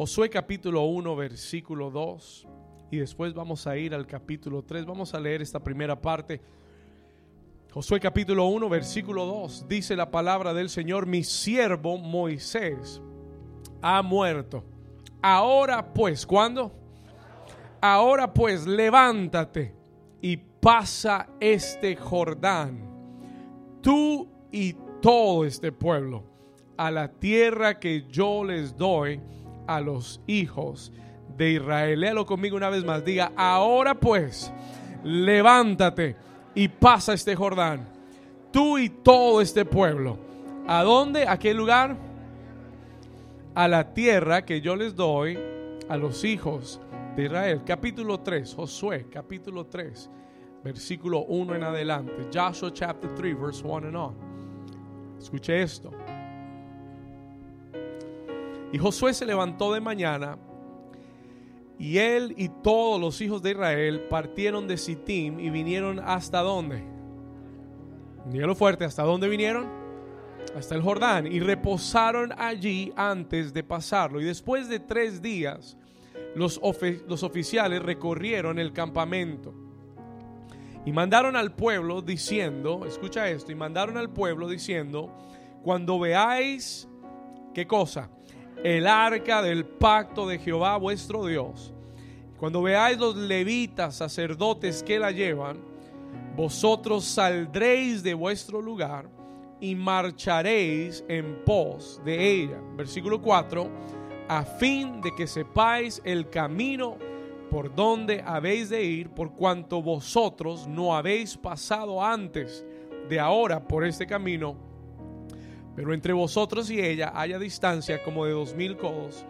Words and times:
Josué 0.00 0.30
capítulo 0.30 0.84
1, 0.84 1.14
versículo 1.14 1.90
2. 1.90 2.48
Y 2.90 2.96
después 2.96 3.34
vamos 3.34 3.66
a 3.66 3.76
ir 3.76 3.94
al 3.94 4.06
capítulo 4.06 4.62
3. 4.62 4.86
Vamos 4.86 5.12
a 5.12 5.20
leer 5.20 5.42
esta 5.42 5.60
primera 5.60 6.00
parte. 6.00 6.40
Josué 7.70 8.00
capítulo 8.00 8.46
1, 8.46 8.66
versículo 8.70 9.26
2. 9.26 9.68
Dice 9.68 9.94
la 9.96 10.10
palabra 10.10 10.54
del 10.54 10.70
Señor, 10.70 11.04
mi 11.04 11.22
siervo 11.22 11.98
Moisés 11.98 13.02
ha 13.82 14.00
muerto. 14.00 14.64
Ahora 15.20 15.92
pues, 15.92 16.24
¿cuándo? 16.24 16.72
Ahora 17.78 18.32
pues, 18.32 18.66
levántate 18.66 19.74
y 20.22 20.38
pasa 20.38 21.28
este 21.40 21.94
Jordán, 21.94 22.88
tú 23.82 24.26
y 24.50 24.74
todo 25.02 25.44
este 25.44 25.70
pueblo, 25.72 26.24
a 26.78 26.90
la 26.90 27.06
tierra 27.06 27.78
que 27.78 28.06
yo 28.08 28.42
les 28.44 28.74
doy 28.74 29.20
a 29.70 29.80
los 29.80 30.20
hijos 30.26 30.92
de 31.36 31.52
Israel. 31.52 32.00
Léalo 32.00 32.26
conmigo 32.26 32.56
una 32.56 32.70
vez 32.70 32.84
más. 32.84 33.04
Diga, 33.04 33.30
ahora 33.36 33.94
pues, 33.94 34.52
levántate 35.04 36.16
y 36.56 36.66
pasa 36.66 37.14
este 37.14 37.36
Jordán, 37.36 37.88
tú 38.50 38.78
y 38.78 38.88
todo 38.88 39.40
este 39.40 39.64
pueblo. 39.64 40.18
¿A 40.66 40.82
dónde? 40.82 41.28
¿A 41.28 41.38
qué 41.38 41.54
lugar? 41.54 41.96
A 43.54 43.68
la 43.68 43.94
tierra 43.94 44.44
que 44.44 44.60
yo 44.60 44.74
les 44.74 44.96
doy 44.96 45.38
a 45.88 45.96
los 45.96 46.24
hijos 46.24 46.80
de 47.14 47.26
Israel. 47.26 47.62
Capítulo 47.64 48.18
3, 48.18 48.52
Josué, 48.52 49.06
capítulo 49.08 49.66
3, 49.66 50.10
versículo 50.64 51.20
1 51.26 51.54
en 51.54 51.62
adelante. 51.62 52.26
Joshua 52.34 52.72
chapter 52.72 53.14
3, 53.14 53.40
verse 53.40 53.64
1 53.64 53.86
and 53.86 53.96
on. 53.96 54.14
Escuche 55.16 55.62
esto. 55.62 55.92
Y 58.72 58.78
Josué 58.78 59.14
se 59.14 59.26
levantó 59.26 59.72
de 59.72 59.80
mañana 59.80 60.38
y 61.78 61.96
él 61.96 62.34
y 62.36 62.48
todos 62.48 63.00
los 63.00 63.20
hijos 63.22 63.42
de 63.42 63.52
Israel 63.52 64.02
partieron 64.10 64.68
de 64.68 64.76
Sittim 64.76 65.40
y 65.40 65.48
vinieron 65.48 65.98
hasta 65.98 66.40
dónde? 66.40 66.84
Dígalo 68.26 68.54
fuerte, 68.54 68.84
¿hasta 68.84 69.02
dónde 69.02 69.28
vinieron? 69.28 69.66
Hasta 70.54 70.74
el 70.74 70.82
Jordán 70.82 71.26
y 71.26 71.40
reposaron 71.40 72.32
allí 72.36 72.92
antes 72.96 73.54
de 73.54 73.64
pasarlo. 73.64 74.20
Y 74.20 74.24
después 74.24 74.68
de 74.68 74.78
tres 74.78 75.22
días, 75.22 75.78
los, 76.34 76.60
los 77.08 77.22
oficiales 77.22 77.82
recorrieron 77.82 78.58
el 78.58 78.74
campamento 78.74 79.54
y 80.84 80.92
mandaron 80.92 81.34
al 81.34 81.54
pueblo 81.54 82.02
diciendo, 82.02 82.84
escucha 82.86 83.28
esto, 83.28 83.52
y 83.52 83.54
mandaron 83.54 83.96
al 83.96 84.10
pueblo 84.10 84.48
diciendo, 84.48 85.16
cuando 85.62 85.98
veáis, 85.98 86.88
¿qué 87.54 87.66
cosa? 87.66 88.10
El 88.62 88.86
arca 88.86 89.40
del 89.40 89.64
pacto 89.64 90.26
de 90.26 90.38
Jehová 90.38 90.76
vuestro 90.76 91.24
Dios. 91.26 91.72
Cuando 92.38 92.62
veáis 92.62 92.98
los 92.98 93.16
levitas, 93.16 93.96
sacerdotes 93.96 94.82
que 94.82 94.98
la 94.98 95.10
llevan, 95.10 95.58
vosotros 96.36 97.04
saldréis 97.04 98.02
de 98.02 98.14
vuestro 98.14 98.60
lugar 98.60 99.08
y 99.60 99.74
marcharéis 99.74 101.04
en 101.08 101.42
pos 101.44 102.00
de 102.04 102.30
ella. 102.30 102.60
Versículo 102.76 103.20
4, 103.20 103.68
a 104.28 104.44
fin 104.44 105.00
de 105.00 105.14
que 105.14 105.26
sepáis 105.26 106.00
el 106.04 106.28
camino 106.30 106.96
por 107.50 107.74
donde 107.74 108.22
habéis 108.24 108.70
de 108.70 108.84
ir, 108.84 109.10
por 109.10 109.32
cuanto 109.32 109.82
vosotros 109.82 110.66
no 110.68 110.94
habéis 110.94 111.36
pasado 111.36 112.02
antes 112.02 112.64
de 113.08 113.18
ahora 113.18 113.66
por 113.66 113.84
este 113.84 114.06
camino 114.06 114.69
pero 115.74 115.94
entre 115.94 116.12
vosotros 116.12 116.70
y 116.70 116.80
ella 116.80 117.12
haya 117.14 117.38
distancia 117.38 118.02
como 118.02 118.24
de 118.26 118.32
dos 118.32 118.54
mil 118.54 118.76
codos, 118.76 119.24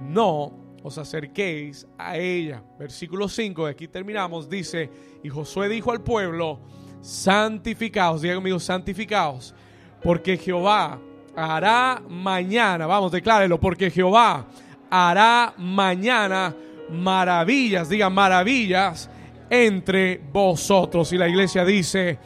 no 0.00 0.52
os 0.82 0.98
acerquéis 0.98 1.86
a 1.98 2.16
ella. 2.16 2.62
Versículo 2.78 3.28
5, 3.28 3.66
de 3.66 3.70
aquí 3.70 3.88
terminamos, 3.88 4.48
dice, 4.48 4.90
y 5.22 5.28
Josué 5.28 5.68
dijo 5.68 5.90
al 5.92 6.02
pueblo, 6.02 6.60
santificaos, 7.00 8.22
diga 8.22 8.34
conmigo, 8.34 8.58
santificaos, 8.58 9.54
porque 10.02 10.36
Jehová 10.36 11.00
hará 11.34 12.02
mañana, 12.08 12.86
vamos, 12.86 13.12
declárelo, 13.12 13.58
porque 13.60 13.90
Jehová 13.90 14.46
hará 14.90 15.54
mañana 15.56 16.54
maravillas, 16.90 17.88
diga 17.88 18.10
maravillas 18.10 19.10
entre 19.50 20.18
vosotros. 20.32 21.12
Y 21.12 21.18
la 21.18 21.28
iglesia 21.28 21.64
dice, 21.64 22.18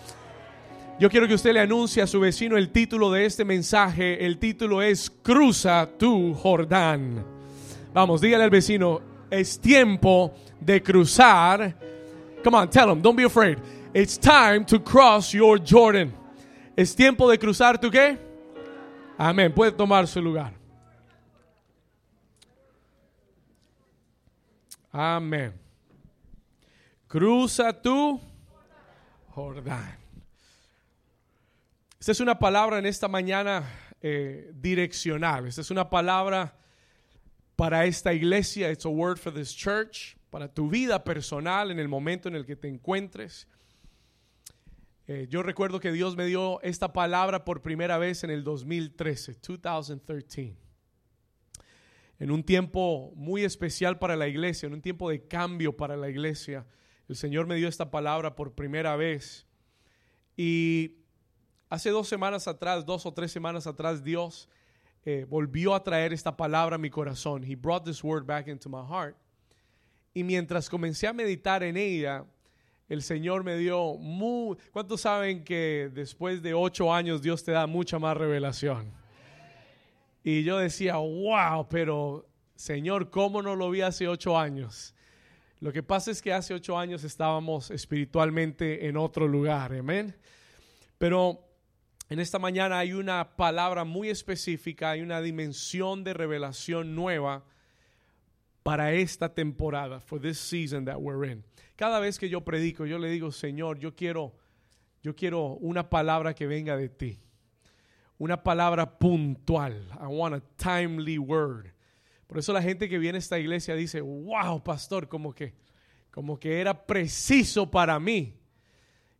yo 1.03 1.11
quiero 1.11 1.27
que 1.27 1.35
usted 1.35 1.53
le 1.53 1.59
anuncie 1.59 2.01
a 2.01 2.07
su 2.07 2.21
vecino 2.21 2.57
el 2.57 2.71
título 2.71 3.11
de 3.11 3.27
este 3.27 3.45
mensaje. 3.45 4.25
El 4.25 4.39
título 4.39 4.81
es 4.81 5.11
Cruza 5.11 5.91
tu 5.99 6.33
Jordán. 6.33 7.25
Vamos, 7.93 8.21
dígale 8.21 8.45
al 8.45 8.51
vecino, 8.51 9.01
es 9.29 9.59
tiempo 9.59 10.33
de 10.61 10.81
cruzar. 10.81 11.77
Come 12.45 12.57
on, 12.57 12.71
tell 12.71 12.89
him, 12.89 13.03
don't 13.03 13.17
be 13.17 13.25
afraid. 13.25 13.59
It's 13.93 14.17
time 14.17 14.65
to 14.67 14.81
cross 14.81 15.33
your 15.33 15.61
Jordan. 15.61 16.15
Es 16.77 16.95
tiempo 16.95 17.29
de 17.29 17.37
cruzar 17.37 17.81
tu 17.81 17.91
qué? 17.91 18.17
Amén. 19.19 19.53
Puede 19.53 19.73
tomar 19.73 20.07
su 20.07 20.23
lugar. 20.23 20.53
Amén. 24.93 25.53
Cruza 27.09 27.73
tu 27.73 28.21
Jordán. 29.35 30.02
Esta 32.03 32.11
es 32.11 32.19
una 32.19 32.37
palabra 32.37 32.81
en 32.81 32.87
esta 32.87 33.07
mañana 33.07 33.63
eh, 34.01 34.51
direccional. 34.57 35.47
Esta 35.47 35.61
es 35.61 35.71
una 35.71 35.89
palabra 35.89 36.59
para 37.55 37.87
esta 37.87 38.13
iglesia. 38.13 38.73
It's 38.73 38.85
a 38.85 38.89
word 38.89 39.19
for 39.19 39.33
this 39.33 39.55
church. 39.55 40.17
Para 40.29 40.53
tu 40.53 40.69
vida 40.69 41.05
personal 41.05 41.71
en 41.71 41.79
el 41.79 41.87
momento 41.87 42.29
en 42.29 42.35
el 42.35 42.45
que 42.45 42.57
te 42.57 42.67
encuentres. 42.67 43.47
Eh, 45.07 45.29
yo 45.31 45.45
recuerdo 45.45 45.79
que 45.79 45.93
Dios 45.93 46.17
me 46.17 46.27
dio 46.27 46.61
esta 46.63 46.93
palabra 46.93 47.45
por 47.45 47.63
primera 47.63 47.99
vez 47.99 48.25
en 48.25 48.31
el 48.31 48.43
2013, 48.43 49.37
2013. 49.63 50.57
En 52.19 52.33
un 52.33 52.43
tiempo 52.43 53.13
muy 53.15 53.45
especial 53.45 54.01
para 54.01 54.17
la 54.17 54.27
iglesia, 54.27 54.67
en 54.67 54.73
un 54.73 54.83
tiempo 54.83 55.09
de 55.09 55.29
cambio 55.29 55.77
para 55.77 55.97
la 55.97 56.11
iglesia. 56.11 56.67
El 57.09 57.15
Señor 57.15 57.47
me 57.47 57.55
dio 57.55 57.69
esta 57.69 57.93
palabra 57.93 58.35
por 58.35 58.57
primera 58.57 58.97
vez. 58.97 59.47
Y 60.37 61.02
Hace 61.73 61.89
dos 61.89 62.07
semanas 62.07 62.47
atrás, 62.49 62.85
dos 62.85 63.07
o 63.07 63.15
tres 63.15 63.33
semanas 63.33 63.67
atrás, 63.67 64.05
Dios 64.05 64.47
eh, 65.07 65.25
volvió 65.27 65.75
a 65.75 65.83
traer 65.83 66.13
esta 66.13 66.37
palabra 66.37 66.75
a 66.75 66.79
mi 66.79 66.91
corazón. 66.91 67.43
He 67.43 67.55
brought 67.55 67.83
this 67.83 68.05
word 68.05 68.27
back 68.27 68.47
into 68.47 68.69
my 68.69 68.87
heart. 68.87 69.17
Y 70.13 70.23
mientras 70.23 70.69
comencé 70.69 71.07
a 71.07 71.15
meditar 71.15 71.63
en 71.63 71.79
ella, 71.79 72.27
el 72.91 73.01
Señor 73.01 73.43
me 73.43 73.57
dio 73.57 73.95
muy... 73.95 74.59
¿Cuántos 74.71 75.01
saben 75.01 75.45
que 75.45 75.91
después 75.95 76.43
de 76.43 76.53
ocho 76.53 76.93
años 76.93 77.23
Dios 77.23 77.43
te 77.43 77.53
da 77.53 77.67
mucha 77.67 77.99
más 77.99 78.19
revelación? 78.19 78.93
Y 80.23 80.43
yo 80.45 80.59
decía, 80.59 80.97
wow, 80.97 81.67
pero 81.71 82.27
Señor, 82.55 83.09
¿cómo 83.09 83.41
no 83.41 83.57
lo 83.57 83.71
vi 83.71 83.81
hace 83.81 84.09
ocho 84.09 84.39
años? 84.39 84.95
Lo 85.59 85.73
que 85.73 85.83
pasa 85.83 86.11
es 86.11 86.21
que 86.21 86.35
hace 86.35 86.53
ocho 86.53 86.77
años 86.77 87.03
estábamos 87.03 87.71
espiritualmente 87.71 88.87
en 88.89 88.99
otro 88.99 89.27
lugar, 89.27 89.73
amén. 89.73 90.15
Pero 90.99 91.49
en 92.13 92.21
esta 92.21 92.39
mañana 92.39 92.79
hay 92.79 92.93
una 92.93 93.37
palabra 93.37 93.85
muy 93.85 94.11
específica, 94.11 94.91
hay 94.91 95.01
una 95.01 95.23
dimensión 95.23 96.05
de 96.05 96.13
revelación 96.13 96.95
nueva 96.95 97.43
para 98.63 98.93
esta 98.93 99.33
temporada, 99.33 99.99
for 99.99 100.21
this 100.21 100.39
season 100.39 100.85
that 100.85 100.99
we're 101.01 101.27
in. 101.27 101.43
Cada 101.75 102.01
vez 102.01 102.19
que 102.19 102.29
yo 102.29 102.43
predico, 102.43 102.85
yo 102.85 102.99
le 102.99 103.09
digo, 103.09 103.33
Señor, 103.33 103.79
yo 103.79 103.97
quiero, 103.97 104.35
yo 105.03 105.17
quiero 105.17 105.55
una 105.55 105.89
palabra 105.89 106.35
que 106.35 106.47
venga 106.47 106.77
de 106.77 106.91
ti. 106.91 107.19
Una 108.19 108.43
palabra 108.43 108.99
puntual. 108.99 109.89
I 109.99 110.07
want 110.07 110.35
a 110.35 110.43
timely 110.59 111.17
word. 111.17 111.73
Por 112.27 112.37
eso 112.37 112.53
la 112.53 112.61
gente 112.61 112.91
que 112.91 112.99
viene 112.99 113.17
a 113.17 113.21
esta 113.21 113.39
iglesia 113.39 113.75
dice, 113.75 114.03
wow, 114.03 114.63
pastor, 114.63 115.09
como 115.09 115.35
que, 115.35 115.55
como 116.11 116.39
que 116.39 116.61
era 116.61 116.85
preciso 116.87 117.71
para 117.71 117.99
mí. 117.99 118.39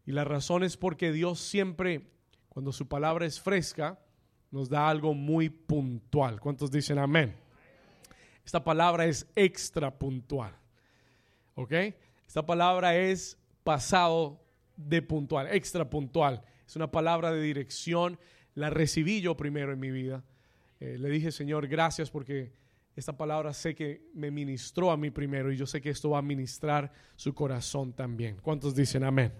Y 0.05 0.13
la 0.13 0.25
razón 0.25 0.63
es 0.63 0.77
porque 0.77 1.11
Dios 1.11 1.41
siempre 1.41 2.12
cuando 2.53 2.71
su 2.71 2.87
palabra 2.87 3.25
es 3.25 3.41
fresca, 3.41 3.99
nos 4.51 4.69
da 4.69 4.87
algo 4.87 5.15
muy 5.15 5.49
puntual. 5.49 6.39
¿Cuántos 6.39 6.71
dicen 6.71 6.99
amén? 6.99 7.35
Esta 8.45 8.63
palabra 8.63 9.07
es 9.07 9.27
extra 9.35 9.91
puntual. 9.99 10.55
¿Ok? 11.55 11.73
Esta 12.27 12.45
palabra 12.45 12.95
es 12.95 13.39
pasado 13.65 14.39
de 14.77 15.01
puntual, 15.01 15.49
extra 15.51 15.89
puntual. 15.89 16.45
Es 16.67 16.77
una 16.77 16.91
palabra 16.91 17.33
de 17.33 17.41
dirección. 17.41 18.19
La 18.55 18.69
recibí 18.69 19.23
yo 19.23 19.35
primero 19.35 19.73
en 19.73 19.81
mi 19.81 19.91
vida. 19.91 20.23
Eh, 20.79 20.99
le 20.99 21.09
dije, 21.09 21.33
Señor, 21.33 21.69
gracias 21.69 22.11
porque 22.11 22.53
esta 22.95 23.17
palabra 23.17 23.55
sé 23.55 23.75
que 23.75 24.11
me 24.13 24.31
ministró 24.31 24.91
a 24.91 24.99
mí 24.99 25.11
primero 25.11 25.51
y 25.51 25.57
yo 25.57 25.65
sé 25.65 25.81
que 25.81 25.89
esto 25.89 26.11
va 26.11 26.19
a 26.19 26.23
ministrar 26.23 26.93
su 27.17 27.35
corazón 27.35 27.95
también. 27.95 28.37
¿Cuántos 28.43 28.75
dicen 28.75 29.05
amén? 29.05 29.33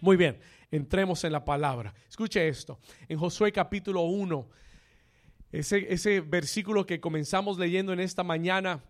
Muy 0.00 0.16
bien, 0.16 0.38
entremos 0.70 1.24
en 1.24 1.32
la 1.32 1.44
palabra. 1.44 1.94
Escuche 2.08 2.46
esto. 2.48 2.78
En 3.08 3.18
Josué 3.18 3.52
capítulo 3.52 4.02
1, 4.02 4.48
Ese, 5.52 5.92
ese 5.92 6.20
versículo 6.20 6.84
que 6.84 7.00
comenzamos 7.00 7.58
leyendo 7.58 7.92
en 7.92 8.00
esta 8.00 8.24
mañana 8.24 8.82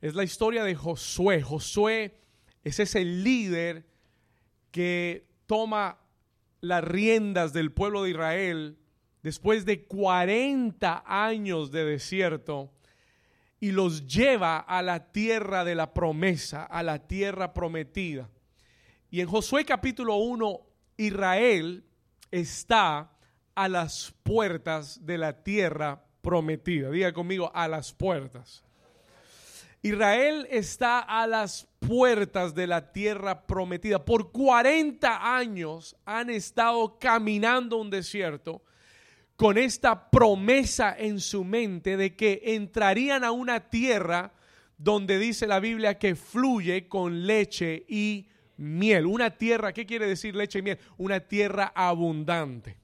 es 0.00 0.14
la 0.14 0.24
historia 0.24 0.62
de 0.64 0.74
Josué. 0.74 1.42
Josué 1.42 2.20
es 2.62 2.78
ese 2.78 3.04
líder 3.04 3.86
que 4.70 5.26
toma 5.46 5.98
las 6.60 6.84
riendas 6.84 7.52
del 7.52 7.72
pueblo 7.72 8.02
de 8.02 8.10
Israel 8.10 8.78
después 9.22 9.64
de 9.64 9.84
40 9.86 11.04
años 11.06 11.70
de 11.70 11.84
desierto 11.84 12.72
y 13.58 13.72
los 13.72 14.06
lleva 14.06 14.58
a 14.58 14.82
la 14.82 15.12
tierra 15.12 15.64
de 15.64 15.74
la 15.74 15.92
promesa, 15.92 16.64
a 16.64 16.82
la 16.82 17.06
tierra 17.06 17.52
prometida. 17.52 18.28
Y 19.10 19.20
en 19.20 19.26
Josué 19.26 19.64
capítulo 19.64 20.16
1, 20.16 20.60
Israel 20.96 21.84
está 22.30 23.10
a 23.56 23.68
las 23.68 24.14
puertas 24.22 25.04
de 25.04 25.18
la 25.18 25.42
tierra 25.42 26.04
prometida. 26.22 26.90
Diga 26.90 27.12
conmigo, 27.12 27.50
a 27.52 27.66
las 27.66 27.92
puertas. 27.92 28.62
Israel 29.82 30.46
está 30.50 31.00
a 31.00 31.26
las 31.26 31.66
puertas 31.80 32.54
de 32.54 32.68
la 32.68 32.92
tierra 32.92 33.46
prometida. 33.46 34.04
Por 34.04 34.30
40 34.30 35.36
años 35.36 35.96
han 36.04 36.30
estado 36.30 36.98
caminando 36.98 37.78
un 37.78 37.90
desierto 37.90 38.62
con 39.34 39.58
esta 39.58 40.10
promesa 40.10 40.94
en 40.96 41.18
su 41.18 41.44
mente 41.44 41.96
de 41.96 42.14
que 42.14 42.42
entrarían 42.44 43.24
a 43.24 43.32
una 43.32 43.70
tierra 43.70 44.34
donde 44.76 45.18
dice 45.18 45.46
la 45.46 45.58
Biblia 45.58 45.98
que 45.98 46.14
fluye 46.14 46.86
con 46.86 47.26
leche 47.26 47.84
y 47.88 48.28
miel. 48.60 49.06
Una 49.06 49.30
tierra, 49.30 49.72
¿qué 49.72 49.86
quiere 49.86 50.06
decir 50.06 50.36
leche 50.36 50.58
y 50.58 50.62
miel? 50.62 50.78
Una 50.98 51.20
tierra 51.20 51.72
abundante, 51.74 52.76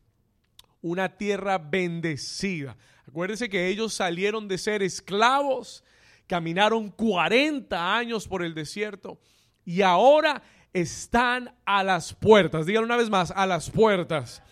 una 0.80 1.16
tierra 1.16 1.58
bendecida. 1.58 2.76
Acuérdense 3.06 3.48
que 3.48 3.68
ellos 3.68 3.94
salieron 3.94 4.48
de 4.48 4.58
ser 4.58 4.82
esclavos, 4.82 5.84
caminaron 6.26 6.90
40 6.90 7.96
años 7.96 8.26
por 8.26 8.42
el 8.42 8.54
desierto 8.54 9.20
y 9.64 9.82
ahora 9.82 10.42
están 10.72 11.54
a 11.64 11.84
las 11.84 12.14
puertas. 12.14 12.66
Díganlo 12.66 12.86
una 12.86 12.96
vez 12.96 13.10
más, 13.10 13.30
a 13.30 13.46
las 13.46 13.70
puertas 13.70 14.42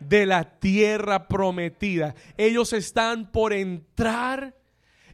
de 0.00 0.26
la 0.26 0.58
tierra 0.58 1.26
prometida. 1.26 2.14
Ellos 2.36 2.72
están 2.72 3.30
por 3.30 3.52
entrar, 3.52 4.54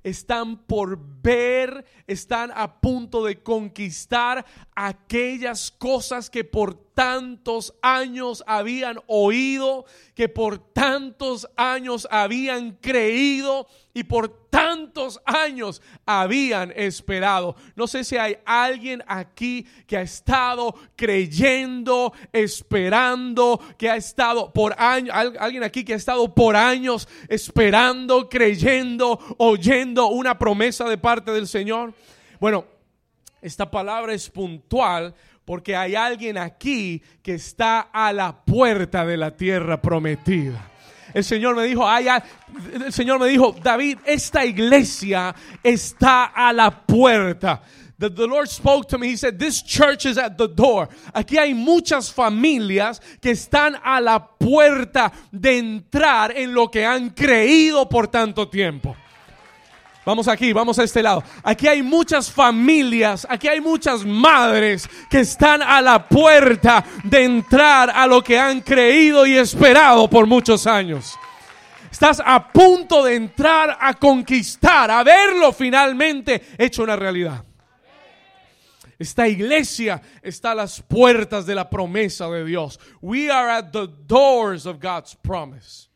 están 0.05 0.59
por 0.67 0.99
ver, 1.23 1.85
están 2.07 2.53
a 2.55 2.81
punto 2.81 3.25
de 3.25 3.43
conquistar 3.43 4.47
aquellas 4.77 5.71
cosas 5.71 6.31
que 6.31 6.45
por 6.45 6.84
tantos 6.95 7.75
años 7.83 8.43
habían 8.47 9.01
oído, 9.07 9.85
que 10.15 10.29
por 10.29 10.59
tantos 10.73 11.49
años 11.57 12.07
habían 12.11 12.73
creído 12.81 13.67
y 13.93 14.05
por 14.05 14.49
tantos 14.49 15.21
años 15.25 15.83
habían 16.07 16.73
esperado. 16.77 17.57
No 17.75 17.87
sé 17.89 18.05
si 18.05 18.17
hay 18.17 18.39
alguien 18.45 19.03
aquí 19.07 19.67
que 19.87 19.97
ha 19.97 20.03
estado 20.03 20.75
creyendo, 20.97 22.13
esperando, 22.33 23.61
que 23.77 23.91
ha 23.91 23.97
estado 23.97 24.53
por 24.53 24.75
años, 24.81 25.15
alguien 25.15 25.65
aquí 25.65 25.85
que 25.85 25.95
ha 25.95 25.97
estado 25.97 26.33
por 26.33 26.55
años 26.55 27.09
esperando, 27.29 28.29
creyendo, 28.29 29.19
oyendo 29.39 30.07
una 30.09 30.39
promesa 30.39 30.89
de 30.89 30.99
parte 30.99 31.33
del 31.33 31.49
Señor. 31.49 31.93
Bueno, 32.39 32.67
esta 33.43 33.71
palabra 33.71 34.15
es 34.15 34.31
puntual 34.31 35.15
porque 35.45 35.77
hay 35.77 35.95
alguien 35.95 36.39
aquí 36.39 37.03
que 37.23 37.35
está 37.35 37.81
a 37.93 38.13
la 38.13 38.45
puerta 38.45 39.05
de 39.05 39.17
la 39.17 39.37
tierra 39.37 39.81
prometida. 39.81 40.71
El 41.13 41.23
Señor 41.23 41.55
me 41.55 41.65
dijo, 41.65 41.87
el 42.75 42.93
Señor 42.93 43.21
me 43.21 43.29
dijo, 43.29 43.55
David, 43.63 43.99
esta 44.05 44.45
iglesia 44.45 45.35
está 45.63 46.25
a 46.25 46.53
la 46.53 46.71
puerta. 46.71 47.63
The, 47.97 48.11
the, 48.11 48.27
Lord 48.27 48.49
spoke 48.49 48.89
to 48.89 48.99
me. 48.99 49.11
He 49.11 49.17
said, 49.17 49.39
This 49.39 49.63
church 49.63 50.05
is 50.05 50.19
at 50.19 50.37
the 50.37 50.49
door. 50.49 50.89
Aquí 51.15 51.39
hay 51.39 51.55
muchas 51.55 52.13
familias 52.13 53.01
que 53.21 53.31
están 53.31 53.77
a 53.85 54.01
la 54.01 54.19
puerta 54.19 55.13
de 55.31 55.59
entrar 55.59 56.37
en 56.37 56.53
lo 56.53 56.69
que 56.69 56.85
han 56.85 57.11
creído 57.11 57.89
por 57.89 58.09
tanto 58.09 58.49
tiempo. 58.49 58.97
Vamos 60.05 60.29
aquí, 60.29 60.53
vamos 60.53 60.79
a 60.79 60.85
este 60.85 61.03
lado. 61.03 61.25
Aquí 61.43 61.67
hay 61.67 61.83
muchas 61.83 62.31
familias, 62.31 63.27
aquí 63.29 63.49
hay 63.49 63.61
muchas 63.61 64.05
madres 64.05 64.89
que 65.09 65.21
están 65.21 65.63
a 65.63 65.81
la 65.81 66.07
puerta 66.07 66.85
de 67.05 67.25
entrar 67.25 67.91
a 67.91 68.07
lo 68.07 68.23
que 68.23 68.39
han 68.39 68.61
creído 68.61 69.27
y 69.27 69.37
esperado 69.37 70.09
por 70.11 70.27
muchos 70.27 70.67
años. 70.67 71.19
Estás 71.91 72.21
a 72.25 72.53
punto 72.53 73.05
de 73.05 73.15
entrar 73.15 73.79
a 73.81 73.95
conquistar, 73.95 74.91
a 74.91 75.03
verlo 75.03 75.53
finalmente 75.53 76.43
hecho 76.59 76.83
una 76.83 76.97
realidad. 76.97 77.43
Esta 78.99 79.27
iglesia 79.27 80.03
está 80.23 80.53
a 80.53 80.55
las 80.55 80.83
puertas 80.83 81.47
de 81.47 81.55
la 81.55 81.71
promesa 81.71 82.29
de 82.29 82.45
Dios. 82.45 82.79
We 83.01 83.31
are 83.31 83.51
at 83.51 83.73
the 83.73 83.89
doors 84.07 84.67
of 84.67 84.81
God's 84.81 85.15
promise. 85.15 85.89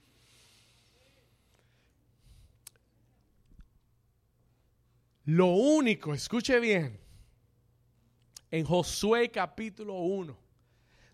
Lo 5.28 5.48
único, 5.48 6.14
escuche 6.14 6.58
bien, 6.58 6.98
en 8.50 8.64
Josué 8.64 9.30
capítulo 9.30 9.92
1, 9.92 10.34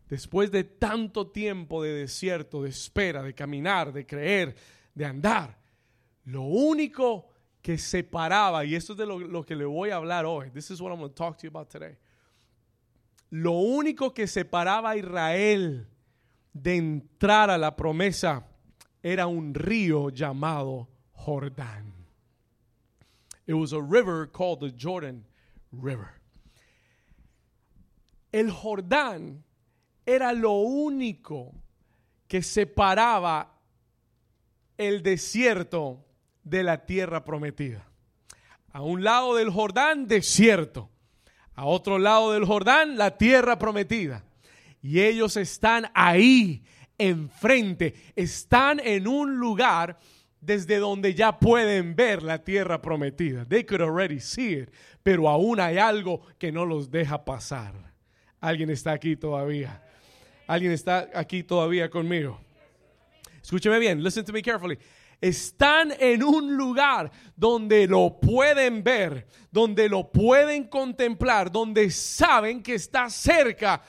después 0.09 0.53
de 0.53 0.63
tanto 0.63 1.27
tiempo 1.33 1.83
de 1.83 1.95
desierto, 1.95 2.63
de 2.63 2.69
espera, 2.69 3.25
de 3.25 3.35
caminar, 3.35 3.93
de 3.93 4.07
creer, 4.07 4.55
de 4.95 5.05
andar, 5.05 5.59
lo 6.27 6.43
único 6.43 7.29
que 7.61 7.77
separaba, 7.77 8.65
y 8.65 8.77
esto 8.77 8.93
es 8.93 8.99
de 9.01 9.07
lo, 9.07 9.45
que 9.45 9.57
le 9.57 9.65
voy 9.65 9.91
a 9.91 9.97
hablar 9.97 10.27
hoy, 10.27 10.49
this 10.51 10.71
is 10.71 10.81
what 10.81 10.93
I'm 10.93 11.01
going 11.01 11.11
to 11.11 11.17
talk 11.17 11.37
to 11.39 11.43
you 11.43 11.49
about 11.49 11.69
today. 11.69 11.97
Lo 13.31 13.55
único 13.55 14.15
que 14.15 14.29
separaba 14.29 14.91
a 14.91 14.97
Israel 14.97 15.89
de 16.53 16.77
entrar 16.77 17.51
a 17.51 17.59
la 17.59 17.75
promesa 17.75 18.47
era 19.03 19.27
un 19.27 19.53
río 19.55 20.11
llamado 20.11 20.89
Jordán. 21.15 21.94
It 23.47 23.55
was 23.55 23.73
a 23.73 23.81
river 23.81 24.27
called 24.27 24.61
the 24.61 24.71
Jordan 24.71 25.25
River. 25.73 26.11
El 28.33 28.51
Jordán 28.51 29.45
era 30.07 30.33
lo 30.33 30.53
único 30.53 31.55
que 32.27 32.43
separaba 32.43 33.55
el 34.77 35.03
desierto 35.03 36.05
de 36.43 36.63
la 36.63 36.85
tierra 36.85 37.25
prometida. 37.25 37.87
A 38.73 38.83
un 38.83 39.05
lado 39.05 39.37
del 39.37 39.51
Jordán, 39.51 40.09
desierto. 40.09 40.91
A 41.55 41.67
otro 41.67 41.99
lado 41.99 42.33
del 42.33 42.45
Jordán, 42.45 42.99
la 42.99 43.17
tierra 43.17 43.59
prometida. 43.59 44.25
Y 44.83 45.01
ellos 45.01 45.37
están 45.37 45.91
ahí, 45.95 46.65
enfrente. 46.99 47.95
Están 48.17 48.81
en 48.81 49.07
un 49.07 49.39
lugar 49.39 49.99
desde 50.45 50.79
donde 50.79 51.15
ya 51.15 51.39
pueden 51.39 51.97
ver 51.97 52.23
la 52.23 52.43
tierra 52.43 52.81
prometida. 52.81 53.45
They 53.45 53.65
could 53.65 53.81
already 53.81 54.21
see 54.21 54.55
it, 54.55 54.71
pero 55.03 55.29
aún 55.29 55.61
hay 55.61 55.79
algo 55.79 56.23
que 56.39 56.53
no 56.53 56.65
los 56.65 56.91
deja 56.91 57.25
pasar. 57.25 57.75
Alguien 58.41 58.71
está 58.71 58.93
aquí 58.93 59.17
todavía. 59.17 59.83
Alguien 60.47 60.73
está 60.73 61.09
aquí 61.15 61.43
todavía 61.43 61.89
conmigo. 61.89 62.39
Escúcheme 63.43 63.79
bien, 63.79 64.03
listen 64.03 64.25
to 64.25 64.33
me 64.33 64.43
carefully. 64.43 64.79
Están 65.21 65.93
en 65.99 66.23
un 66.23 66.55
lugar 66.57 67.11
donde 67.35 67.87
lo 67.87 68.19
pueden 68.21 68.83
ver, 68.83 69.27
donde 69.51 69.89
lo 69.89 70.11
pueden 70.11 70.65
contemplar, 70.65 71.51
donde 71.51 71.91
saben 71.91 72.63
que 72.63 72.75
está 72.75 73.09
cerca, 73.09 73.81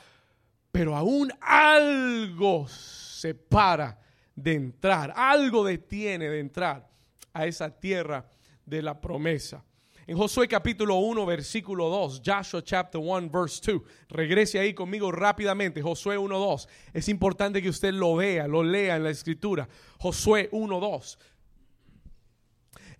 pero 0.71 0.95
aún 0.95 1.31
algo 1.41 2.67
separa 2.67 3.99
de 4.35 4.53
entrar, 4.53 5.13
algo 5.15 5.63
detiene 5.63 6.29
de 6.29 6.39
entrar 6.39 6.87
a 7.33 7.45
esa 7.45 7.69
tierra 7.69 8.27
de 8.65 8.81
la 8.81 8.99
promesa. 8.99 9.63
En 10.07 10.17
Josué 10.17 10.47
capítulo 10.47 10.97
1, 10.97 11.25
versículo 11.25 11.89
2, 11.89 12.21
Joshua 12.23 12.63
chapter 12.63 13.01
1, 13.01 13.29
verse 13.29 13.59
2. 13.71 13.81
Regrese 14.09 14.59
ahí 14.59 14.73
conmigo 14.73 15.11
rápidamente, 15.11 15.81
Josué 15.81 16.15
1, 16.15 16.37
2. 16.37 16.69
Es 16.93 17.09
importante 17.09 17.59
que 17.59 17.69
usted 17.69 17.91
lo 17.91 18.15
vea, 18.15 18.47
lo 18.47 18.63
lea 18.63 18.97
en 18.97 19.03
la 19.03 19.09
escritura. 19.09 19.67
Josué 19.97 20.47
1, 20.51 20.79
2. 20.79 21.19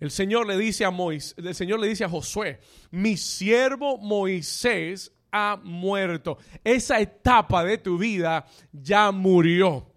El 0.00 0.10
Señor 0.10 0.48
le 0.48 0.58
dice 0.58 0.84
a 0.84 0.90
Moisés, 0.90 1.34
el 1.38 1.54
Señor 1.54 1.78
le 1.78 1.86
dice 1.86 2.04
a 2.04 2.08
Josué, 2.08 2.58
mi 2.90 3.16
siervo 3.16 3.98
Moisés 3.98 5.12
ha 5.30 5.60
muerto. 5.62 6.38
Esa 6.64 6.98
etapa 6.98 7.62
de 7.62 7.78
tu 7.78 7.98
vida 7.98 8.46
ya 8.72 9.12
murió 9.12 9.92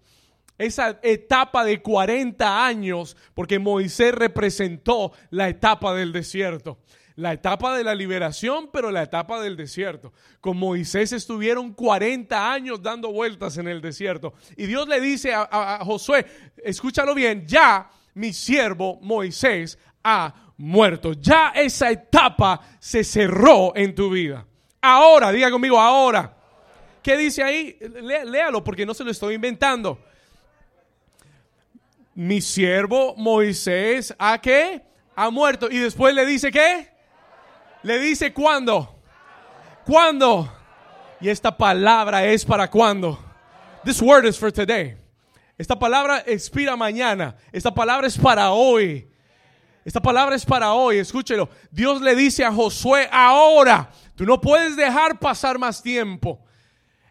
esa 0.60 0.98
etapa 1.02 1.64
de 1.64 1.80
40 1.80 2.66
años, 2.66 3.16
porque 3.34 3.58
Moisés 3.58 4.14
representó 4.14 5.12
la 5.30 5.48
etapa 5.48 5.94
del 5.94 6.12
desierto. 6.12 6.78
La 7.16 7.32
etapa 7.32 7.76
de 7.76 7.84
la 7.84 7.94
liberación, 7.94 8.70
pero 8.72 8.90
la 8.90 9.02
etapa 9.02 9.40
del 9.40 9.56
desierto. 9.56 10.12
Con 10.40 10.56
Moisés 10.56 11.12
estuvieron 11.12 11.74
40 11.74 12.52
años 12.52 12.82
dando 12.82 13.12
vueltas 13.12 13.58
en 13.58 13.68
el 13.68 13.80
desierto. 13.80 14.34
Y 14.56 14.66
Dios 14.66 14.88
le 14.88 15.00
dice 15.00 15.34
a, 15.34 15.80
Josué, 15.84 16.24
escúchalo 16.64 17.14
bien, 17.14 17.46
ya 17.46 17.90
mi 18.14 18.32
siervo 18.32 18.98
Moisés 19.02 19.78
ha 20.02 20.52
muerto. 20.56 21.12
Ya 21.14 21.52
esa 21.54 21.90
etapa 21.90 22.60
se 22.78 23.04
cerró 23.04 23.76
en 23.76 23.94
tu 23.94 24.10
vida. 24.10 24.46
Ahora, 24.80 25.32
diga 25.32 25.50
conmigo, 25.50 25.78
ahora. 25.78 26.36
¿Qué 27.02 27.16
dice 27.16 27.42
ahí? 27.42 27.78
léalo 27.80 28.62
porque 28.62 28.84
no 28.84 28.94
se 28.94 29.04
lo 29.04 29.10
estoy 29.10 29.34
inventando. 29.34 29.98
Mi 32.20 32.42
siervo 32.42 33.14
Moisés 33.16 34.14
ha 34.18 34.38
qué? 34.38 34.82
Ha 35.16 35.30
muerto. 35.30 35.70
Y 35.70 35.78
después 35.78 36.14
le 36.14 36.26
dice 36.26 36.52
qué? 36.52 36.86
Le 37.82 37.98
dice 37.98 38.34
cuándo. 38.34 39.00
¿Cuándo? 39.86 40.52
Y 41.18 41.30
esta 41.30 41.56
palabra 41.56 42.26
es 42.26 42.44
para 42.44 42.68
cuándo. 42.68 43.18
This 43.86 44.02
word 44.02 44.26
is 44.26 44.38
for 44.38 44.52
today. 44.52 44.98
Esta 45.56 45.78
palabra 45.78 46.22
expira 46.26 46.76
mañana. 46.76 47.36
Esta 47.52 47.72
palabra 47.72 48.06
es 48.06 48.18
para 48.18 48.50
hoy. 48.50 49.08
Esta 49.82 50.02
palabra 50.02 50.36
es 50.36 50.44
para 50.44 50.74
hoy. 50.74 50.98
Escúchelo. 50.98 51.48
Dios 51.70 52.02
le 52.02 52.14
dice 52.14 52.44
a 52.44 52.52
Josué 52.52 53.08
ahora. 53.10 53.90
Tú 54.14 54.26
no 54.26 54.38
puedes 54.38 54.76
dejar 54.76 55.18
pasar 55.18 55.58
más 55.58 55.82
tiempo. 55.82 56.38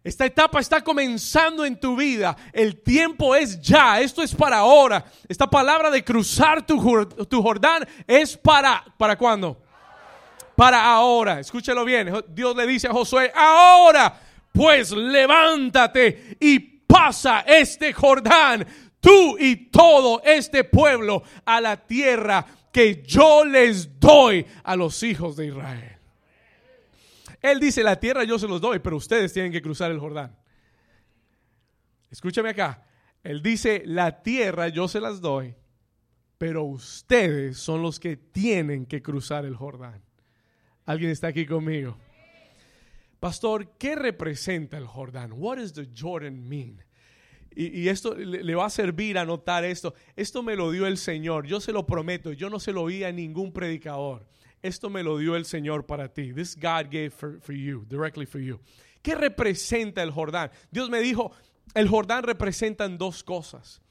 Esta 0.10 0.26
etapa 0.26 0.60
está 0.60 0.84
comenzando 0.84 1.64
en 1.64 1.80
tu 1.80 1.96
vida. 1.96 2.36
El 2.52 2.82
tiempo 2.82 3.36
es 3.36 3.62
ya. 3.62 4.02
Esto 4.02 4.24
es 4.24 4.34
para 4.34 4.58
ahora. 4.58 5.06
Esta 5.28 5.48
palabra 5.48 5.92
de 5.92 6.04
cruzar 6.04 6.66
tu, 6.66 6.80
Jordán 6.80 7.88
es 8.08 8.36
para, 8.36 8.84
¿para 8.98 9.16
cuándo? 9.16 9.62
Para 10.56 10.84
ahora. 10.84 11.40
Escúchelo 11.40 11.86
bien. 11.86 12.12
Dios 12.30 12.56
le 12.56 12.66
dice 12.66 12.88
a 12.88 12.92
Josué, 12.92 13.32
ahora 13.36 14.20
pues 14.52 14.90
levántate 14.90 16.38
y 16.40 16.58
pasa 16.58 17.42
este 17.42 17.94
Jordán, 17.94 18.66
tú 19.00 19.38
y 19.38 19.70
todo 19.70 20.24
este 20.26 20.64
pueblo, 20.64 21.22
a 21.46 21.62
la 21.62 21.78
tierra 21.78 22.48
que 22.72 23.04
yo 23.06 23.46
les 23.46 24.00
doy 24.00 24.44
a 24.64 24.76
los 24.76 25.04
hijos 25.04 25.36
de 25.36 25.46
Israel. 25.46 25.89
Él 27.42 27.60
dice, 27.60 27.84
la 27.84 28.00
tierra 28.00 28.24
yo 28.24 28.38
se 28.38 28.48
los 28.48 28.62
doy, 28.62 28.80
pero 28.80 28.98
ustedes 28.98 29.32
tienen 29.34 29.52
que 29.52 29.62
cruzar 29.62 29.92
el 29.92 30.00
Jordán. 30.00 30.36
Escúchame 32.10 32.50
acá. 32.50 32.86
Él 33.24 33.42
dice, 33.42 33.84
la 33.86 34.22
tierra 34.24 34.70
yo 34.70 34.88
se 34.88 35.00
las 35.00 35.22
doy, 35.22 35.56
pero 36.38 36.64
ustedes 36.64 37.58
son 37.58 37.82
los 37.82 38.00
que 38.00 38.18
tienen 38.18 38.86
que 38.86 39.02
cruzar 39.02 39.46
el 39.46 39.56
Jordán. 39.56 40.02
¿Alguien 40.86 41.12
está 41.12 41.28
aquí 41.28 41.46
conmigo? 41.46 41.98
Pastor, 43.20 43.78
¿qué 43.78 43.96
representa 43.96 44.78
el 44.78 44.86
Jordán? 44.86 45.34
What 45.34 45.58
does 45.58 45.74
the 45.74 45.90
Jordan 45.96 46.48
mean? 46.48 46.84
Y, 47.56 47.90
esto 47.90 48.16
le, 48.16 48.56
va 48.56 48.68
a 48.68 48.70
servir 48.70 49.18
a 49.18 49.26
notar 49.26 49.66
esto. 49.66 49.94
Esto 50.16 50.44
me 50.44 50.56
lo 50.56 50.72
dio 50.72 50.88
el 50.88 50.98
Señor. 50.98 51.46
Yo 51.46 51.60
se 51.60 51.74
lo 51.74 51.86
prometo. 51.86 52.32
Yo 52.32 52.50
no 52.50 52.60
se 52.60 52.72
lo 52.72 52.84
oí 52.84 53.04
a 53.04 53.12
ningún 53.12 53.52
predicador. 53.52 54.26
Esto 54.62 54.90
me 54.90 55.04
lo 55.04 55.18
dio 55.18 55.36
el 55.36 55.46
Señor 55.46 55.86
para 55.86 56.08
ti. 56.08 56.34
This 56.34 56.56
God 56.56 56.90
gave 56.92 57.12
for, 57.12 57.40
for 57.42 57.54
you, 57.54 57.86
directly 57.88 58.26
for 58.26 58.42
you. 58.42 58.60
¿Qué 59.02 59.16
representa 59.16 60.04
el 60.04 60.12
Jordán? 60.12 60.52
Dios 60.72 60.90
me 60.90 61.00
dijo, 61.00 61.32
el 61.74 61.88
Jordán 61.88 62.24
representa 62.24 62.88
dos 62.88 63.24
cosas. 63.24 63.82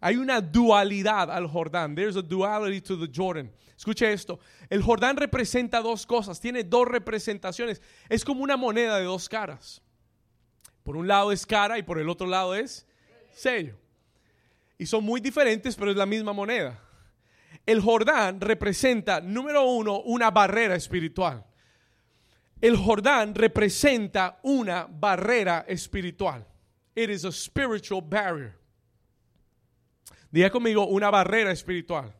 Hay 0.00 0.16
una 0.16 0.40
dualidad 0.40 1.30
al 1.30 1.46
Jordán. 1.46 1.94
There's 1.94 2.16
a 2.16 2.22
duality 2.22 2.80
to 2.82 2.98
the 2.98 3.10
Jordan. 3.12 3.50
Escuche 3.76 4.12
esto. 4.12 4.38
El 4.68 4.82
Jordán 4.82 5.16
representa 5.16 5.80
dos 5.80 6.06
cosas. 6.06 6.38
Tiene 6.40 6.62
dos 6.62 6.86
representaciones. 6.86 7.80
Es 8.08 8.24
como 8.24 8.42
una 8.42 8.56
moneda 8.56 8.98
de 8.98 9.04
dos 9.04 9.28
caras. 9.28 9.80
Por 10.82 10.96
un 10.96 11.08
lado 11.08 11.32
es 11.32 11.46
cara 11.46 11.78
y 11.78 11.82
por 11.82 11.98
el 11.98 12.10
otro 12.10 12.26
lado 12.26 12.54
es 12.54 12.86
sello. 13.32 13.76
Y 14.76 14.84
son 14.84 15.04
muy 15.04 15.20
diferentes, 15.20 15.74
pero 15.74 15.90
es 15.90 15.96
la 15.96 16.06
misma 16.06 16.34
moneda. 16.34 16.78
El 17.66 17.80
Jordán 17.80 18.40
representa, 18.40 19.20
número 19.20 19.64
uno, 19.64 20.00
una 20.00 20.30
barrera 20.30 20.74
espiritual. 20.74 21.44
El 22.60 22.76
Jordán 22.76 23.34
representa 23.34 24.38
una 24.42 24.86
barrera 24.88 25.64
espiritual. 25.66 26.46
It 26.94 27.10
is 27.10 27.24
a 27.24 27.32
spiritual 27.32 28.02
barrier. 28.02 28.54
Diga 30.30 30.50
conmigo, 30.50 30.86
una 30.86 31.10
barrera 31.10 31.52
espiritual. 31.52 32.12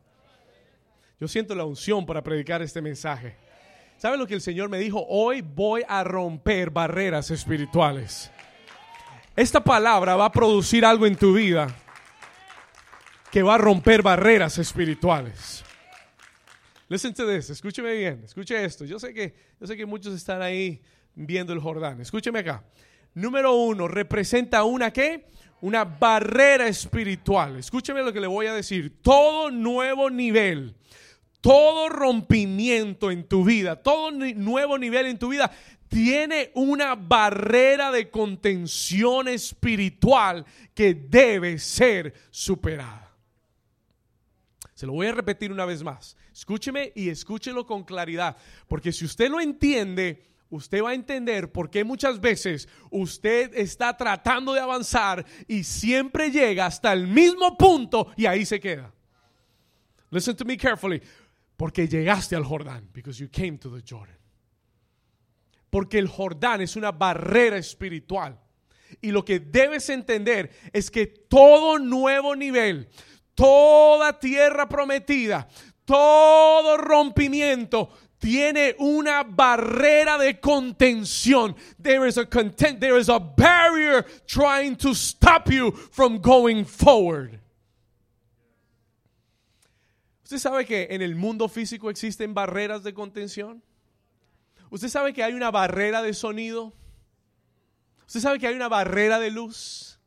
Yo 1.20 1.28
siento 1.28 1.54
la 1.54 1.64
unción 1.64 2.06
para 2.06 2.22
predicar 2.22 2.62
este 2.62 2.80
mensaje. 2.80 3.36
¿Sabe 3.98 4.16
lo 4.16 4.26
que 4.26 4.34
el 4.34 4.40
Señor 4.40 4.68
me 4.68 4.78
dijo? 4.78 5.04
Hoy 5.08 5.42
voy 5.42 5.82
a 5.86 6.04
romper 6.04 6.70
barreras 6.70 7.30
espirituales. 7.30 8.30
Esta 9.36 9.62
palabra 9.62 10.16
va 10.16 10.26
a 10.26 10.32
producir 10.32 10.84
algo 10.84 11.06
en 11.06 11.16
tu 11.16 11.34
vida 11.34 11.74
que 13.34 13.42
va 13.42 13.56
a 13.56 13.58
romper 13.58 14.00
barreras 14.00 14.58
espirituales. 14.58 15.64
Listen 16.88 17.12
escúcheme 17.28 17.92
bien, 17.92 18.22
escuche 18.24 18.64
esto. 18.64 18.84
Yo 18.84 19.00
sé 19.00 19.12
que, 19.12 19.34
yo 19.60 19.66
sé 19.66 19.76
que 19.76 19.84
muchos 19.84 20.14
están 20.14 20.40
ahí 20.40 20.80
viendo 21.16 21.52
el 21.52 21.58
Jordán. 21.58 22.00
Escúcheme 22.00 22.38
acá. 22.38 22.62
Número 23.12 23.52
uno, 23.56 23.88
representa 23.88 24.62
una 24.62 24.92
qué? 24.92 25.26
Una 25.62 25.84
barrera 25.84 26.68
espiritual. 26.68 27.56
Escúcheme 27.56 28.04
lo 28.04 28.12
que 28.12 28.20
le 28.20 28.28
voy 28.28 28.46
a 28.46 28.54
decir. 28.54 29.02
Todo 29.02 29.50
nuevo 29.50 30.10
nivel, 30.10 30.76
todo 31.40 31.88
rompimiento 31.88 33.10
en 33.10 33.26
tu 33.26 33.42
vida, 33.42 33.82
todo 33.82 34.12
nuevo 34.12 34.78
nivel 34.78 35.06
en 35.06 35.18
tu 35.18 35.30
vida 35.30 35.50
tiene 35.88 36.52
una 36.54 36.94
barrera 36.94 37.90
de 37.90 38.10
contención 38.10 39.26
espiritual 39.26 40.46
que 40.72 40.94
debe 40.94 41.58
ser 41.58 42.14
superada. 42.30 43.13
Se 44.74 44.86
lo 44.86 44.92
voy 44.92 45.06
a 45.06 45.12
repetir 45.12 45.52
una 45.52 45.64
vez 45.64 45.82
más. 45.82 46.16
Escúcheme 46.32 46.92
y 46.94 47.08
escúchelo 47.08 47.66
con 47.66 47.84
claridad, 47.84 48.36
porque 48.66 48.92
si 48.92 49.04
usted 49.04 49.30
lo 49.30 49.40
entiende, 49.40 50.26
usted 50.50 50.82
va 50.82 50.90
a 50.90 50.94
entender 50.94 51.50
por 51.50 51.70
qué 51.70 51.84
muchas 51.84 52.20
veces 52.20 52.68
usted 52.90 53.54
está 53.54 53.96
tratando 53.96 54.52
de 54.52 54.60
avanzar 54.60 55.24
y 55.46 55.64
siempre 55.64 56.30
llega 56.30 56.66
hasta 56.66 56.92
el 56.92 57.06
mismo 57.06 57.56
punto 57.56 58.12
y 58.16 58.26
ahí 58.26 58.44
se 58.44 58.60
queda. 58.60 58.92
Listen 60.10 60.36
to 60.36 60.44
me 60.44 60.56
carefully, 60.56 61.00
porque 61.56 61.88
llegaste 61.88 62.36
al 62.36 62.44
Jordán, 62.44 62.88
because 62.92 63.18
you 63.20 63.28
came 63.30 63.58
to 63.58 63.70
the 63.70 63.82
Jordan. 63.88 64.16
Porque 65.70 65.98
el 65.98 66.06
Jordán 66.06 66.60
es 66.60 66.76
una 66.76 66.92
barrera 66.92 67.56
espiritual. 67.56 68.40
Y 69.00 69.10
lo 69.10 69.24
que 69.24 69.40
debes 69.40 69.88
entender 69.90 70.50
es 70.72 70.88
que 70.88 71.06
todo 71.06 71.80
nuevo 71.80 72.36
nivel, 72.36 72.88
toda 73.34 74.18
tierra 74.18 74.68
prometida, 74.68 75.48
todo 75.84 76.76
rompimiento 76.76 77.90
tiene 78.24 78.74
una 78.78 79.22
barrera 79.22 80.16
de 80.16 80.40
contención. 80.40 81.54
There 81.78 82.08
is 82.08 82.16
a 82.16 82.24
content, 82.24 82.80
there 82.80 82.98
is 82.98 83.10
a 83.10 83.18
barrier 83.18 84.06
trying 84.26 84.76
to 84.76 84.94
stop 84.94 85.50
you 85.50 85.72
from 85.72 86.18
going 86.22 86.64
forward. 86.64 87.38
¿Usted 90.22 90.38
sabe 90.38 90.64
que 90.64 90.86
en 90.88 91.02
el 91.02 91.16
mundo 91.16 91.48
físico 91.48 91.90
existen 91.90 92.32
barreras 92.32 92.82
de 92.82 92.94
contención? 92.94 93.62
¿Usted 94.70 94.88
sabe 94.88 95.12
que 95.12 95.22
hay 95.22 95.34
una 95.34 95.50
barrera 95.50 96.00
de 96.00 96.14
sonido? 96.14 96.72
¿Usted 98.06 98.20
sabe 98.20 98.38
que 98.38 98.46
hay 98.46 98.54
una 98.54 98.68
barrera 98.68 99.20
de 99.20 99.30
luz? 99.30 100.00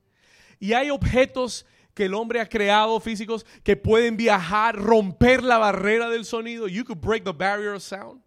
Y 0.60 0.74
hay 0.74 0.90
objetos 0.90 1.68
que 1.98 2.06
el 2.06 2.14
hombre 2.14 2.40
ha 2.40 2.48
creado 2.48 3.00
físicos 3.00 3.46
que 3.64 3.76
pueden 3.76 4.16
viajar, 4.16 4.76
romper 4.76 5.44
la 5.44 5.58
barrera 5.58 6.08
del 6.10 6.24
sonido. 6.24 6.70
You 6.70 6.86
could 6.86 7.02
break 7.02 7.24
the 7.24 7.34
barrier 7.34 7.74
of 7.74 7.82
sound. 7.82 8.22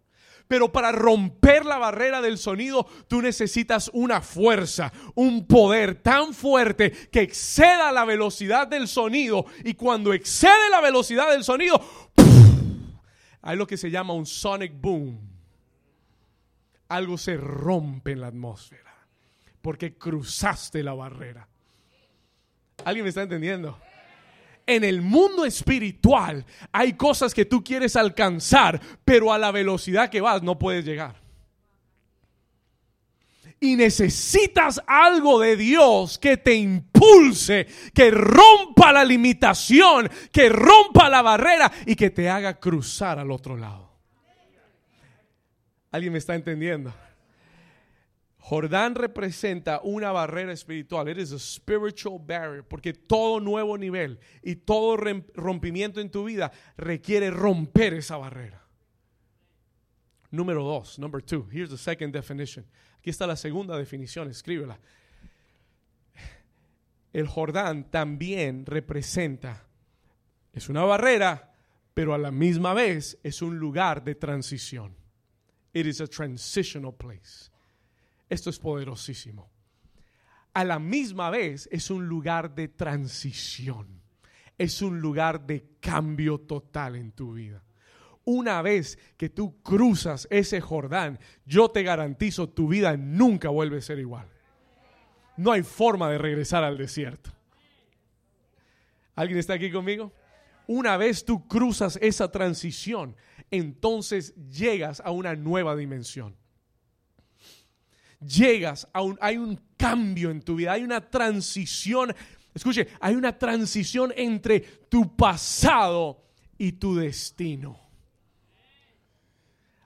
Pero 0.47 0.71
para 0.71 0.91
romper 0.91 1.65
la 1.65 1.77
barrera 1.77 2.21
del 2.21 2.37
sonido, 2.37 2.85
tú 3.07 3.21
necesitas 3.21 3.89
una 3.93 4.19
fuerza, 4.19 4.91
un 5.15 5.47
poder 5.47 5.95
tan 5.95 6.33
fuerte 6.33 6.91
que 7.09 7.21
exceda 7.21 7.91
la 7.93 8.03
velocidad 8.03 8.67
del 8.67 8.89
sonido. 8.89 9.45
Y 9.63 9.75
cuando 9.75 10.11
excede 10.11 10.69
la 10.69 10.81
velocidad 10.81 11.31
del 11.31 11.45
sonido, 11.45 11.81
hay 13.41 13.55
lo 13.55 13.65
que 13.65 13.77
se 13.77 13.89
llama 13.89 14.13
un 14.13 14.25
sonic 14.25 14.73
boom 14.75 15.31
algo 16.91 17.17
se 17.17 17.37
rompe 17.37 18.11
en 18.11 18.19
la 18.19 18.27
atmósfera 18.27 18.91
porque 19.61 19.97
cruzaste 19.97 20.83
la 20.83 20.93
barrera. 20.93 21.47
¿Alguien 22.83 23.03
me 23.03 23.09
está 23.09 23.23
entendiendo? 23.23 23.77
En 24.65 24.83
el 24.83 25.01
mundo 25.01 25.45
espiritual 25.45 26.45
hay 26.71 26.93
cosas 26.93 27.33
que 27.33 27.45
tú 27.45 27.63
quieres 27.63 27.95
alcanzar, 27.95 28.79
pero 29.03 29.33
a 29.33 29.37
la 29.37 29.51
velocidad 29.51 30.09
que 30.09 30.21
vas 30.21 30.43
no 30.43 30.57
puedes 30.57 30.85
llegar. 30.85 31.15
Y 33.59 33.75
necesitas 33.75 34.81
algo 34.87 35.39
de 35.39 35.55
Dios 35.55 36.17
que 36.17 36.37
te 36.37 36.55
impulse, 36.55 37.67
que 37.93 38.09
rompa 38.09 38.91
la 38.91 39.05
limitación, 39.05 40.09
que 40.31 40.49
rompa 40.49 41.09
la 41.09 41.21
barrera 41.21 41.71
y 41.85 41.95
que 41.95 42.09
te 42.09 42.27
haga 42.27 42.59
cruzar 42.59 43.19
al 43.19 43.29
otro 43.29 43.55
lado. 43.55 43.91
¿Alguien 45.91 46.13
me 46.13 46.19
está 46.19 46.33
entendiendo? 46.33 46.91
Jordán 48.43 48.95
representa 48.95 49.81
una 49.83 50.11
barrera 50.11 50.51
espiritual. 50.51 51.07
It 51.07 51.19
is 51.19 51.31
a 51.31 51.39
spiritual 51.39 52.19
barrier. 52.19 52.63
Porque 52.63 52.91
todo 52.91 53.39
nuevo 53.39 53.77
nivel 53.77 54.19
y 54.41 54.55
todo 54.55 54.97
rompimiento 55.35 56.01
en 56.01 56.09
tu 56.09 56.25
vida 56.25 56.51
requiere 56.75 57.29
romper 57.29 57.93
esa 57.93 58.17
barrera. 58.17 58.65
Número 60.31 60.63
dos, 60.63 60.97
number 60.97 61.21
two. 61.21 61.47
Here's 61.51 61.69
the 61.69 61.77
second 61.77 62.13
definition. 62.13 62.65
Aquí 62.99 63.11
está 63.11 63.27
la 63.27 63.35
segunda 63.35 63.77
definición, 63.77 64.29
escríbela. 64.29 64.79
El 67.13 67.27
Jordán 67.27 67.91
también 67.91 68.65
representa, 68.65 69.67
es 70.53 70.69
una 70.69 70.83
barrera, 70.83 71.53
pero 71.93 72.13
a 72.13 72.17
la 72.17 72.31
misma 72.31 72.73
vez 72.73 73.19
es 73.21 73.41
un 73.41 73.59
lugar 73.59 74.03
de 74.03 74.15
transición. 74.15 74.95
It 75.73 75.85
is 75.85 76.01
a 76.01 76.07
transitional 76.07 76.93
place. 76.93 77.51
Esto 78.31 78.49
es 78.49 78.59
poderosísimo. 78.59 79.51
A 80.53 80.63
la 80.63 80.79
misma 80.79 81.29
vez 81.29 81.67
es 81.69 81.91
un 81.91 82.07
lugar 82.07 82.55
de 82.55 82.69
transición. 82.69 84.01
Es 84.57 84.81
un 84.81 85.01
lugar 85.01 85.45
de 85.45 85.65
cambio 85.81 86.39
total 86.39 86.95
en 86.95 87.11
tu 87.11 87.33
vida. 87.33 87.61
Una 88.23 88.61
vez 88.61 88.97
que 89.17 89.27
tú 89.27 89.61
cruzas 89.61 90.29
ese 90.31 90.61
Jordán, 90.61 91.19
yo 91.45 91.71
te 91.71 91.83
garantizo 91.83 92.47
tu 92.47 92.69
vida 92.69 92.95
nunca 92.95 93.49
vuelve 93.49 93.79
a 93.79 93.81
ser 93.81 93.99
igual. 93.99 94.29
No 95.35 95.51
hay 95.51 95.63
forma 95.63 96.09
de 96.09 96.17
regresar 96.17 96.63
al 96.63 96.77
desierto. 96.77 97.31
¿Alguien 99.13 99.39
está 99.39 99.55
aquí 99.55 99.69
conmigo? 99.69 100.13
Una 100.67 100.95
vez 100.95 101.25
tú 101.25 101.49
cruzas 101.49 101.99
esa 102.01 102.31
transición, 102.31 103.17
entonces 103.49 104.33
llegas 104.49 105.01
a 105.01 105.11
una 105.11 105.35
nueva 105.35 105.75
dimensión 105.75 106.39
llegas 108.21 108.87
a 108.93 109.01
un, 109.01 109.17
hay 109.21 109.37
un 109.37 109.59
cambio 109.77 110.29
en 110.29 110.41
tu 110.41 110.55
vida, 110.55 110.73
hay 110.73 110.83
una 110.83 111.09
transición, 111.09 112.13
escuche, 112.53 112.87
hay 112.99 113.15
una 113.15 113.37
transición 113.37 114.13
entre 114.15 114.59
tu 114.61 115.15
pasado 115.15 116.23
y 116.57 116.73
tu 116.73 116.95
destino. 116.95 117.79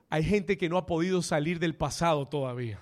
Hay 0.08 0.22
gente 0.22 0.56
que 0.56 0.68
no 0.68 0.78
ha 0.78 0.86
podido 0.86 1.20
salir 1.22 1.58
del 1.58 1.74
pasado 1.74 2.28
todavía. 2.28 2.80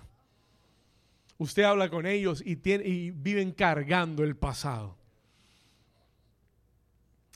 Usted 1.38 1.62
habla 1.62 1.88
con 1.88 2.06
ellos 2.06 2.42
y, 2.44 2.56
tiene, 2.56 2.87
y 2.87 3.11
viven 3.11 3.52
cargando 3.52 4.23
el 4.23 4.37
pasado. 4.37 4.96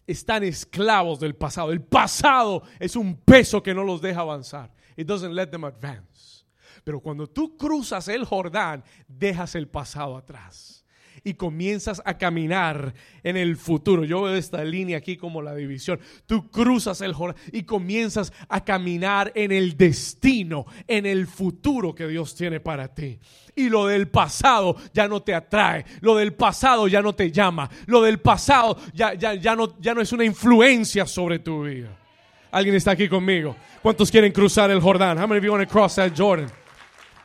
Están 0.07 0.45
esclavos 0.45 1.21
del 1.21 1.35
pasado. 1.35 1.73
El 1.73 1.83
pasado 1.83 2.63
es 2.79 2.97
un 2.97 3.17
peso 3.17 3.63
que 3.63 3.75
no 3.75 3.85
los 3.85 4.01
deja 4.01 4.21
avanzar. 4.21 4.73
It 4.97 5.07
doesn't 5.07 5.35
let 5.35 5.49
them 5.49 5.65
advance. 5.65 6.38
Pero 6.85 7.01
cuando 7.01 7.27
tú 7.27 7.57
cruzas 7.57 8.09
el 8.09 8.25
Jordán, 8.25 8.85
dejas 9.07 9.55
el 9.55 9.69
pasado 9.69 10.17
atrás 10.17 10.79
y 11.25 11.35
comienzas 11.35 12.03
a 12.05 12.17
caminar 12.19 12.95
en 13.23 13.37
el 13.37 13.57
futuro. 13.57 14.05
Yo 14.05 14.23
veo 14.23 14.35
esta 14.35 14.65
línea 14.65 14.99
aquí 14.99 15.17
como 15.17 15.43
la 15.43 15.55
división. 15.55 16.01
Tú 16.27 16.51
cruzas 16.51 17.01
el 17.01 17.13
Jordán 17.13 17.41
y 17.53 17.63
comienzas 17.63 18.33
a 18.49 18.65
caminar 18.65 19.33
en 19.35 19.53
el 19.53 19.77
destino, 19.77 20.67
en 20.87 21.07
el 21.07 21.27
futuro 21.27 21.95
que 21.95 22.07
Dios 22.07 22.35
tiene 22.35 22.61
para 22.61 22.95
ti. 22.95 23.19
Y 23.55 23.69
lo 23.69 23.87
del 23.87 24.09
pasado 24.09 24.77
ya 24.93 25.09
no 25.09 25.23
te 25.23 25.35
atrae, 25.35 25.85
lo 26.01 26.17
del 26.17 26.35
pasado 26.35 26.87
ya 26.89 27.03
no 27.03 27.15
te 27.15 27.33
llama, 27.33 27.69
lo 27.87 28.03
del 28.03 28.21
pasado 28.21 28.79
ya, 28.95 29.15
ya, 29.15 29.35
ya, 29.35 29.57
no, 29.57 29.79
ya 29.81 29.95
no 29.95 30.01
es 30.01 30.13
una 30.13 30.25
influencia 30.25 31.07
sobre 31.07 31.41
tu 31.41 31.65
vida. 31.65 31.97
¿Alguien 32.51 32.77
está 32.77 32.93
aquí 32.93 33.09
conmigo? 33.09 33.57
¿Cuántos 33.83 34.11
quieren 34.11 34.33
cruzar 34.33 34.71
el 34.71 34.81
Jordán? 34.81 35.19
How 35.19 35.27
many 35.27 35.39
of 35.39 35.45
you 35.45 35.53
want? 35.53 36.68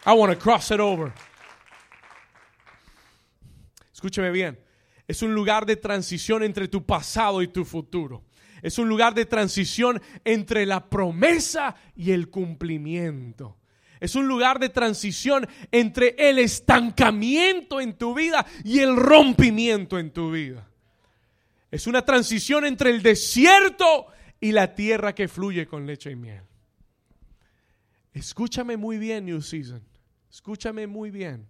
I 0.06 0.14
want 0.14 0.34
to 0.34 0.40
cross 0.40 0.72
it 0.72 0.80
over. 0.80 1.14
Escúcheme 3.94 4.32
bien. 4.32 4.60
Es 5.08 5.22
un 5.22 5.34
lugar 5.34 5.66
de 5.66 5.76
transición 5.76 6.44
entre 6.44 6.68
tu 6.68 6.86
pasado 6.86 7.42
y 7.42 7.48
tu 7.48 7.64
futuro. 7.64 8.24
Es 8.62 8.78
un 8.78 8.88
lugar 8.88 9.14
de 9.14 9.26
transición 9.26 10.02
entre 10.24 10.66
la 10.66 10.90
promesa 10.90 11.76
y 11.96 12.12
el 12.12 12.30
cumplimiento. 12.30 13.58
Es 14.00 14.16
un 14.16 14.28
lugar 14.28 14.60
de 14.60 14.70
transición 14.70 15.48
entre 15.72 16.16
el 16.18 16.39
estancamiento 16.39 17.80
en 17.80 17.98
tu 17.98 18.13
vida 18.13 18.46
y 18.63 18.80
el 18.80 18.96
rompimiento 18.96 19.98
en 19.98 20.12
tu 20.12 20.32
vida. 20.32 20.68
Es 21.72 21.88
una 21.88 22.04
transición 22.04 22.66
entre 22.66 22.89
el 22.89 23.02
desierto 23.02 24.08
y 24.39 24.52
la 24.52 24.76
tierra 24.76 25.16
que 25.16 25.28
fluye 25.28 25.66
con 25.66 25.86
leche 25.86 26.12
y 26.12 26.16
miel. 26.16 26.44
Escúchame 28.13 28.78
muy 28.78 28.98
bien, 28.98 29.26
New 29.26 29.42
Season. 29.42 29.92
Escúchame 30.34 30.88
muy 30.88 31.12
bien. 31.12 31.48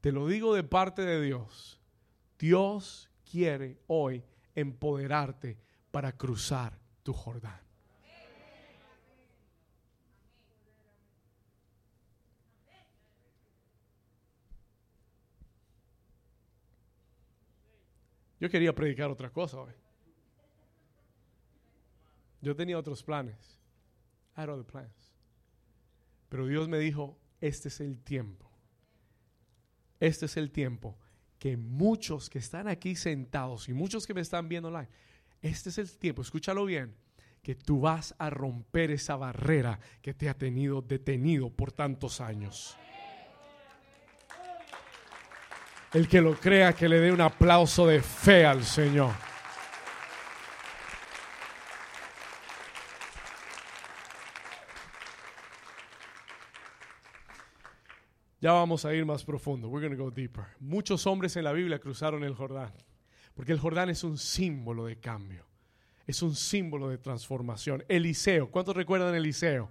Te 0.00 0.12
lo 0.12 0.26
digo 0.26 0.54
de 0.54 0.64
parte 0.64 1.02
de 1.02 1.20
Dios. 1.20 1.78
Dios 2.38 3.10
quiere 3.30 3.82
hoy 3.86 4.24
empoderarte 4.54 5.58
para 5.90 6.16
cruzar 6.16 6.80
tu 7.02 7.12
Jordán. 7.12 7.60
Yo 18.40 18.48
quería 18.48 18.74
predicar 18.74 19.10
otra 19.10 19.30
cosa 19.30 19.60
hoy. 19.60 19.72
Yo 22.40 22.56
tenía 22.56 22.78
otros 22.78 23.02
planes. 23.02 23.60
I 24.34 24.40
had 24.40 24.48
other 24.48 24.64
plans. 24.64 25.12
Pero 26.30 26.46
Dios 26.46 26.66
me 26.68 26.78
dijo, 26.78 27.18
este 27.42 27.68
es 27.68 27.80
el 27.80 27.98
tiempo. 27.98 28.48
Este 30.00 30.26
es 30.26 30.36
el 30.36 30.50
tiempo 30.50 30.96
que 31.38 31.56
muchos 31.56 32.30
que 32.30 32.38
están 32.38 32.68
aquí 32.68 32.94
sentados 32.94 33.68
y 33.68 33.72
muchos 33.72 34.06
que 34.06 34.14
me 34.14 34.20
están 34.20 34.48
viendo 34.48 34.68
online, 34.68 34.88
este 35.42 35.70
es 35.70 35.78
el 35.78 35.90
tiempo, 35.98 36.22
escúchalo 36.22 36.64
bien, 36.64 36.94
que 37.42 37.56
tú 37.56 37.80
vas 37.80 38.14
a 38.18 38.30
romper 38.30 38.92
esa 38.92 39.16
barrera 39.16 39.80
que 40.00 40.14
te 40.14 40.28
ha 40.28 40.34
tenido 40.34 40.82
detenido 40.82 41.50
por 41.50 41.72
tantos 41.72 42.20
años. 42.20 42.78
El 45.92 46.06
que 46.06 46.20
lo 46.20 46.38
crea, 46.38 46.72
que 46.74 46.88
le 46.88 47.00
dé 47.00 47.12
un 47.12 47.20
aplauso 47.20 47.88
de 47.88 48.00
fe 48.00 48.46
al 48.46 48.64
Señor. 48.64 49.31
Ya 58.42 58.50
vamos 58.50 58.84
a 58.84 58.92
ir 58.92 59.06
más 59.06 59.24
profundo. 59.24 59.68
We're 59.68 59.86
going 59.86 59.96
to 59.96 60.04
go 60.04 60.10
deeper. 60.10 60.44
Muchos 60.58 61.06
hombres 61.06 61.36
en 61.36 61.44
la 61.44 61.52
Biblia 61.52 61.78
cruzaron 61.78 62.24
el 62.24 62.34
Jordán, 62.34 62.72
porque 63.34 63.52
el 63.52 63.60
Jordán 63.60 63.88
es 63.88 64.02
un 64.02 64.18
símbolo 64.18 64.86
de 64.86 64.98
cambio. 64.98 65.46
Es 66.08 66.22
un 66.22 66.34
símbolo 66.34 66.88
de 66.88 66.98
transformación. 66.98 67.84
Eliseo, 67.86 68.50
¿cuántos 68.50 68.74
recuerdan 68.74 69.14
Eliseo? 69.14 69.70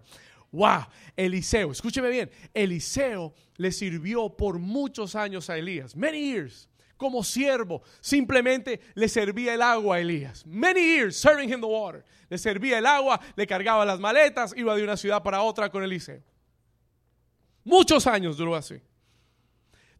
Wow, 0.53 0.85
Eliseo, 1.17 1.73
escúcheme 1.73 2.09
bien, 2.09 2.31
Eliseo 2.53 3.33
le 3.57 3.73
sirvió 3.73 4.29
por 4.29 4.57
muchos 4.57 5.15
años 5.15 5.49
a 5.49 5.57
Elías, 5.57 5.93
many 5.93 6.31
years, 6.31 6.69
como 6.95 7.25
siervo, 7.25 7.81
simplemente 7.99 8.79
le 8.95 9.09
servía 9.09 9.53
el 9.53 9.61
agua 9.61 9.97
a 9.97 9.99
Elías, 9.99 10.45
many 10.45 10.81
years 10.81 11.17
serving 11.17 11.49
him 11.49 11.59
the 11.59 11.67
water, 11.67 12.05
le 12.29 12.37
servía 12.37 12.77
el 12.77 12.85
agua, 12.85 13.19
le 13.35 13.45
cargaba 13.47 13.85
las 13.85 13.99
maletas, 13.99 14.53
iba 14.55 14.75
de 14.75 14.83
una 14.83 14.95
ciudad 14.95 15.21
para 15.23 15.41
otra 15.41 15.69
con 15.69 15.83
Eliseo. 15.83 16.21
Muchos 17.63 18.07
años 18.07 18.37
duró 18.37 18.55
así. 18.55 18.81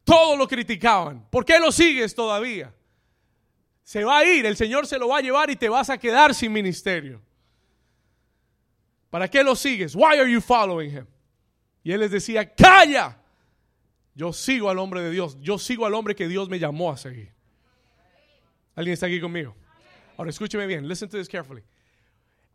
Todos 0.04 0.38
lo 0.38 0.48
criticaban. 0.48 1.28
¿Por 1.30 1.46
qué 1.46 1.60
lo 1.60 1.72
sigues 1.72 2.16
todavía? 2.16 2.74
Se 3.84 4.04
va 4.04 4.20
a 4.20 4.26
ir, 4.26 4.46
el 4.46 4.56
Señor 4.56 4.88
se 4.88 4.98
lo 4.98 5.10
va 5.10 5.18
a 5.18 5.22
llevar 5.22 5.50
y 5.50 5.56
te 5.56 5.70
vas 5.70 5.90
a 5.90 5.98
quedar 5.98 6.34
sin 6.34 6.52
ministerio. 6.52 7.22
¿Para 9.10 9.28
qué 9.28 9.44
lo 9.44 9.56
sigues? 9.56 9.96
Why 9.96 10.18
are 10.20 10.32
you 10.32 10.42
following 10.42 10.92
him? 10.92 11.06
Y 11.84 11.92
él 11.92 12.00
les 12.00 12.12
decía, 12.12 12.54
"Calla. 12.56 13.18
Yo 14.14 14.34
sigo 14.34 14.70
al 14.70 14.80
hombre 14.80 15.02
de 15.02 15.12
Dios. 15.12 15.38
Yo 15.42 15.58
sigo 15.58 15.86
al 15.86 15.94
hombre 15.94 16.16
que 16.16 16.28
Dios 16.28 16.50
me 16.50 16.60
llamó 16.60 16.92
a 16.92 16.98
seguir." 16.98 17.34
¿Alguien 18.76 18.94
está 18.94 19.08
aquí 19.08 19.20
conmigo? 19.20 19.56
Ahora 20.18 20.30
escúcheme 20.30 20.66
bien. 20.66 20.88
Listen 20.88 21.10
to 21.10 21.18
this 21.18 21.28
carefully 21.28 21.64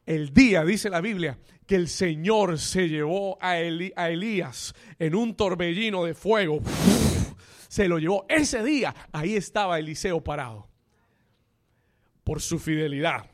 el 0.07 0.33
día, 0.33 0.64
dice 0.64 0.88
la 0.88 1.01
Biblia, 1.01 1.38
que 1.66 1.75
el 1.75 1.88
Señor 1.88 2.59
se 2.59 2.88
llevó 2.88 3.37
a, 3.40 3.59
Elías 3.59 4.75
en 4.99 5.14
un 5.16 5.35
torbellino 5.35 6.05
de 6.05 6.14
fuego. 6.14 6.61
Se 7.69 7.88
lo 7.88 7.99
llevó. 7.99 8.25
Ese 8.29 8.62
día, 8.62 8.95
ahí 9.12 9.35
estaba 9.35 9.79
Eliseo 9.79 10.23
parado. 10.23 10.69
Por 12.23 12.40
su 12.40 12.59
fidelidad, 12.59 13.29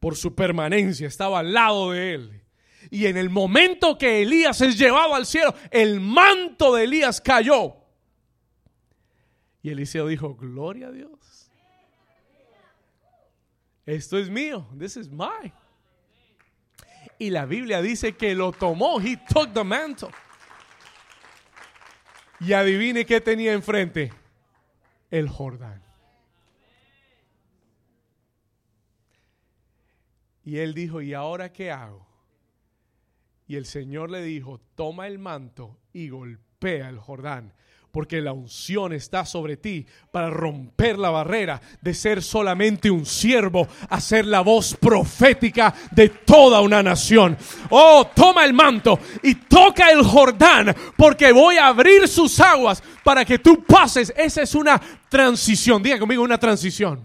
por 0.00 0.16
su 0.16 0.34
permanencia, 0.34 1.06
estaba 1.06 1.38
al 1.38 1.52
lado 1.52 1.92
de 1.92 2.14
él. 2.14 2.42
Y 2.90 3.06
en 3.06 3.16
el 3.16 3.30
momento 3.30 3.96
que 3.96 4.22
Elías 4.22 4.60
es 4.60 4.76
llevado 4.76 5.14
al 5.14 5.26
cielo, 5.26 5.54
el 5.70 6.00
manto 6.00 6.74
de 6.74 6.84
Elías 6.84 7.20
cayó. 7.20 7.76
Y 9.62 9.70
Eliseo 9.70 10.06
dijo, 10.06 10.34
gloria 10.34 10.88
a 10.88 10.92
Dios. 10.92 11.50
Esto 13.84 14.18
es 14.18 14.28
mío. 14.28 14.68
This 14.78 14.96
is 14.96 15.08
mine. 15.08 15.52
Y 17.18 17.30
la 17.30 17.46
Biblia 17.46 17.80
dice 17.80 18.16
que 18.16 18.34
lo 18.34 18.52
tomó. 18.52 19.00
He 19.00 19.16
took 19.16 19.52
the 19.52 19.64
mantle. 19.64 20.10
Y 22.40 22.52
adivine 22.52 23.06
qué 23.06 23.20
tenía 23.20 23.52
enfrente. 23.52 24.12
El 25.10 25.28
Jordán. 25.28 25.82
Y 30.44 30.58
él 30.58 30.74
dijo, 30.74 31.00
¿y 31.00 31.14
ahora 31.14 31.52
qué 31.52 31.70
hago? 31.72 32.06
Y 33.48 33.56
el 33.56 33.66
Señor 33.66 34.10
le 34.10 34.22
dijo, 34.22 34.60
toma 34.74 35.06
el 35.06 35.18
manto 35.18 35.78
y 35.92 36.08
golpea 36.08 36.88
el 36.88 36.98
Jordán 36.98 37.52
porque 37.96 38.20
la 38.20 38.34
unción 38.34 38.92
está 38.92 39.24
sobre 39.24 39.56
ti 39.56 39.86
para 40.10 40.28
romper 40.28 40.98
la 40.98 41.08
barrera 41.08 41.62
de 41.80 41.94
ser 41.94 42.22
solamente 42.22 42.90
un 42.90 43.06
siervo 43.06 43.66
a 43.88 44.02
ser 44.02 44.26
la 44.26 44.42
voz 44.42 44.76
profética 44.78 45.74
de 45.92 46.10
toda 46.10 46.60
una 46.60 46.82
nación. 46.82 47.38
Oh, 47.70 48.06
toma 48.14 48.44
el 48.44 48.52
manto 48.52 49.00
y 49.22 49.36
toca 49.36 49.88
el 49.88 50.02
Jordán, 50.04 50.76
porque 50.94 51.32
voy 51.32 51.56
a 51.56 51.68
abrir 51.68 52.06
sus 52.06 52.38
aguas 52.38 52.82
para 53.02 53.24
que 53.24 53.38
tú 53.38 53.64
pases. 53.64 54.12
Esa 54.14 54.42
es 54.42 54.54
una 54.54 54.78
transición. 55.08 55.82
Diga 55.82 55.98
conmigo 55.98 56.22
una 56.22 56.36
transición. 56.36 57.02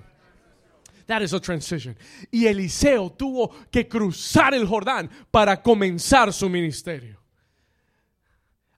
That 1.06 1.22
is 1.22 1.34
a 1.34 1.40
transition. 1.40 1.96
Y 2.32 2.48
Eliseo 2.48 3.12
tuvo 3.12 3.50
que 3.72 3.88
cruzar 3.88 4.54
el 4.54 4.68
Jordán 4.68 5.10
para 5.32 5.62
comenzar 5.62 6.34
su 6.34 6.50
ministerio. 6.50 7.18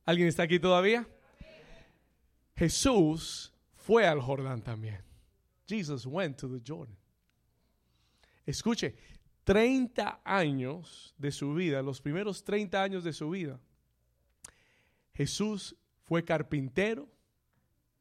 ¿Alguien 0.05 0.27
está 0.27 0.43
aquí 0.43 0.59
todavía? 0.59 1.07
Jesús 2.55 3.53
fue 3.75 4.05
al 4.07 4.21
Jordán 4.21 4.61
también. 4.61 5.03
Jesus 5.67 6.05
went 6.05 6.37
to 6.37 6.47
the 6.49 6.61
Jordan. 6.65 6.97
Escuche, 8.45 8.95
30 9.43 10.21
años 10.23 11.13
de 11.17 11.31
su 11.31 11.53
vida, 11.53 11.81
los 11.81 12.01
primeros 12.01 12.43
30 12.43 12.81
años 12.81 13.03
de 13.03 13.13
su 13.13 13.29
vida, 13.29 13.59
Jesús 15.13 15.75
fue 16.03 16.23
carpintero, 16.23 17.07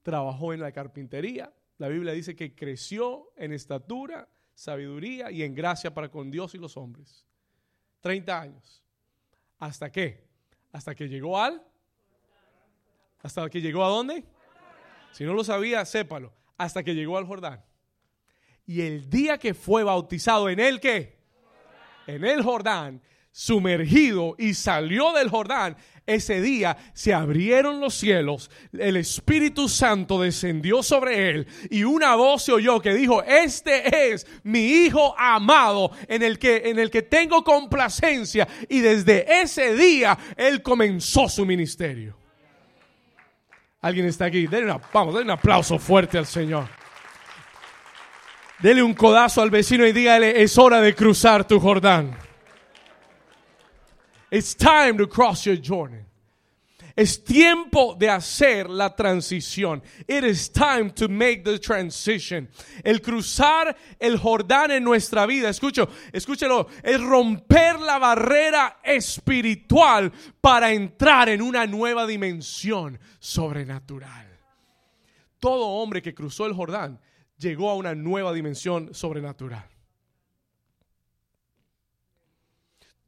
trabajó 0.02 0.52
en 0.52 0.60
la 0.60 0.72
carpintería. 0.72 1.52
La 1.78 1.88
Biblia 1.88 2.12
dice 2.12 2.34
que 2.36 2.54
creció 2.54 3.32
en 3.36 3.52
estatura, 3.52 4.28
sabiduría 4.54 5.30
y 5.30 5.42
en 5.42 5.54
gracia 5.54 5.92
para 5.92 6.10
con 6.10 6.30
Dios 6.30 6.54
y 6.54 6.58
los 6.58 6.76
hombres. 6.76 7.26
30 8.00 8.40
años. 8.40 8.82
¿Hasta 9.58 9.90
qué? 9.90 10.28
Hasta 10.72 10.94
que 10.94 11.08
llegó 11.08 11.38
al... 11.38 11.62
¿Hasta 13.20 13.48
que 13.48 13.60
llegó 13.60 13.84
a 13.84 13.88
dónde? 13.88 14.24
Si 15.12 15.24
no 15.24 15.34
lo 15.34 15.44
sabía, 15.44 15.84
sépalo. 15.84 16.32
Hasta 16.58 16.82
que 16.82 16.94
llegó 16.94 17.18
al 17.18 17.26
Jordán. 17.26 17.62
Y 18.66 18.82
el 18.82 19.08
día 19.10 19.38
que 19.38 19.54
fue 19.54 19.84
bautizado, 19.84 20.48
¿en 20.48 20.60
el 20.60 20.80
qué? 20.80 21.18
En 22.06 22.24
el 22.24 22.42
Jordán, 22.42 23.02
sumergido 23.32 24.34
y 24.38 24.54
salió 24.54 25.12
del 25.12 25.28
Jordán, 25.28 25.76
ese 26.06 26.40
día 26.40 26.76
se 26.94 27.14
abrieron 27.14 27.80
los 27.80 27.94
cielos, 27.94 28.50
el 28.72 28.96
Espíritu 28.96 29.68
Santo 29.68 30.20
descendió 30.20 30.82
sobre 30.82 31.30
él 31.30 31.46
y 31.70 31.84
una 31.84 32.16
voz 32.16 32.42
se 32.44 32.52
oyó 32.52 32.80
que 32.80 32.92
dijo, 32.92 33.22
este 33.22 34.12
es 34.12 34.26
mi 34.42 34.60
Hijo 34.60 35.14
amado 35.16 35.92
en 36.08 36.22
el 36.22 36.38
que, 36.38 36.62
en 36.66 36.78
el 36.78 36.90
que 36.90 37.02
tengo 37.02 37.44
complacencia. 37.44 38.48
Y 38.68 38.80
desde 38.80 39.42
ese 39.42 39.74
día 39.76 40.18
él 40.36 40.62
comenzó 40.62 41.28
su 41.28 41.46
ministerio. 41.46 42.21
Alguien 43.82 44.06
está 44.06 44.26
aquí. 44.26 44.46
Denle 44.46 44.78
vamos, 44.92 45.14
denle 45.14 45.32
un 45.32 45.38
aplauso 45.38 45.78
fuerte 45.78 46.16
al 46.16 46.26
Señor. 46.26 46.66
Dele 48.60 48.80
un 48.82 48.94
codazo 48.94 49.42
al 49.42 49.50
vecino 49.50 49.84
y 49.84 49.92
dígale, 49.92 50.40
es 50.40 50.56
hora 50.56 50.80
de 50.80 50.94
cruzar 50.94 51.44
tu 51.44 51.58
Jordán. 51.58 52.16
It's 54.30 54.56
time 54.56 54.94
to 54.98 55.08
cross 55.08 55.44
your 55.44 55.58
Jordan. 55.60 56.06
Es 56.94 57.24
tiempo 57.24 57.94
de 57.98 58.10
hacer 58.10 58.68
la 58.68 58.94
transición. 58.94 59.82
It 60.06 60.24
is 60.24 60.50
time 60.52 60.90
to 60.90 61.08
make 61.08 61.42
the 61.42 61.58
transition. 61.58 62.48
El 62.84 63.00
cruzar 63.00 63.76
el 63.98 64.18
Jordán 64.18 64.70
en 64.72 64.84
nuestra 64.84 65.24
vida, 65.26 65.48
escucho, 65.48 65.88
escúchelo, 66.12 66.68
es 66.82 67.00
romper 67.00 67.80
la 67.80 67.98
barrera 67.98 68.80
espiritual 68.82 70.12
para 70.40 70.72
entrar 70.72 71.28
en 71.30 71.40
una 71.40 71.66
nueva 71.66 72.06
dimensión 72.06 72.98
sobrenatural. 73.18 74.28
Todo 75.38 75.66
hombre 75.66 76.02
que 76.02 76.14
cruzó 76.14 76.46
el 76.46 76.52
Jordán 76.52 77.00
llegó 77.38 77.70
a 77.70 77.74
una 77.74 77.94
nueva 77.94 78.32
dimensión 78.32 78.94
sobrenatural. 78.94 79.68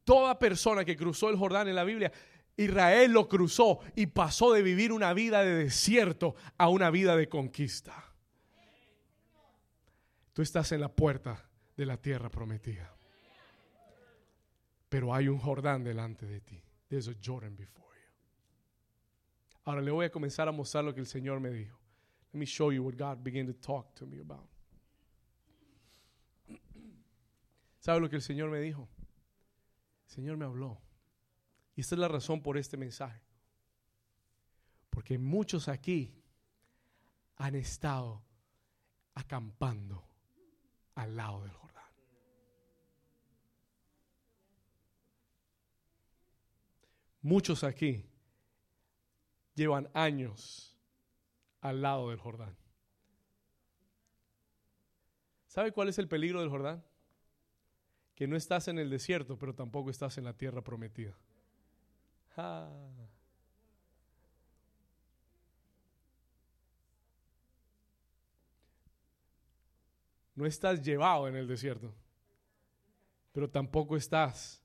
Toda 0.03 0.37
persona 0.37 0.85
que 0.85 0.95
cruzó 0.95 1.29
el 1.29 1.37
Jordán 1.37 1.67
en 1.67 1.75
la 1.75 1.83
Biblia 1.83 2.11
Israel 2.57 3.11
lo 3.11 3.27
cruzó 3.27 3.79
y 3.95 4.07
pasó 4.07 4.53
de 4.53 4.61
vivir 4.61 4.91
una 4.91 5.13
vida 5.13 5.43
de 5.43 5.55
desierto 5.55 6.35
a 6.57 6.69
una 6.69 6.89
vida 6.89 7.15
de 7.15 7.27
conquista. 7.27 8.13
Tú 10.33 10.41
estás 10.41 10.71
en 10.71 10.81
la 10.81 10.89
puerta 10.89 11.49
de 11.75 11.85
la 11.85 11.97
tierra 11.97 12.29
prometida. 12.29 12.93
Pero 14.89 15.13
hay 15.13 15.27
un 15.27 15.39
Jordán 15.39 15.83
delante 15.83 16.25
de 16.25 16.41
ti. 16.41 16.61
There's 16.87 17.07
a 17.07 17.15
Jordan 17.21 17.55
before 17.55 17.97
you. 17.97 18.11
Ahora 19.65 19.81
le 19.81 19.91
voy 19.91 20.05
a 20.05 20.11
comenzar 20.11 20.47
a 20.47 20.51
mostrar 20.51 20.83
lo 20.83 20.93
que 20.93 21.01
el 21.01 21.07
Señor 21.07 21.39
me 21.39 21.49
dijo. 21.49 21.77
Let 22.31 22.39
me 22.39 22.45
show 22.45 22.71
you 22.71 22.83
what 22.83 22.95
God 22.95 23.23
began 23.23 23.47
to 23.47 23.53
talk 23.53 23.93
to 23.95 24.05
me 24.05 24.19
about. 24.19 24.49
¿Sabe 27.79 27.99
lo 27.99 28.09
que 28.09 28.15
el 28.15 28.21
Señor 28.21 28.49
me 28.49 28.59
dijo? 28.59 28.87
El 30.07 30.11
Señor 30.15 30.37
me 30.37 30.45
habló. 30.45 30.84
Y 31.75 31.81
esta 31.81 31.95
es 31.95 31.99
la 31.99 32.07
razón 32.07 32.41
por 32.41 32.57
este 32.57 32.77
mensaje. 32.77 33.21
Porque 34.89 35.17
muchos 35.17 35.67
aquí 35.67 36.13
han 37.35 37.55
estado 37.55 38.23
acampando 39.13 40.03
al 40.95 41.15
lado 41.17 41.41
del 41.41 41.51
Jordán. 41.51 41.83
Muchos 47.21 47.63
aquí 47.63 48.05
llevan 49.55 49.89
años 49.93 50.77
al 51.61 51.81
lado 51.81 52.09
del 52.09 52.19
Jordán. 52.19 52.55
¿Sabe 55.47 55.71
cuál 55.71 55.89
es 55.89 55.97
el 55.97 56.07
peligro 56.07 56.39
del 56.39 56.49
Jordán? 56.49 56.83
Que 58.13 58.27
no 58.27 58.37
estás 58.37 58.67
en 58.67 58.77
el 58.77 58.89
desierto, 58.89 59.37
pero 59.37 59.55
tampoco 59.55 59.89
estás 59.89 60.17
en 60.17 60.23
la 60.23 60.33
tierra 60.33 60.61
prometida. 60.61 61.17
No 70.35 70.45
estás 70.45 70.81
llevado 70.81 71.27
en 71.27 71.35
el 71.35 71.47
desierto, 71.47 71.93
pero 73.31 73.49
tampoco 73.49 73.95
estás 73.95 74.61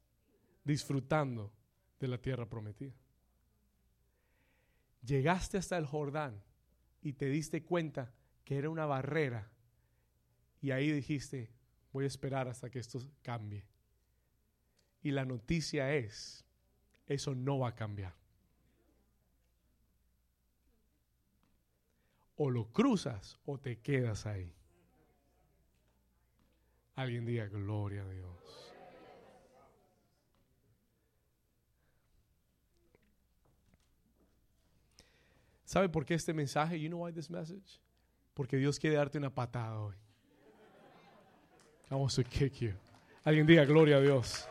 disfrutando 0.64 1.52
de 2.00 2.08
la 2.08 2.18
tierra 2.18 2.48
prometida. 2.48 2.94
Llegaste 5.02 5.58
hasta 5.58 5.78
el 5.78 5.86
Jordán 5.86 6.42
y 7.02 7.12
te 7.12 7.26
diste 7.26 7.62
cuenta 7.62 8.12
que 8.44 8.58
era 8.58 8.68
una 8.68 8.86
barrera 8.86 9.50
y 10.60 10.72
ahí 10.72 10.90
dijiste, 10.90 11.50
voy 11.92 12.04
a 12.04 12.08
esperar 12.08 12.48
hasta 12.48 12.68
que 12.68 12.80
esto 12.80 12.98
cambie. 13.22 13.64
Y 15.02 15.12
la 15.12 15.24
noticia 15.24 15.94
es 15.94 16.44
eso 17.10 17.34
no 17.34 17.58
va 17.58 17.68
a 17.68 17.74
cambiar. 17.74 18.14
O 22.36 22.50
lo 22.50 22.72
cruzas 22.72 23.36
o 23.44 23.58
te 23.58 23.80
quedas 23.80 24.26
ahí. 24.26 24.54
Alguien 26.94 27.26
diga 27.26 27.46
gloria 27.46 28.02
a 28.02 28.08
Dios. 28.08 28.30
¿Sabe 35.64 35.88
por 35.88 36.04
qué 36.04 36.14
este 36.14 36.32
mensaje? 36.32 36.80
You 36.80 36.88
know 36.88 37.04
why 37.04 37.12
this 37.12 37.28
message? 37.28 37.80
Porque 38.34 38.56
Dios 38.56 38.78
quiere 38.78 38.96
darte 38.96 39.18
una 39.18 39.34
patada 39.34 39.80
hoy. 39.80 39.96
Vamos 41.88 42.16
a 42.18 42.24
kick 42.24 42.54
you. 42.60 42.72
Alguien 43.24 43.46
diga 43.46 43.64
gloria 43.64 43.96
a 43.96 44.00
Dios. 44.00 44.48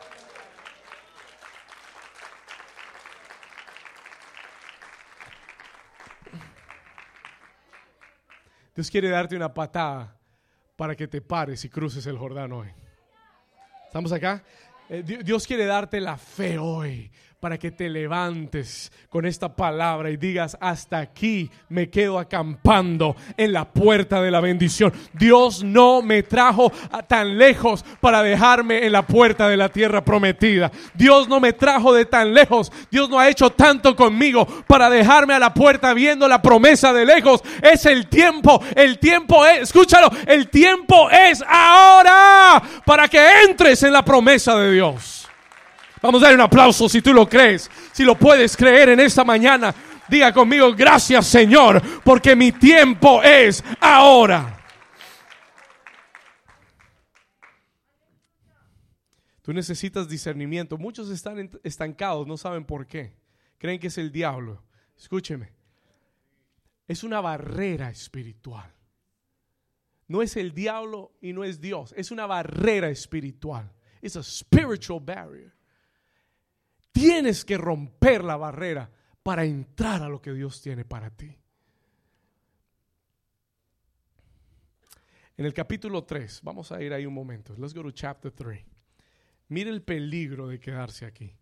Dios 8.74 8.90
quiere 8.90 9.08
darte 9.08 9.36
una 9.36 9.52
patada 9.52 10.16
para 10.76 10.94
que 10.96 11.08
te 11.08 11.20
pares 11.20 11.64
y 11.64 11.68
cruces 11.68 12.06
el 12.06 12.16
Jordán 12.16 12.52
hoy. 12.52 12.68
¿Estamos 13.86 14.12
acá? 14.12 14.42
Eh, 14.88 15.02
Dios 15.02 15.46
quiere 15.46 15.66
darte 15.66 16.00
la 16.00 16.16
fe 16.16 16.58
hoy 16.58 17.10
para 17.40 17.56
que 17.56 17.70
te 17.70 17.88
levantes 17.88 18.92
con 19.08 19.24
esta 19.24 19.56
palabra 19.56 20.10
y 20.10 20.18
digas, 20.18 20.58
hasta 20.60 20.98
aquí 20.98 21.50
me 21.70 21.88
quedo 21.88 22.18
acampando 22.18 23.16
en 23.34 23.54
la 23.54 23.64
puerta 23.64 24.20
de 24.20 24.30
la 24.30 24.40
bendición. 24.40 24.92
Dios 25.14 25.64
no 25.64 26.02
me 26.02 26.22
trajo 26.22 26.70
tan 27.08 27.38
lejos 27.38 27.82
para 28.00 28.22
dejarme 28.22 28.84
en 28.84 28.92
la 28.92 29.06
puerta 29.06 29.48
de 29.48 29.56
la 29.56 29.70
tierra 29.70 30.04
prometida. 30.04 30.70
Dios 30.92 31.28
no 31.28 31.40
me 31.40 31.54
trajo 31.54 31.94
de 31.94 32.04
tan 32.04 32.34
lejos. 32.34 32.70
Dios 32.90 33.08
no 33.08 33.18
ha 33.18 33.30
hecho 33.30 33.48
tanto 33.48 33.96
conmigo 33.96 34.46
para 34.66 34.90
dejarme 34.90 35.32
a 35.32 35.38
la 35.38 35.54
puerta 35.54 35.94
viendo 35.94 36.28
la 36.28 36.42
promesa 36.42 36.92
de 36.92 37.06
lejos. 37.06 37.40
Es 37.62 37.86
el 37.86 38.08
tiempo, 38.08 38.62
el 38.76 38.98
tiempo 38.98 39.46
es, 39.46 39.62
escúchalo, 39.62 40.10
el 40.26 40.48
tiempo 40.50 41.08
es 41.10 41.42
ahora 41.48 42.62
para 42.84 43.08
que 43.08 43.44
entres 43.44 43.82
en 43.82 43.94
la 43.94 44.04
promesa 44.04 44.58
de 44.58 44.72
Dios. 44.72 45.19
Vamos 46.02 46.22
a 46.22 46.26
dar 46.26 46.34
un 46.34 46.40
aplauso 46.40 46.88
si 46.88 47.02
tú 47.02 47.12
lo 47.12 47.28
crees, 47.28 47.70
si 47.92 48.04
lo 48.04 48.16
puedes 48.16 48.56
creer 48.56 48.90
en 48.90 49.00
esta 49.00 49.24
mañana. 49.24 49.74
Diga 50.08 50.32
conmigo, 50.32 50.74
gracias 50.74 51.26
Señor, 51.26 51.80
porque 52.02 52.34
mi 52.34 52.52
tiempo 52.52 53.22
es 53.22 53.62
ahora. 53.80 54.56
Tú 59.42 59.52
necesitas 59.52 60.08
discernimiento. 60.08 60.78
Muchos 60.78 61.10
están 61.10 61.50
estancados, 61.64 62.26
no 62.26 62.36
saben 62.36 62.64
por 62.64 62.86
qué. 62.86 63.16
Creen 63.58 63.80
que 63.80 63.88
es 63.88 63.98
el 63.98 64.12
diablo. 64.12 64.62
Escúcheme. 64.96 65.52
Es 66.86 67.04
una 67.04 67.20
barrera 67.20 67.90
espiritual. 67.90 68.72
No 70.08 70.22
es 70.22 70.36
el 70.36 70.52
diablo 70.52 71.12
y 71.20 71.32
no 71.32 71.44
es 71.44 71.60
Dios. 71.60 71.94
Es 71.96 72.10
una 72.10 72.26
barrera 72.26 72.90
espiritual. 72.90 73.72
Es 74.02 74.16
a 74.16 74.22
spiritual 74.22 75.00
barrier. 75.00 75.59
Tienes 76.92 77.44
que 77.44 77.56
romper 77.56 78.24
la 78.24 78.36
barrera 78.36 78.90
para 79.22 79.44
entrar 79.44 80.02
a 80.02 80.08
lo 80.08 80.20
que 80.20 80.32
Dios 80.32 80.60
tiene 80.60 80.84
para 80.84 81.10
ti. 81.10 81.36
En 85.36 85.46
el 85.46 85.54
capítulo 85.54 86.04
3, 86.04 86.40
vamos 86.42 86.70
a 86.70 86.82
ir 86.82 86.92
ahí 86.92 87.06
un 87.06 87.14
momento. 87.14 87.54
Let's 87.56 87.72
go 87.72 87.82
to 87.82 87.92
chapter 87.92 88.30
3. 88.30 88.62
Mire 89.48 89.70
el 89.70 89.82
peligro 89.82 90.48
de 90.48 90.60
quedarse 90.60 91.06
aquí. 91.06 91.34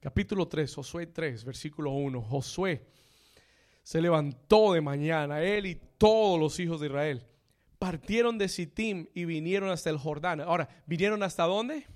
Capítulo 0.00 0.48
3, 0.48 0.74
Josué 0.74 1.06
3, 1.06 1.44
versículo 1.44 1.92
1. 1.92 2.20
Josué 2.20 2.84
se 3.82 4.00
levantó 4.00 4.72
de 4.72 4.80
mañana, 4.80 5.42
él 5.42 5.66
y 5.66 5.80
todos 5.98 6.40
los 6.40 6.58
hijos 6.58 6.80
de 6.80 6.88
Israel. 6.88 7.22
Partieron 7.78 8.38
de 8.38 8.48
Sittim 8.48 9.06
y 9.14 9.24
vinieron 9.24 9.70
hasta 9.70 9.90
el 9.90 9.98
Jordán. 9.98 10.40
Ahora, 10.40 10.68
¿vinieron 10.86 11.22
hasta 11.22 11.44
dónde? 11.44 11.86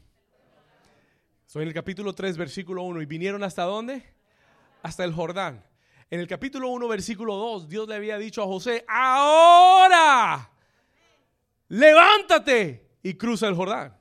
Soy 1.49 1.63
en 1.63 1.69
el 1.69 1.75
capítulo 1.75 2.15
3, 2.15 2.37
versículo 2.37 2.83
1. 2.83 3.01
¿Y 3.01 3.07
vinieron 3.07 3.43
hasta 3.43 3.63
dónde? 3.63 4.05
Hasta 4.83 5.03
el 5.03 5.15
Jordán. 5.15 5.65
En 6.11 6.21
el 6.21 6.27
capítulo 6.27 6.69
1, 6.69 6.87
versículo 6.89 7.37
2, 7.37 7.71
Dios 7.71 7.89
le 7.89 7.95
había 7.95 8.19
dicho 8.19 8.43
a 8.43 8.47
José, 8.47 8.85
ahora, 8.87 10.51
levántate 11.69 12.91
y 13.03 13.15
cruza 13.15 13.49
el 13.49 13.55
Jordán. 13.55 13.97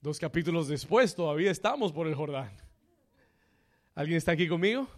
Dos 0.00 0.18
capítulos 0.18 0.66
después 0.66 1.14
todavía 1.14 1.52
estamos 1.52 1.92
por 1.92 2.08
el 2.08 2.16
Jordán. 2.16 2.50
¿Alguien 3.94 4.18
está 4.18 4.32
aquí 4.32 4.48
conmigo? 4.48 4.88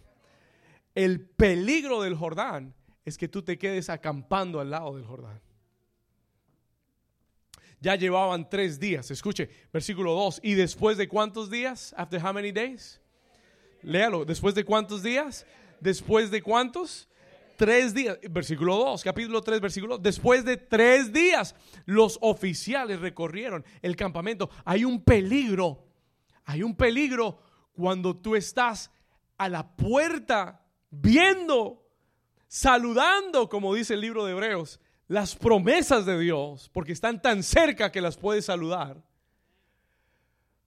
El 0.95 1.29
peligro 1.29 2.01
del 2.01 2.15
Jordán 2.15 2.73
es 3.03 3.19
que 3.19 3.27
tú 3.27 3.43
te 3.43 3.59
quedes 3.59 3.91
acampando 3.91 4.59
al 4.59 4.71
lado 4.71 4.95
del 4.95 5.05
Jordán 5.05 5.39
ya 7.85 7.95
llevaban 7.95 8.49
tres 8.49 8.79
días. 8.79 9.11
Escuche, 9.11 9.47
versículo 9.71 10.13
2. 10.13 10.39
¿Y 10.41 10.55
después 10.55 10.97
de 10.97 11.07
cuántos 11.07 11.51
días? 11.51 11.93
¿After 11.95 12.19
how 12.19 12.33
many 12.33 12.51
days? 12.51 12.99
Léalo. 13.83 14.25
¿Después 14.25 14.55
de 14.55 14.65
cuántos 14.65 15.03
días? 15.03 15.45
¿Después 15.79 16.31
de 16.31 16.41
cuántos? 16.41 17.07
Tres 17.57 17.93
días. 17.93 18.17
Versículo 18.27 18.75
2, 18.77 19.03
capítulo 19.03 19.39
3, 19.39 19.61
versículo. 19.61 19.99
Después 19.99 20.43
de 20.43 20.57
tres 20.57 21.13
días, 21.13 21.53
los 21.85 22.17
oficiales 22.21 23.01
recorrieron 23.01 23.63
el 23.83 23.95
campamento. 23.95 24.49
Hay 24.63 24.83
un 24.83 25.03
peligro. 25.03 25.85
Hay 26.45 26.63
un 26.63 26.75
peligro 26.75 27.37
cuando 27.75 28.17
tú 28.17 28.35
estás 28.35 28.89
a 29.37 29.47
la 29.47 29.75
puerta 29.75 30.65
viendo, 30.89 31.87
saludando, 32.47 33.47
como 33.47 33.75
dice 33.75 33.93
el 33.93 34.01
libro 34.01 34.25
de 34.25 34.31
Hebreos 34.31 34.79
las 35.07 35.35
promesas 35.35 36.05
de 36.05 36.19
Dios, 36.19 36.69
porque 36.73 36.93
están 36.93 37.21
tan 37.21 37.43
cerca 37.43 37.91
que 37.91 38.01
las 38.01 38.17
puedes 38.17 38.45
saludar, 38.45 39.03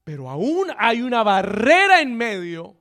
pero 0.04 0.30
aún 0.30 0.68
hay 0.78 1.02
una 1.02 1.22
barrera 1.22 2.00
en 2.00 2.16
medio, 2.16 2.76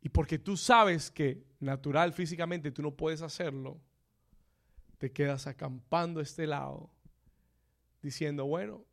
y 0.00 0.08
porque 0.08 0.38
tú 0.38 0.56
sabes 0.56 1.10
que 1.10 1.44
natural, 1.58 2.12
físicamente, 2.12 2.70
tú 2.70 2.82
no 2.82 2.92
puedes 2.92 3.22
hacerlo, 3.22 3.80
te 4.98 5.12
quedas 5.12 5.46
acampando 5.46 6.20
a 6.20 6.22
este 6.22 6.46
lado, 6.46 6.90
diciendo, 8.00 8.46
bueno, 8.46 8.84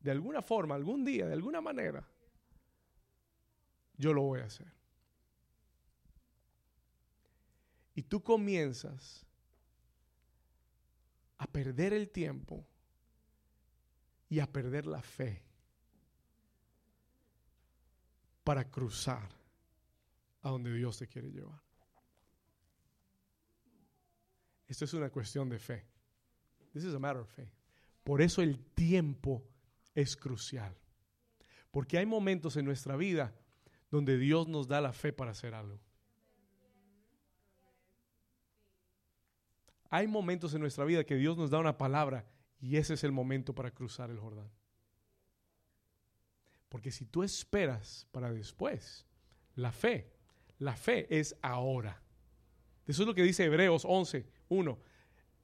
de 0.00 0.10
alguna 0.10 0.42
forma, 0.42 0.74
algún 0.74 1.04
día, 1.04 1.26
de 1.26 1.32
alguna 1.32 1.60
manera, 1.60 2.06
yo 3.96 4.12
lo 4.12 4.22
voy 4.22 4.40
a 4.40 4.44
hacer. 4.44 4.72
Y 7.94 8.02
tú 8.02 8.22
comienzas 8.22 9.26
a 11.42 11.46
perder 11.48 11.92
el 11.92 12.08
tiempo 12.08 12.64
y 14.28 14.38
a 14.38 14.46
perder 14.46 14.86
la 14.86 15.02
fe 15.02 15.42
para 18.44 18.70
cruzar 18.70 19.28
a 20.42 20.50
donde 20.50 20.72
Dios 20.72 20.98
te 20.98 21.08
quiere 21.08 21.32
llevar. 21.32 21.60
Esto 24.68 24.84
es 24.84 24.94
una 24.94 25.10
cuestión 25.10 25.48
de 25.48 25.58
fe. 25.58 25.84
This 26.72 26.84
is 26.84 26.94
a 26.94 27.00
matter 27.00 27.22
of 27.22 27.28
faith. 27.28 27.52
Por 28.04 28.22
eso 28.22 28.40
el 28.40 28.64
tiempo 28.72 29.44
es 29.96 30.16
crucial. 30.16 30.76
Porque 31.72 31.98
hay 31.98 32.06
momentos 32.06 32.56
en 32.56 32.66
nuestra 32.66 32.94
vida 32.94 33.34
donde 33.90 34.16
Dios 34.16 34.46
nos 34.46 34.68
da 34.68 34.80
la 34.80 34.92
fe 34.92 35.12
para 35.12 35.32
hacer 35.32 35.54
algo. 35.54 35.80
Hay 39.92 40.06
momentos 40.06 40.54
en 40.54 40.62
nuestra 40.62 40.86
vida 40.86 41.04
que 41.04 41.16
Dios 41.16 41.36
nos 41.36 41.50
da 41.50 41.58
una 41.58 41.76
palabra 41.76 42.24
y 42.58 42.78
ese 42.78 42.94
es 42.94 43.04
el 43.04 43.12
momento 43.12 43.54
para 43.54 43.70
cruzar 43.70 44.08
el 44.08 44.18
Jordán. 44.18 44.50
Porque 46.70 46.90
si 46.90 47.04
tú 47.04 47.22
esperas 47.22 48.08
para 48.10 48.32
después, 48.32 49.04
la 49.54 49.70
fe, 49.70 50.10
la 50.58 50.74
fe 50.74 51.06
es 51.10 51.36
ahora. 51.42 52.00
Eso 52.86 53.02
es 53.02 53.06
lo 53.06 53.14
que 53.14 53.22
dice 53.22 53.44
Hebreos 53.44 53.84
11, 53.86 54.26
1. 54.48 54.78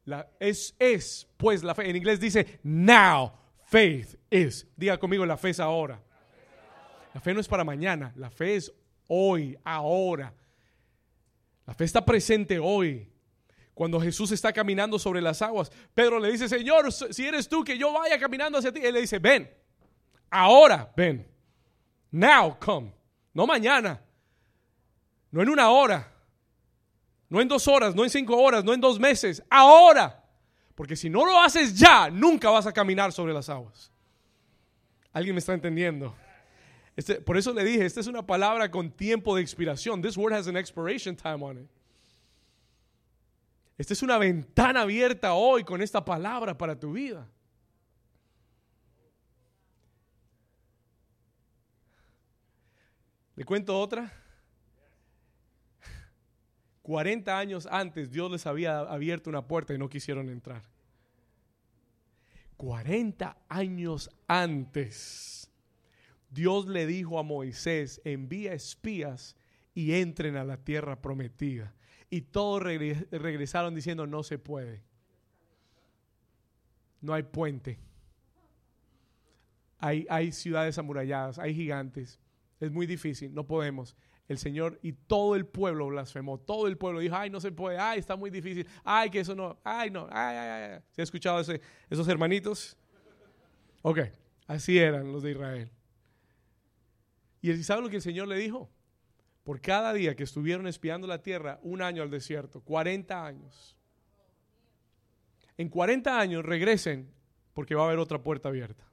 La, 0.07 0.31
es, 0.41 0.75
es, 0.79 1.29
pues 1.37 1.63
la 1.63 1.75
fe. 1.75 1.91
En 1.91 1.97
inglés 1.97 2.19
dice, 2.19 2.59
now 2.63 3.31
faith 3.67 4.19
is. 4.31 4.67
Diga 4.75 4.99
conmigo, 4.99 5.27
la 5.27 5.37
fe 5.37 5.51
es 5.51 5.61
ahora. 5.61 6.03
La 7.13 7.21
fe 7.21 7.35
no 7.35 7.41
es 7.41 7.49
para 7.49 7.65
mañana, 7.65 8.15
la 8.17 8.31
fe 8.31 8.57
es 8.57 8.73
hoy, 9.09 9.59
ahora. 9.63 10.33
La 11.67 11.75
fe 11.75 11.85
está 11.85 12.03
presente 12.03 12.59
hoy. 12.59 13.08
Cuando 13.79 14.01
Jesús 14.01 14.33
está 14.33 14.53
caminando 14.53 14.99
sobre 14.99 15.23
las 15.23 15.41
aguas, 15.41 15.71
Pedro 15.95 16.19
le 16.19 16.33
dice, 16.33 16.49
Señor, 16.49 16.93
si 16.93 17.25
eres 17.25 17.49
tú 17.49 17.62
que 17.62 17.79
yo 17.79 17.93
vaya 17.93 18.19
caminando 18.19 18.59
hacia 18.59 18.73
ti. 18.73 18.81
Él 18.83 18.93
le 18.93 19.03
dice, 19.03 19.21
ven, 19.21 19.49
ahora 20.29 20.93
ven. 20.97 21.25
Now 22.11 22.59
come. 22.59 22.93
No 23.33 23.47
mañana. 23.47 24.03
No 25.31 25.43
en 25.43 25.49
una 25.49 25.71
hora. 25.71 26.12
No 27.29 27.41
en 27.41 27.47
dos 27.47 27.69
horas, 27.69 27.95
no 27.95 28.03
en 28.03 28.11
cinco 28.11 28.37
horas, 28.37 28.64
no 28.64 28.75
en 28.75 28.81
dos 28.81 28.99
meses. 28.99 29.45
Ahora. 29.49 30.25
Porque 30.75 30.97
si 30.97 31.09
no 31.09 31.25
lo 31.25 31.41
haces 31.41 31.79
ya, 31.79 32.11
nunca 32.11 32.51
vas 32.51 32.67
a 32.67 32.73
caminar 32.73 33.12
sobre 33.12 33.33
las 33.33 33.49
aguas. 33.49 33.93
¿Alguien 35.12 35.37
me 35.37 35.38
está 35.38 35.55
entendiendo? 35.55 36.17
Este, 36.97 37.21
por 37.21 37.37
eso 37.37 37.53
le 37.53 37.62
dije, 37.62 37.87
esta 37.87 38.01
es 38.01 38.09
una 38.09 38.27
palabra 38.27 38.73
con 38.73 38.91
tiempo 38.91 39.37
de 39.37 39.43
expiración. 39.43 40.03
This 40.03 40.17
word 40.17 40.33
has 40.33 40.49
an 40.49 40.57
expiration 40.57 41.14
time 41.14 41.45
on 41.45 41.59
it. 41.59 41.78
Esta 43.79 43.93
es 43.93 44.03
una 44.03 44.19
ventana 44.19 44.81
abierta 44.83 45.35
hoy 45.35 45.62
con 45.62 45.81
esta 45.81 46.05
palabra 46.05 46.59
para 46.59 46.79
tu 46.79 46.93
vida. 46.93 47.31
¿Le 53.37 53.45
cuento 53.45 53.79
otra? 53.79 54.12
40 56.83 57.38
años 57.38 57.69
antes 57.71 58.11
Dios 58.11 58.33
les 58.33 58.47
había 58.47 58.81
abierto 58.81 59.31
una 59.31 59.47
puerta 59.47 59.73
y 59.73 59.79
no 59.79 59.88
quisieron 59.88 60.29
entrar. 60.29 60.62
40 62.57 63.37
años 63.49 64.11
antes 64.27 65.53
Dios 66.31 66.67
le 66.67 66.85
dijo 66.85 67.21
a 67.21 67.23
Moisés, 67.23 68.01
envía 68.03 68.55
espías 68.55 69.37
y 69.73 69.95
entren 69.95 70.35
a 70.35 70.43
la 70.43 70.57
tierra 70.57 71.01
prometida 71.01 71.73
y 72.11 72.23
todos 72.23 72.62
regresaron 72.62 73.75
diciendo 73.75 74.07
no 74.07 74.23
se 74.23 74.38
puede. 74.38 74.83
No 77.01 77.14
hay 77.14 77.23
puente. 77.23 77.79
Hay, 79.79 80.07
hay 80.11 80.33
ciudades 80.33 80.79
amuralladas, 80.79 81.38
hay 81.38 81.55
gigantes. 81.55 82.18
es 82.61 82.73
muy 82.73 82.87
difícil, 82.87 83.33
no 83.33 83.47
podemos. 83.47 83.97
El 84.27 84.38
Señor 84.38 84.79
y 84.83 84.92
todo 84.92 85.37
el 85.37 85.47
pueblo 85.47 85.87
blasfemó. 85.87 86.38
Todo 86.38 86.66
el 86.66 86.77
pueblo 86.77 87.01
dijo, 87.01 87.14
ay, 87.16 87.31
no 87.31 87.40
se 87.40 87.53
puede, 87.53 87.79
ay, 87.79 87.99
está 87.99 88.16
muy 88.16 88.31
difícil, 88.31 88.66
ay, 88.85 89.11
que 89.11 89.21
eso 89.21 89.35
no, 89.35 89.59
ay, 89.64 89.90
no, 89.90 90.07
ay, 90.11 90.37
ay, 90.37 90.73
ay. 90.73 90.81
¿Se 90.90 91.01
ha 91.01 91.05
escuchado 91.05 91.40
ese, 91.40 91.61
esos 91.88 92.07
hermanitos? 92.09 92.77
Ok, 93.83 94.01
así 94.47 94.79
eran 94.79 95.12
los 95.12 95.23
de 95.23 95.31
Israel. 95.31 95.71
Y 97.40 97.62
¿sabe 97.62 97.83
lo 97.83 97.88
que 97.88 97.97
el 97.97 98.03
Señor 98.03 98.29
le 98.29 98.37
dijo? 98.37 98.68
Por 99.49 99.63
cada 99.63 99.95
día 99.95 100.15
que 100.15 100.25
estuvieron 100.25 100.67
espiando 100.67 101.07
la 101.07 101.23
tierra, 101.23 101.59
un 101.63 101.81
año 101.81 102.03
al 102.03 102.11
desierto, 102.11 102.61
40 102.61 103.25
años. 103.25 103.79
En 105.57 105.71
40 105.71 106.21
años 106.21 106.45
regresen 106.45 107.11
porque 107.55 107.75
va 107.75 107.85
a 107.85 107.87
haber 107.87 107.99
otra 107.99 108.23
puerta 108.23 108.51
abierta. 108.51 108.85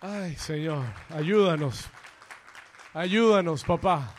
Ay, 0.00 0.34
Señor, 0.36 0.86
ayúdanos. 1.10 1.84
Ayúdanos, 2.94 3.62
papá. 3.62 4.14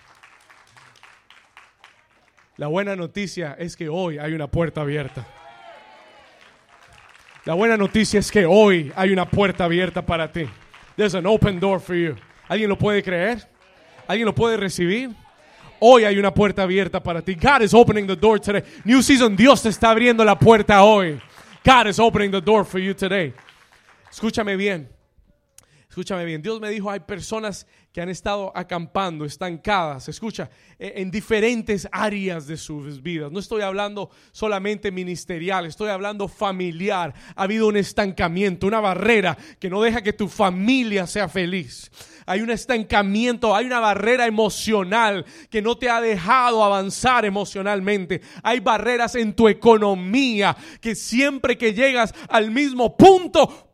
La 2.58 2.68
buena 2.68 2.96
noticia 2.96 3.56
es 3.58 3.76
que 3.76 3.90
hoy 3.90 4.20
hay 4.20 4.34
una 4.34 4.52
puerta 4.52 4.82
abierta. 4.82 5.26
La 7.48 7.54
buena 7.54 7.78
noticia 7.78 8.20
es 8.20 8.30
que 8.30 8.46
hoy 8.46 8.92
hay 8.94 9.14
una 9.14 9.26
puerta 9.26 9.64
abierta 9.64 10.06
para 10.06 10.30
ti. 10.30 10.50
There's 10.98 11.16
an 11.16 11.26
open 11.26 11.62
door 11.62 11.80
for 11.80 11.96
you. 11.96 12.14
¿Alguien 12.50 12.68
lo 12.68 12.78
puede 12.78 13.02
creer? 13.02 13.48
¿Alguien 14.06 14.26
lo 14.26 14.36
puede 14.36 14.58
recibir? 14.58 15.12
Hoy 15.80 16.04
hay 16.04 16.20
una 16.20 16.34
puerta 16.34 16.64
abierta 16.64 17.02
para 17.02 17.22
ti. 17.22 17.36
God 17.36 17.62
is 17.62 17.74
opening 17.74 18.06
the 18.06 18.18
door 18.18 18.38
today. 18.38 18.64
New 18.84 19.02
season, 19.02 19.38
Dios 19.38 19.64
te 19.64 19.70
está 19.70 19.92
abriendo 19.92 20.26
la 20.26 20.38
puerta 20.38 20.84
hoy. 20.84 21.22
God 21.64 21.88
is 21.88 22.00
opening 22.00 22.32
the 22.32 22.42
door 22.42 22.66
for 22.66 22.82
you 22.82 22.94
today. 22.94 23.34
Escúchame 24.12 24.58
bien. 24.58 24.90
Escúchame 25.98 26.26
bien, 26.26 26.44
Dios 26.44 26.62
me 26.62 26.70
dijo, 26.70 26.92
hay 26.92 27.00
personas 27.00 27.66
que 27.92 28.02
han 28.02 28.10
estado 28.10 28.52
acampando, 28.56 29.26
estancadas, 29.26 30.08
escucha, 30.08 30.48
e, 30.78 30.94
en 30.98 31.10
diferentes 31.10 31.90
áreas 31.92 32.46
de 32.46 32.56
sus 32.56 33.02
vidas. 33.02 33.32
No 33.32 33.40
estoy 33.40 33.64
hablando 33.64 34.12
solamente 34.32 34.92
ministerial, 34.92 35.66
estoy 35.66 35.90
hablando 35.90 36.28
familiar. 36.28 37.16
Ha 37.36 37.42
habido 37.42 37.68
un 37.68 37.78
estancamiento, 37.78 38.68
una 38.68 38.80
barrera 38.80 39.36
que 39.60 39.72
no 39.72 39.82
deja 39.82 40.04
que 40.04 40.14
tu 40.14 40.28
familia 40.28 41.08
sea 41.08 41.28
feliz. 41.28 41.90
Hay 42.28 42.42
un 42.42 42.52
estancamiento, 42.52 43.56
hay 43.56 43.66
una 43.66 43.80
barrera 43.80 44.28
emocional 44.28 45.26
que 45.50 45.64
no 45.64 45.80
te 45.80 45.90
ha 45.90 46.00
dejado 46.00 46.64
avanzar 46.64 47.26
emocionalmente. 47.26 48.22
Hay 48.44 48.60
barreras 48.60 49.16
en 49.16 49.34
tu 49.34 49.48
economía 49.48 50.56
que 50.80 50.94
siempre 50.94 51.58
que 51.58 51.74
llegas 51.74 52.14
al 52.30 52.52
mismo 52.52 52.96
punto, 52.96 53.74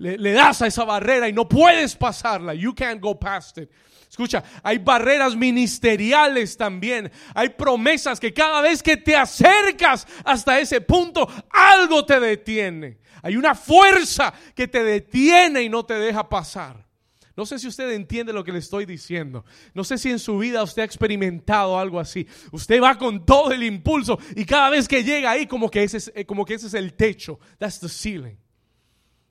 le, 0.00 0.32
das 0.32 0.62
a 0.62 0.66
esa 0.66 0.84
barrera 0.84 1.28
y 1.28 1.32
no 1.32 1.48
puedes 1.48 1.94
pasarla. 1.94 2.54
You 2.54 2.74
can't 2.74 3.00
go 3.00 3.18
past 3.18 3.58
it. 3.58 3.70
Escucha, 4.08 4.42
hay 4.62 4.78
barreras 4.78 5.36
ministeriales 5.36 6.56
también. 6.56 7.12
Hay 7.34 7.50
promesas 7.50 8.18
que 8.18 8.32
cada 8.32 8.60
vez 8.60 8.82
que 8.82 8.96
te 8.96 9.14
acercas 9.14 10.06
hasta 10.24 10.58
ese 10.58 10.80
punto, 10.80 11.28
algo 11.50 12.04
te 12.04 12.18
detiene. 12.18 12.98
Hay 13.22 13.36
una 13.36 13.54
fuerza 13.54 14.32
que 14.54 14.66
te 14.66 14.82
detiene 14.82 15.62
y 15.62 15.68
no 15.68 15.84
te 15.84 15.94
deja 15.94 16.28
pasar. 16.28 16.88
No 17.36 17.46
sé 17.46 17.58
si 17.58 17.68
usted 17.68 17.90
entiende 17.92 18.32
lo 18.32 18.42
que 18.42 18.52
le 18.52 18.58
estoy 18.58 18.86
diciendo. 18.86 19.44
No 19.74 19.84
sé 19.84 19.96
si 19.98 20.10
en 20.10 20.18
su 20.18 20.38
vida 20.38 20.62
usted 20.62 20.82
ha 20.82 20.86
experimentado 20.86 21.78
algo 21.78 22.00
así. 22.00 22.26
Usted 22.50 22.82
va 22.82 22.96
con 22.98 23.24
todo 23.24 23.52
el 23.52 23.62
impulso 23.62 24.18
y 24.34 24.44
cada 24.44 24.70
vez 24.70 24.88
que 24.88 25.04
llega 25.04 25.30
ahí 25.30 25.46
como 25.46 25.70
que 25.70 25.84
ese 25.84 25.98
es, 25.98 26.12
eh, 26.14 26.24
como 26.24 26.44
que 26.44 26.54
ese 26.54 26.66
es 26.66 26.74
el 26.74 26.94
techo. 26.94 27.38
That's 27.58 27.78
the 27.78 27.88
ceiling. 27.88 28.36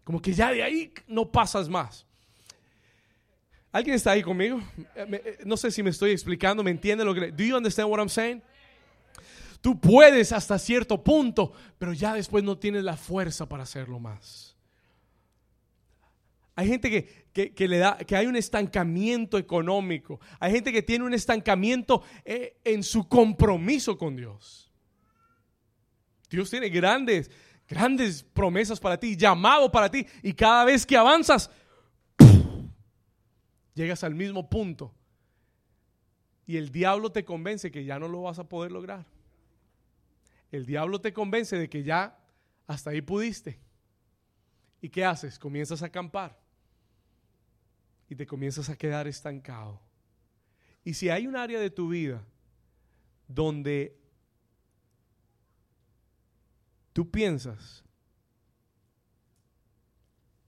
Como 0.10 0.24
que 0.24 0.34
ya 0.34 0.52
de 0.52 0.64
ahí 0.64 0.92
no 1.08 1.32
pasas 1.32 1.70
más. 1.70 2.04
¿Alguien 3.72 3.96
está 3.96 4.10
ahí 4.10 4.24
conmigo? 4.24 4.60
Eh, 4.96 5.08
eh, 5.24 5.38
no 5.46 5.56
sé 5.56 5.70
si 5.70 5.84
me 5.84 5.92
estoy 5.92 6.10
explicando, 6.10 6.64
¿me 6.64 6.72
entiende 6.72 7.06
lo 7.06 7.14
que 7.14 7.32
Do 7.32 7.44
you 7.44 7.56
understand 7.56 7.92
what 7.92 8.00
I'm 8.00 8.10
saying? 8.10 8.42
Tú 9.62 9.80
puedes 9.80 10.32
hasta 10.32 10.58
cierto 10.58 11.04
punto, 11.04 11.54
pero 11.78 11.94
ya 11.94 12.16
después 12.16 12.44
no 12.44 12.58
tienes 12.58 12.84
la 12.84 12.98
fuerza 12.98 13.48
para 13.48 13.62
hacerlo 13.62 14.00
más. 14.00 14.58
Hay 16.56 16.68
gente 16.68 16.90
que, 17.32 17.68
le 17.68 17.78
da, 17.78 17.96
que 18.00 18.16
hay 18.16 18.26
un 18.26 18.36
estancamiento 18.36 19.38
económico. 19.38 20.20
Hay 20.40 20.54
gente 20.54 20.72
que 20.72 20.82
tiene 20.82 21.06
un 21.06 21.14
estancamiento 21.14 22.02
eh, 22.26 22.58
en 22.64 22.82
su 22.82 23.08
compromiso 23.08 23.96
con 23.96 24.16
Dios. 24.16 24.72
Dios 26.32 26.50
tiene 26.50 26.70
grandes 26.70 27.30
grandes 27.70 28.24
promesas 28.24 28.80
para 28.80 29.00
ti, 29.00 29.16
llamado 29.16 29.72
para 29.72 29.90
ti, 29.90 30.06
y 30.24 30.34
cada 30.34 30.66
vez 30.66 30.86
que 30.86 30.98
avanzas, 30.98 31.52
llegas 33.76 34.04
al 34.04 34.16
mismo 34.16 34.50
punto. 34.50 34.92
Y 36.48 36.58
el 36.58 36.72
diablo 36.72 37.12
te 37.12 37.24
convence 37.24 37.70
que 37.70 37.86
ya 37.86 38.00
no 38.00 38.08
lo 38.08 38.24
vas 38.24 38.40
a 38.40 38.50
poder 38.50 38.72
lograr. 38.72 39.06
El 40.52 40.66
diablo 40.66 41.00
te 41.00 41.14
convence 41.14 41.56
de 41.56 41.70
que 41.70 41.84
ya 41.84 42.18
hasta 42.66 42.90
ahí 42.90 43.02
pudiste. 43.02 43.60
¿Y 44.82 44.90
qué 44.90 45.06
haces? 45.06 45.38
Comienzas 45.38 45.84
a 45.84 45.88
acampar. 45.88 46.40
Y 48.10 48.16
te 48.16 48.26
comienzas 48.26 48.68
a 48.70 48.76
quedar 48.76 49.08
estancado. 49.08 49.80
Y 50.84 50.96
si 50.96 51.12
hay 51.12 51.28
un 51.28 51.36
área 51.36 51.60
de 51.60 51.70
tu 51.70 51.90
vida 51.90 52.26
donde 53.28 53.99
tú 57.00 57.10
piensas, 57.10 57.82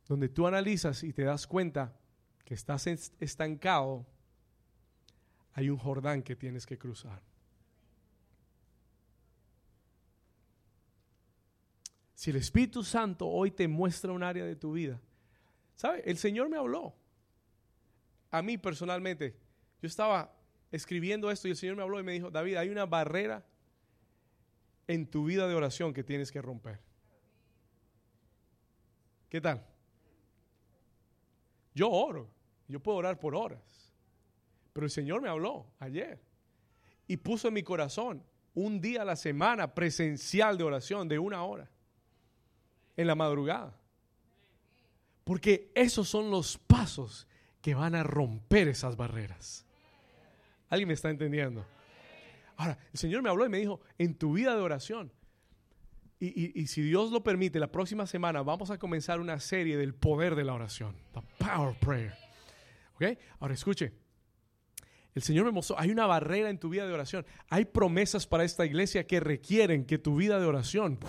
donde 0.06 0.28
tú 0.28 0.46
analizas 0.46 1.02
y 1.02 1.14
te 1.14 1.24
das 1.24 1.48
cuenta 1.48 1.98
que 2.44 2.54
estás 2.56 2.88
estancado, 2.88 4.06
hay 5.54 5.70
un 5.70 5.78
Jordán 5.78 6.22
que 6.22 6.36
tienes 6.36 6.66
que 6.66 6.78
cruzar. 6.78 7.24
Si 12.16 12.32
el 12.32 12.36
Espíritu 12.36 12.84
Santo 12.84 13.30
hoy 13.30 13.52
te 13.52 13.70
muestra 13.70 14.12
un 14.12 14.22
área 14.22 14.44
de 14.44 14.58
tu 14.58 14.74
vida, 14.74 15.00
¿sabe? 15.78 16.04
El 16.04 16.18
Señor 16.18 16.50
me 16.50 16.58
habló. 16.58 16.94
A 18.30 18.42
mí 18.42 18.58
personalmente, 18.58 19.38
yo 19.82 19.88
estaba 19.88 20.36
escribiendo 20.70 21.32
esto 21.32 21.48
y 21.48 21.52
el 21.52 21.58
Señor 21.58 21.78
me 21.78 21.84
habló 21.84 21.98
y 22.02 22.04
me 22.04 22.12
dijo, 22.12 22.30
David, 22.30 22.58
hay 22.58 22.68
una 22.68 22.86
barrera 22.86 23.46
en 24.92 25.08
tu 25.08 25.26
vida 25.26 25.48
de 25.48 25.56
oración 25.56 25.94
que 25.94 26.04
tienes 26.04 26.32
que 26.32 26.42
romper. 26.42 26.80
¿Qué 29.30 29.40
tal? 29.40 29.66
Yo 31.74 31.90
oro, 31.90 32.30
yo 32.68 32.82
puedo 32.82 32.98
orar 32.98 33.18
por 33.18 33.34
horas, 33.34 33.94
pero 34.74 34.86
el 34.86 34.92
Señor 34.92 35.22
me 35.22 35.30
habló 35.30 35.66
ayer 35.80 36.20
y 37.08 37.18
puso 37.18 37.48
en 37.48 37.54
mi 37.54 37.64
corazón 37.64 38.24
un 38.54 38.82
día 38.82 39.04
a 39.04 39.06
la 39.06 39.16
semana 39.16 39.74
presencial 39.74 40.58
de 40.58 40.66
oración 40.66 41.08
de 41.08 41.20
una 41.20 41.44
hora 41.44 41.70
en 42.98 43.08
la 43.08 43.16
madrugada. 43.16 43.74
Porque 45.24 45.72
esos 45.76 46.10
son 46.10 46.30
los 46.30 46.58
pasos 46.58 47.28
que 47.62 47.76
van 47.76 47.96
a 47.96 48.04
romper 48.04 48.68
esas 48.68 48.98
barreras. 48.98 49.66
¿Alguien 50.70 50.90
me 50.90 50.94
está 50.94 51.10
entendiendo? 51.10 51.66
Ahora, 52.62 52.78
el 52.94 53.00
Señor 53.00 53.24
me 53.24 53.30
habló 53.30 53.44
y 53.44 53.50
me 53.50 53.58
dijo, 53.58 53.82
en 53.98 54.14
tu 54.14 54.34
vida 54.34 54.56
de 54.56 54.62
oración, 54.62 55.12
y, 56.20 56.68
si 56.68 56.84
Dios 56.84 57.12
lo 57.12 57.24
permite, 57.24 57.60
la 57.60 57.72
próxima 57.72 58.06
semana 58.06 58.44
vamos 58.44 58.70
a 58.70 58.78
comenzar 58.78 59.20
una 59.20 59.40
serie 59.40 59.78
del 59.78 59.96
poder 59.96 60.36
de 60.36 60.44
la 60.44 60.54
oración. 60.54 60.96
The 61.16 61.22
power 61.40 61.70
of 61.70 61.78
prayer. 61.78 62.14
¿Ok? 62.94 63.18
Ahora 63.40 63.56
escuche. 63.56 63.94
El 65.16 65.24
Señor 65.24 65.46
me 65.46 65.52
mostró, 65.52 65.80
hay 65.80 65.90
una 65.90 66.06
barrera 66.06 66.52
en 66.52 66.60
tu 66.60 66.70
vida 66.70 66.86
de 66.86 66.94
oración. 66.94 67.26
Hay 67.50 67.66
promesas 67.66 68.28
para 68.28 68.44
esta 68.44 68.64
iglesia 68.64 69.08
que 69.08 69.20
requieren 69.20 69.84
que 69.84 69.98
tu 69.98 70.16
vida 70.16 70.40
de 70.40 70.46
oración 70.46 71.00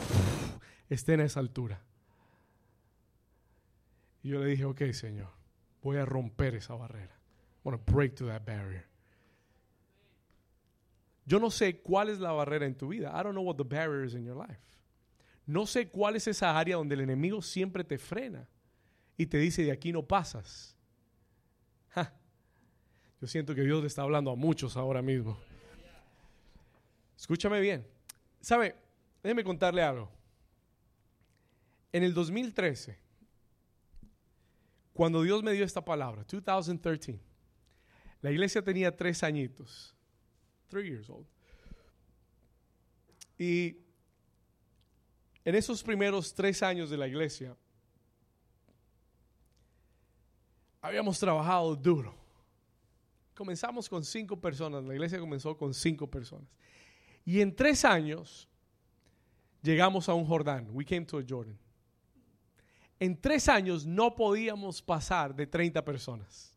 esté 0.89 1.13
en 1.13 1.21
esa 1.21 1.41
altura. 1.41 1.83
Y 4.23 4.31
yo 4.31 4.41
le 4.41 4.47
dije, 4.47 4.65
ok, 4.65 4.81
Señor, 4.93 5.29
voy 5.83 5.99
a 5.99 6.07
romper 6.07 6.55
esa 6.55 6.75
barrera. 6.75 7.13
I 7.13 7.69
want 7.69 7.85
to 7.85 7.93
break 7.93 8.15
to 8.15 8.27
that 8.29 8.47
barrier. 8.47 8.92
Yo 11.25 11.39
no 11.39 11.51
sé 11.51 11.81
cuál 11.81 12.09
es 12.09 12.19
la 12.19 12.33
barrera 12.33 12.67
en 12.67 12.77
tu 12.77 12.89
vida. 12.89 13.11
I 13.11 13.23
don't 13.23 13.33
know 13.33 13.45
what 13.45 13.57
the 13.57 13.65
barrier 13.65 14.05
is 14.05 14.15
in 14.15 14.25
your 14.25 14.37
life. 14.37 14.61
No 15.47 15.67
sé 15.67 15.89
cuál 15.89 16.17
es 16.17 16.27
esa 16.27 16.59
área 16.59 16.77
donde 16.77 16.95
el 16.95 17.01
enemigo 17.01 17.43
siempre 17.43 17.85
te 17.85 17.99
frena 17.99 18.49
y 19.17 19.27
te 19.27 19.39
dice 19.39 19.63
de 19.63 19.73
aquí 19.73 19.93
no 19.93 20.07
pasas. 20.07 20.77
Yo 23.21 23.27
siento 23.27 23.55
que 23.55 23.63
Dios 23.63 23.81
le 23.81 23.87
está 23.87 24.03
hablando 24.03 24.31
a 24.31 24.37
muchos 24.37 24.77
ahora 24.77 25.03
mismo. 25.03 25.39
Escúchame 27.17 27.61
bien. 27.61 27.87
¿Sabe? 28.41 28.75
Déjeme 29.23 29.45
contarle 29.45 29.83
algo. 29.83 30.11
En 31.93 32.03
el 32.03 32.15
2013, 32.15 32.99
cuando 34.93 35.23
Dios 35.23 35.43
me 35.43 35.53
dio 35.53 35.65
esta 35.65 35.85
palabra, 35.85 36.25
2013, 36.25 37.21
la 38.23 38.31
iglesia 38.31 38.63
tenía 38.63 38.97
tres 38.97 39.23
añitos 39.23 39.95
three 40.73 40.89
years 40.89 41.11
old. 41.11 41.27
Y 43.39 43.77
en 45.45 45.55
esos 45.55 45.83
primeros 45.83 46.33
tres 46.33 46.63
años 46.63 46.89
de 46.89 46.97
la 46.97 47.07
iglesia, 47.07 47.55
habíamos 50.81 51.19
trabajado 51.19 51.77
duro. 51.77 52.15
Comenzamos 53.35 53.89
con 53.89 54.03
cinco 54.03 54.41
personas, 54.41 54.83
la 54.85 54.95
iglesia 54.95 55.19
comenzó 55.19 55.57
con 55.57 55.75
cinco 55.75 56.07
personas. 56.07 56.49
Y 57.25 57.41
en 57.41 57.55
tres 57.55 57.85
años 57.85 58.49
llegamos 59.63 60.09
a 60.09 60.15
un 60.15 60.25
Jordán. 60.25 60.69
We 60.73 60.85
came 60.85 61.05
to 61.05 61.19
a 61.19 61.23
Jordan. 61.29 61.59
En 62.99 63.21
tres 63.21 63.49
años 63.49 63.85
no 63.85 64.15
podíamos 64.15 64.81
pasar 64.81 65.35
de 65.35 65.47
30 65.47 65.85
personas. 65.85 66.52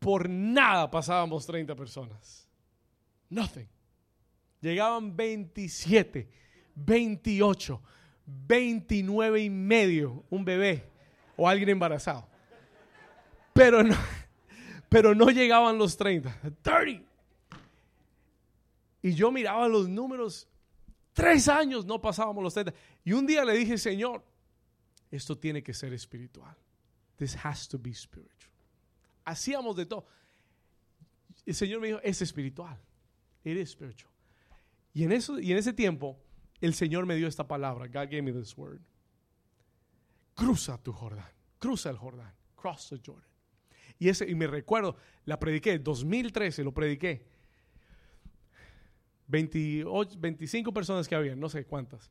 Por 0.00 0.28
nada 0.28 0.90
pasábamos 0.90 1.46
30 1.46 1.76
personas. 1.76 2.48
Nothing. 3.28 3.68
Llegaban 4.60 5.14
27, 5.16 6.28
28, 6.74 7.82
29 8.26 9.42
y 9.42 9.50
medio, 9.50 10.24
un 10.30 10.44
bebé 10.44 10.90
o 11.36 11.48
alguien 11.48 11.68
embarazado. 11.68 12.28
Pero 13.52 13.82
no, 13.82 13.96
pero 14.88 15.14
no 15.14 15.30
llegaban 15.30 15.78
los 15.78 15.96
30. 15.96 16.54
30. 16.62 17.08
Y 19.02 19.14
yo 19.14 19.30
miraba 19.30 19.68
los 19.68 19.88
números. 19.88 20.48
Tres 21.12 21.48
años 21.48 21.84
no 21.84 22.00
pasábamos 22.00 22.42
los 22.42 22.54
30. 22.54 22.72
Y 23.04 23.12
un 23.12 23.26
día 23.26 23.44
le 23.44 23.54
dije, 23.54 23.78
Señor, 23.78 24.24
esto 25.10 25.38
tiene 25.38 25.62
que 25.62 25.74
ser 25.74 25.92
espiritual. 25.92 26.56
This 27.16 27.36
has 27.44 27.68
to 27.68 27.78
be 27.78 27.94
spiritual. 27.94 28.49
Hacíamos 29.24 29.76
de 29.76 29.86
todo. 29.86 30.06
El 31.46 31.54
Señor 31.54 31.80
me 31.80 31.88
dijo, 31.88 32.00
es 32.02 32.22
espiritual. 32.22 32.78
It 33.44 33.56
is 33.56 33.70
spiritual. 33.70 34.12
Y 34.92 35.04
en, 35.04 35.12
eso, 35.12 35.38
y 35.38 35.52
en 35.52 35.58
ese 35.58 35.72
tiempo, 35.72 36.18
el 36.60 36.74
Señor 36.74 37.06
me 37.06 37.16
dio 37.16 37.28
esta 37.28 37.46
palabra. 37.46 37.86
God 37.86 38.10
gave 38.10 38.22
me 38.22 38.32
this 38.32 38.56
word. 38.56 38.80
Cruza 40.34 40.78
tu 40.78 40.92
Jordán. 40.92 41.30
Cruza 41.58 41.90
el 41.90 41.96
Jordán. 41.96 42.32
Cross 42.60 42.90
the 42.90 43.00
Jordan. 43.04 43.28
Y, 43.98 44.08
ese, 44.08 44.28
y 44.28 44.34
me 44.34 44.46
recuerdo, 44.46 44.96
la 45.24 45.38
prediqué, 45.38 45.78
2013 45.78 46.64
lo 46.64 46.72
prediqué. 46.72 47.26
28, 49.28 50.18
25 50.18 50.72
personas 50.72 51.06
que 51.06 51.14
había, 51.14 51.36
no 51.36 51.48
sé 51.48 51.64
cuántas. 51.64 52.10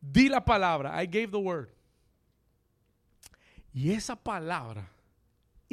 Di 0.00 0.28
la 0.28 0.44
palabra, 0.44 1.02
I 1.02 1.06
gave 1.06 1.28
the 1.28 1.36
word. 1.36 1.68
Y 3.72 3.90
esa 3.90 4.14
palabra 4.16 4.90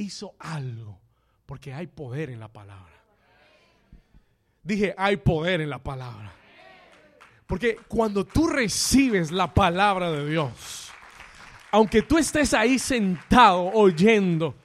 hizo 0.02 0.36
algo, 0.39 0.99
porque 1.45 1.74
hay 1.74 1.88
poder 1.88 2.30
en 2.30 2.39
la 2.39 2.47
palabra. 2.47 2.91
Dije, 4.64 4.93
hay 4.97 5.18
poder 5.18 5.62
en 5.62 5.70
la 5.70 5.82
palabra. 5.82 6.34
Porque 7.47 7.78
cuando 7.88 8.26
tú 8.26 8.47
recibes 8.47 9.32
la 9.32 9.54
palabra 9.54 10.12
de 10.12 10.30
Dios, 10.30 10.89
aunque 11.72 12.02
tú 12.02 12.18
estés 12.18 12.54
ahí 12.54 12.78
sentado 12.80 13.64
oyendo 13.74 14.56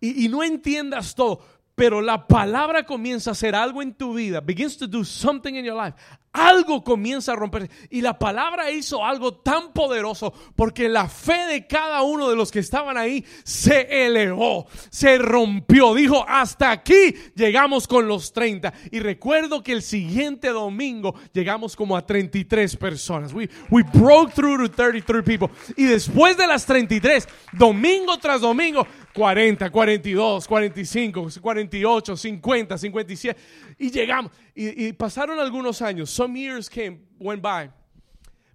y, 0.00 0.28
no 0.28 0.42
entiendas 0.42 1.14
todo, 1.14 1.42
pero 1.80 2.02
la 2.02 2.26
palabra 2.26 2.84
comienza 2.84 3.30
a 3.30 3.32
hacer 3.32 3.54
algo 3.54 3.80
en 3.80 3.94
tu 3.94 4.12
vida, 4.12 4.42
begins 4.42 4.76
to 4.76 4.86
do 4.86 5.02
something 5.02 5.54
in 5.54 5.64
your 5.64 5.82
life. 5.82 5.96
Algo 6.32 6.84
comienza 6.84 7.32
a 7.32 7.34
romper. 7.36 7.68
Y 7.90 8.02
la 8.02 8.16
palabra 8.16 8.70
hizo 8.70 9.04
algo 9.04 9.34
tan 9.34 9.72
poderoso 9.72 10.32
porque 10.54 10.88
la 10.88 11.08
fe 11.08 11.46
de 11.46 11.66
cada 11.66 12.02
uno 12.02 12.28
de 12.28 12.36
los 12.36 12.52
que 12.52 12.60
estaban 12.60 12.96
ahí 12.96 13.24
se 13.42 14.06
elevó, 14.06 14.68
se 14.90 15.18
rompió. 15.18 15.92
Dijo, 15.92 16.24
hasta 16.28 16.70
aquí 16.70 17.16
llegamos 17.34 17.88
con 17.88 18.06
los 18.06 18.32
30. 18.32 18.72
Y 18.92 19.00
recuerdo 19.00 19.64
que 19.64 19.72
el 19.72 19.82
siguiente 19.82 20.50
domingo 20.50 21.16
llegamos 21.32 21.74
como 21.74 21.96
a 21.96 22.06
33 22.06 22.76
personas. 22.76 23.32
We, 23.32 23.50
we 23.68 23.82
broke 23.82 24.32
through 24.32 24.68
to 24.68 24.70
33 24.70 25.24
people. 25.24 25.48
Y 25.76 25.86
después 25.86 26.36
de 26.36 26.46
las 26.46 26.64
33, 26.64 27.26
domingo 27.54 28.18
tras 28.18 28.40
domingo, 28.40 28.86
40, 29.12 29.70
42, 29.70 30.46
45, 30.46 31.28
48, 31.40 32.16
50, 32.16 32.78
57. 32.78 33.40
Y 33.78 33.90
llegamos. 33.90 34.32
Y, 34.54 34.92
pasaron 34.92 35.38
algunos 35.38 35.82
años. 35.82 36.10
Some 36.10 36.38
years 36.38 36.68
came, 36.68 37.00
went 37.18 37.42
by. 37.42 37.70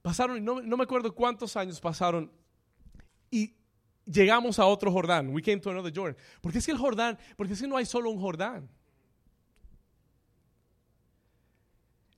Pasaron, 0.02 0.44
no, 0.44 0.62
no 0.62 0.78
me 0.78 0.84
acuerdo 0.84 1.14
cuántos 1.14 1.56
años 1.58 1.80
pasaron. 1.80 2.32
Y 3.30 3.54
llegamos 4.06 4.60
a 4.60 4.66
otro 4.66 4.92
Jordán. 4.92 5.30
We 5.30 5.42
came 5.42 5.60
to 5.60 5.70
another 5.72 5.92
Jordan. 5.94 6.16
Porque 6.42 6.60
es 6.60 6.66
que 6.66 6.72
el 6.72 6.78
Jordán, 6.78 7.18
porque 7.36 7.54
es 7.54 7.62
que 7.62 7.68
no 7.68 7.76
hay 7.76 7.86
solo 7.86 8.10
un 8.10 8.20
Jordán. 8.20 8.70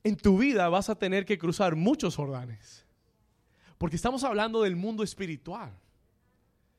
En 0.03 0.15
tu 0.15 0.37
vida 0.37 0.69
vas 0.69 0.89
a 0.89 0.95
tener 0.95 1.25
que 1.25 1.37
cruzar 1.37 1.75
muchos 1.75 2.15
Jordanes. 2.15 2.85
Porque 3.77 3.95
estamos 3.95 4.23
hablando 4.23 4.61
del 4.61 4.75
mundo 4.75 5.03
espiritual. 5.03 5.71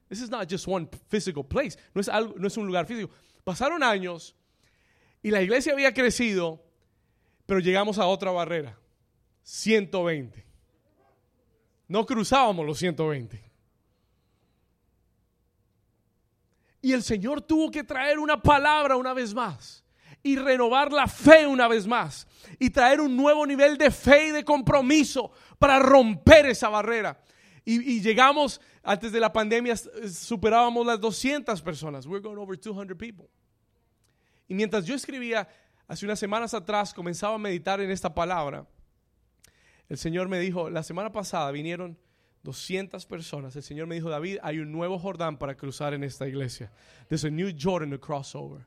This 0.09 0.23
is 0.23 0.31
not 0.31 0.49
just 0.49 0.67
one 0.67 0.89
physical 1.09 1.45
place. 1.45 1.77
No 1.95 2.01
es, 2.01 2.09
algo, 2.09 2.35
no 2.39 2.47
es 2.47 2.57
un 2.57 2.67
lugar 2.67 2.87
físico. 2.87 3.11
Pasaron 3.45 3.83
años 3.83 4.35
y 5.23 5.31
la 5.31 5.43
iglesia 5.43 5.73
había 5.73 5.93
crecido, 5.93 6.63
pero 7.47 7.61
llegamos 7.61 7.99
a 7.99 8.07
otra 8.07 8.31
barrera. 8.31 8.79
120. 9.43 10.45
No 11.89 12.05
cruzábamos 12.05 12.67
los 12.67 12.79
120. 12.79 13.49
Y 16.81 16.93
el 16.93 17.03
Señor 17.03 17.43
tuvo 17.43 17.71
que 17.71 17.85
traer 17.85 18.19
una 18.19 18.41
palabra 18.41 18.97
una 18.97 19.13
vez 19.13 19.35
más 19.35 19.85
y 20.23 20.37
renovar 20.37 20.93
la 20.93 21.07
fe 21.07 21.47
una 21.47 21.69
vez 21.69 21.87
más 21.87 22.27
y 22.59 22.71
traer 22.71 23.01
un 23.01 23.17
nuevo 23.17 23.47
nivel 23.47 23.77
de 23.77 23.91
fe 23.91 24.29
y 24.29 24.31
de 24.31 24.45
compromiso 24.45 25.33
para 25.59 25.79
romper 25.79 26.47
esa 26.47 26.69
barrera. 26.69 27.21
Y, 27.71 28.01
llegamos, 28.01 28.63
antes 28.83 29.13
de 29.13 29.21
la 29.21 29.31
pandemia, 29.31 29.77
superábamos 29.77 30.87
las 30.87 30.99
200 30.99 31.61
personas. 31.61 32.07
We're 32.07 32.23
going 32.23 32.39
over 32.39 32.59
200 32.59 32.97
people. 32.97 33.27
Y 34.49 34.55
mientras 34.55 34.87
yo 34.87 34.95
escribía, 34.95 35.47
hace 35.87 36.07
unas 36.07 36.19
semanas 36.19 36.55
atrás, 36.55 36.95
comenzaba 36.95 37.35
a 37.35 37.39
meditar 37.39 37.79
en 37.83 37.91
esta 37.91 38.15
palabra, 38.15 38.67
el 39.91 39.99
Señor 39.99 40.31
me 40.31 40.39
dijo, 40.39 40.71
la 40.71 40.83
semana 40.83 41.13
pasada 41.13 41.51
vinieron 41.51 41.99
200 42.43 43.05
personas. 43.05 43.55
El 43.55 43.63
Señor 43.63 43.87
me 43.87 43.97
dijo, 43.97 44.09
David, 44.09 44.39
hay 44.43 44.61
un 44.61 44.73
nuevo 44.73 44.99
Jordán 44.99 45.37
para 45.37 45.55
cruzar 45.55 45.93
en 45.93 46.05
esta 46.05 46.27
iglesia. 46.27 46.73
There's 47.09 47.27
a 47.27 47.31
new 47.31 47.53
Jordan 47.55 47.91
to 47.91 48.01
cross 48.01 48.35
over. 48.35 48.65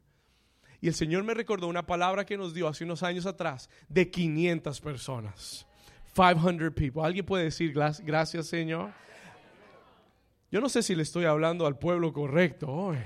Y 0.79 0.87
el 0.87 0.93
Señor 0.93 1.23
me 1.23 1.33
recordó 1.33 1.67
una 1.67 1.87
palabra 1.87 2.23
que 2.23 2.37
nos 2.37 2.53
dio 2.53 2.67
hace 2.67 2.83
unos 2.83 3.01
años 3.01 3.25
atrás 3.25 3.67
de 3.89 4.11
500 4.11 4.79
personas. 4.79 5.65
500 6.13 6.73
people. 6.73 7.03
¿Alguien 7.03 7.25
puede 7.25 7.45
decir 7.45 7.73
gracias, 7.73 8.47
Señor? 8.47 8.91
Yo 10.51 10.59
no 10.59 10.67
sé 10.67 10.83
si 10.83 10.95
le 10.95 11.03
estoy 11.03 11.25
hablando 11.25 11.65
al 11.65 11.77
pueblo 11.77 12.11
correcto 12.11 12.67
hoy, 12.67 12.97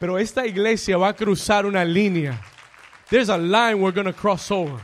pero 0.00 0.18
esta 0.18 0.44
iglesia 0.44 0.96
va 0.96 1.08
a 1.08 1.14
cruzar 1.14 1.64
una 1.64 1.84
línea. 1.84 2.40
There's 3.10 3.30
a 3.30 3.38
line 3.38 3.76
we're 3.76 3.94
going 3.94 4.12
to 4.12 4.12
cross 4.12 4.50
over. 4.50 4.80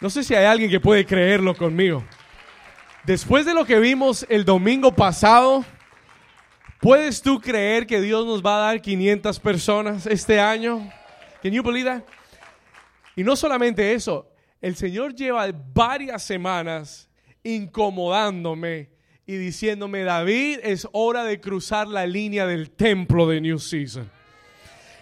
No 0.00 0.10
sé 0.10 0.22
si 0.22 0.34
hay 0.34 0.44
alguien 0.44 0.70
que 0.70 0.78
puede 0.78 1.06
creerlo 1.06 1.54
conmigo. 1.56 2.04
Después 3.04 3.46
de 3.46 3.54
lo 3.54 3.64
que 3.64 3.80
vimos 3.80 4.26
el 4.28 4.44
domingo 4.44 4.94
pasado, 4.94 5.64
¿puedes 6.80 7.22
tú 7.22 7.40
creer 7.40 7.86
que 7.86 8.00
Dios 8.00 8.26
nos 8.26 8.44
va 8.44 8.56
a 8.56 8.66
dar 8.66 8.82
500 8.82 9.40
personas 9.40 10.06
este 10.06 10.38
año? 10.38 10.92
Can 11.42 11.52
you 11.52 11.62
believe 11.62 11.88
that? 11.88 12.02
Y 13.16 13.24
no 13.24 13.36
solamente 13.36 13.92
eso, 13.92 14.31
el 14.62 14.76
Señor 14.76 15.14
lleva 15.14 15.50
varias 15.74 16.22
semanas 16.22 17.10
incomodándome 17.42 18.90
y 19.26 19.34
diciéndome, 19.34 20.04
David, 20.04 20.60
es 20.62 20.88
hora 20.92 21.24
de 21.24 21.40
cruzar 21.40 21.88
la 21.88 22.06
línea 22.06 22.46
del 22.46 22.70
templo 22.70 23.26
de 23.26 23.40
New 23.40 23.58
Season. 23.58 24.08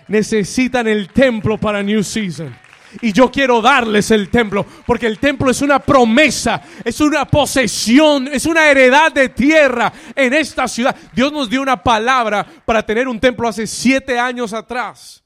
Necesitan 0.08 0.88
el 0.88 1.08
templo 1.08 1.58
para 1.58 1.82
New 1.82 2.02
Season. 2.02 2.56
Y 3.02 3.12
yo 3.12 3.30
quiero 3.30 3.60
darles 3.60 4.10
el 4.10 4.30
templo, 4.30 4.66
porque 4.84 5.06
el 5.06 5.18
templo 5.18 5.50
es 5.50 5.62
una 5.62 5.78
promesa, 5.78 6.60
es 6.82 7.00
una 7.00 7.24
posesión, 7.24 8.28
es 8.28 8.46
una 8.46 8.68
heredad 8.68 9.12
de 9.12 9.28
tierra 9.28 9.92
en 10.16 10.32
esta 10.32 10.66
ciudad. 10.66 10.96
Dios 11.12 11.30
nos 11.32 11.48
dio 11.48 11.62
una 11.62 11.80
palabra 11.80 12.44
para 12.64 12.84
tener 12.84 13.06
un 13.06 13.20
templo 13.20 13.46
hace 13.46 13.66
siete 13.66 14.18
años 14.18 14.52
atrás, 14.52 15.22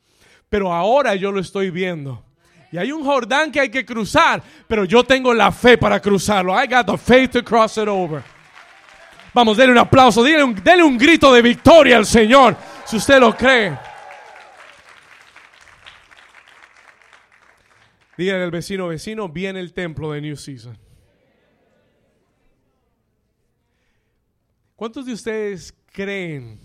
pero 0.51 0.73
ahora 0.73 1.15
yo 1.15 1.33
lo 1.33 1.41
estoy 1.41 1.71
viendo. 1.71 2.24
Y 2.75 2.77
hay 2.77 2.91
un 2.91 3.05
Jordán 3.05 3.53
que 3.53 3.61
hay 3.61 3.71
que 3.71 3.87
cruzar, 3.87 4.43
pero 4.67 4.85
yo 4.85 5.05
tengo 5.05 5.33
la 5.33 5.53
fe 5.53 5.79
para 5.79 6.01
cruzarlo. 6.01 6.53
I 6.61 6.67
got 6.67 6.87
the 6.87 6.99
faith 6.99 7.31
to 7.31 7.45
cross 7.45 7.77
it 7.77 7.87
over. 7.87 8.21
Vamos, 9.33 9.57
denle 9.57 9.71
un 9.71 9.79
aplauso, 9.79 10.25
denle 10.25 10.43
un, 10.43 10.61
un 10.83 10.99
grito 10.99 11.33
de 11.33 11.41
victoria 11.41 11.97
al 11.97 12.05
Señor, 12.05 12.57
si 12.85 12.97
usted 12.97 13.21
lo 13.21 13.37
cree. 13.37 13.79
Dígale 18.19 18.43
al 18.43 18.51
vecino, 18.51 18.89
vecino, 18.89 19.29
viene 19.29 19.61
el 19.61 19.73
templo 19.73 20.11
de 20.11 20.21
New 20.21 20.35
Season. 20.35 20.77
¿Cuántos 24.75 25.07
de 25.07 25.13
ustedes 25.13 25.73
creen? 25.93 26.59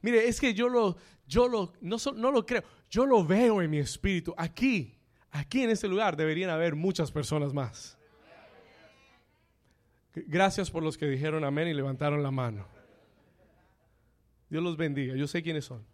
Mire, 0.00 0.28
es 0.28 0.40
que 0.40 0.54
yo 0.54 0.68
lo, 0.68 0.96
yo 1.26 1.48
lo, 1.48 1.72
no, 1.80 1.96
no 2.14 2.30
lo 2.30 2.46
creo, 2.46 2.62
yo 2.88 3.04
lo 3.04 3.24
veo 3.24 3.60
en 3.60 3.68
mi 3.68 3.78
espíritu. 3.78 4.32
Aquí, 4.38 4.94
aquí 5.34 5.64
en 5.64 5.70
este 5.70 5.88
lugar 5.88 6.16
deberían 6.16 6.48
haber 6.48 6.74
muchas 6.76 7.10
personas 7.10 7.52
más. 7.52 7.98
Gracias 10.14 10.70
por 10.70 10.82
los 10.82 10.96
que 10.96 11.06
dijeron 11.06 11.44
amén 11.44 11.68
y 11.68 11.74
levantaron 11.74 12.22
la 12.22 12.30
mano. 12.30 12.66
Dios 14.48 14.62
los 14.62 14.76
bendiga. 14.76 15.16
Yo 15.16 15.26
sé 15.26 15.42
quiénes 15.42 15.64
son. 15.64 15.84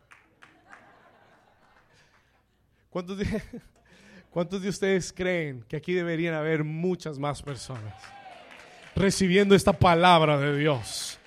¿Cuántos 2.91 3.16
de, 3.16 3.43
¿Cuántos 4.30 4.61
de 4.61 4.68
ustedes 4.68 5.11
creen 5.12 5.64
que 5.66 5.76
aquí 5.76 5.95
deberían 5.95 6.34
haber 6.34 6.62
muchas 6.62 7.18
más 7.18 7.43
personas 7.43 7.95
recibiendo 8.95 9.55
esta 9.55 9.72
palabra 9.72 10.38
de 10.38 10.59
Dios? 10.59 11.18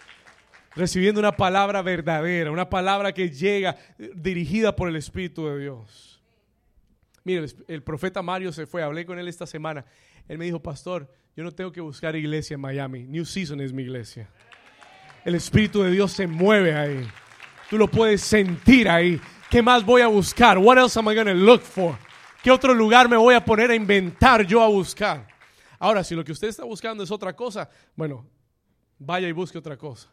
Recibiendo 0.75 1.19
una 1.19 1.35
palabra 1.35 1.81
verdadera, 1.81 2.51
una 2.51 2.69
palabra 2.69 3.11
que 3.11 3.29
llega 3.29 3.75
eh, 3.97 4.11
dirigida 4.15 4.75
por 4.75 4.87
el 4.87 4.95
Espíritu 4.97 5.47
de 5.47 5.59
Dios. 5.59 6.12
Mire, 7.23 7.45
el, 7.67 7.83
profeta 7.83 8.21
Mario 8.21 8.51
se 8.51 8.65
fue, 8.65 8.83
hablé 8.83 9.05
con 9.05 9.17
él 9.17 9.27
esta 9.27 9.45
semana. 9.45 9.85
Él 10.27 10.37
me 10.37 10.45
dijo, 10.45 10.61
pastor, 10.61 11.09
yo 11.35 11.43
no 11.43 11.51
tengo 11.51 11.71
que 11.71 11.81
buscar 11.81 12.15
iglesia 12.15 12.55
en 12.55 12.61
Miami. 12.61 13.05
New 13.07 13.25
Season 13.25 13.61
es 13.61 13.71
mi 13.71 13.83
iglesia. 13.83 14.29
El 15.23 15.35
Espíritu 15.35 15.81
de 15.83 15.91
Dios 15.91 16.11
se 16.11 16.27
mueve 16.27 16.75
ahí. 16.75 17.07
Tú 17.69 17.77
lo 17.77 17.87
puedes 17.87 18.21
sentir 18.21 18.89
ahí. 18.89 19.19
¿Qué 19.49 19.61
más 19.61 19.85
voy 19.85 20.01
a 20.01 20.07
buscar? 20.07 20.57
What 20.57 20.77
else 20.77 20.99
am 20.99 21.09
I 21.09 21.15
going 21.15 21.27
to 21.27 21.33
look 21.33 21.61
for? 21.61 21.97
¿Qué 22.43 22.51
otro 22.51 22.73
lugar 22.73 23.07
me 23.07 23.15
voy 23.15 23.35
a 23.35 23.43
poner 23.43 23.71
a 23.71 23.75
inventar 23.75 24.45
yo 24.45 24.61
a 24.61 24.67
buscar? 24.67 25.25
Ahora, 25.79 26.03
si 26.03 26.13
lo 26.13 26.23
que 26.23 26.33
usted 26.33 26.49
está 26.49 26.65
buscando 26.65 27.03
es 27.03 27.11
otra 27.11 27.33
cosa, 27.33 27.69
bueno, 27.95 28.27
vaya 28.99 29.27
y 29.27 29.31
busque 29.31 29.57
otra 29.57 29.77
cosa. 29.77 30.12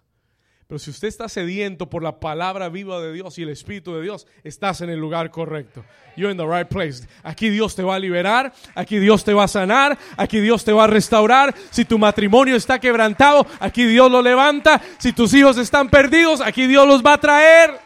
Pero 0.71 0.79
si 0.79 0.91
usted 0.91 1.09
está 1.09 1.29
sediento 1.29 1.91
por 1.91 2.01
la 2.01 2.21
palabra 2.21 2.68
viva 2.68 3.01
de 3.01 3.12
Dios 3.12 3.37
y 3.41 3.43
el 3.43 3.49
Espíritu 3.49 3.93
de 3.93 4.03
Dios, 4.03 4.29
estás 4.45 4.81
en 4.83 4.89
el 4.89 5.01
lugar 5.01 5.33
correcto. 5.33 5.85
You're 6.16 6.31
in 6.31 6.39
the 6.39 6.47
right 6.47 6.68
place. 6.68 7.09
Aquí 7.25 7.51
Dios 7.51 7.75
te 7.75 7.83
va 7.83 7.97
a 7.97 7.99
liberar, 7.99 8.53
aquí 8.77 9.01
Dios 9.01 9.25
te 9.25 9.35
va 9.35 9.43
a 9.43 9.49
sanar, 9.49 9.99
aquí 10.16 10.39
Dios 10.39 10.64
te 10.64 10.71
va 10.71 10.85
a 10.85 10.87
restaurar. 10.87 11.53
Si 11.71 11.85
tu 11.85 11.99
matrimonio 11.99 12.55
está 12.55 12.79
quebrantado, 12.79 13.49
aquí 13.59 13.85
Dios 13.85 14.12
lo 14.12 14.23
levanta. 14.23 14.81
Si 14.99 15.12
tus 15.12 15.35
hijos 15.35 15.59
están 15.59 15.89
perdidos, 15.89 16.41
aquí 16.41 16.68
Dios 16.68 16.87
los 16.87 17.05
va 17.05 17.14
a 17.14 17.18
traer. 17.18 17.77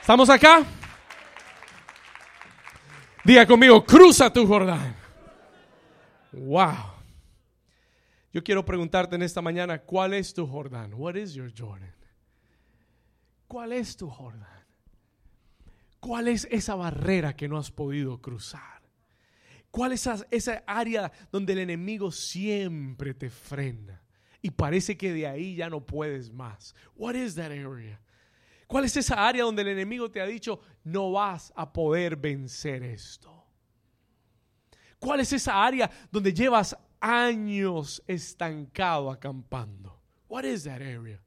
¿Estamos 0.00 0.30
acá? 0.30 0.62
Diga 3.22 3.44
conmigo, 3.44 3.84
cruza 3.84 4.32
tu 4.32 4.46
Jordán. 4.46 4.96
Wow. 6.32 6.99
Yo 8.32 8.44
quiero 8.44 8.64
preguntarte 8.64 9.16
en 9.16 9.22
esta 9.22 9.42
mañana, 9.42 9.80
¿cuál 9.80 10.14
es 10.14 10.32
tu 10.32 10.46
Jordán? 10.46 10.94
What 10.94 11.16
is 11.16 11.34
your 11.34 11.52
Jordan? 11.56 11.94
¿Cuál 13.48 13.72
es 13.72 13.96
tu 13.96 14.08
Jordán? 14.08 14.64
¿Cuál 15.98 16.28
es 16.28 16.46
esa 16.50 16.76
barrera 16.76 17.34
que 17.34 17.48
no 17.48 17.58
has 17.58 17.70
podido 17.72 18.22
cruzar? 18.22 18.80
¿Cuál 19.70 19.92
es 19.92 20.08
esa, 20.30 20.64
área 20.66 21.10
donde 21.30 21.52
el 21.52 21.60
enemigo 21.60 22.10
siempre 22.12 23.14
te 23.14 23.30
frena 23.30 24.02
y 24.42 24.50
parece 24.50 24.96
que 24.96 25.12
de 25.12 25.26
ahí 25.26 25.56
ya 25.56 25.68
no 25.68 25.84
puedes 25.84 26.30
más? 26.32 26.74
What 26.96 27.14
is 27.14 27.34
that 27.34 27.50
area? 27.50 28.00
¿Cuál 28.68 28.84
es 28.84 28.96
esa 28.96 29.26
área 29.26 29.42
donde 29.42 29.62
el 29.62 29.68
enemigo 29.68 30.10
te 30.10 30.20
ha 30.20 30.26
dicho, 30.26 30.60
no 30.84 31.12
vas 31.12 31.52
a 31.56 31.72
poder 31.72 32.14
vencer 32.14 32.84
esto? 32.84 33.44
¿Cuál 35.00 35.20
es 35.20 35.32
esa 35.32 35.64
área 35.64 35.90
donde 36.10 36.32
llevas 36.32 36.76
años 37.00 38.02
estancado 38.06 39.10
acampando? 39.10 40.00
What 40.28 40.44
is 40.44 40.64
that 40.64 40.82
area? 40.82 41.20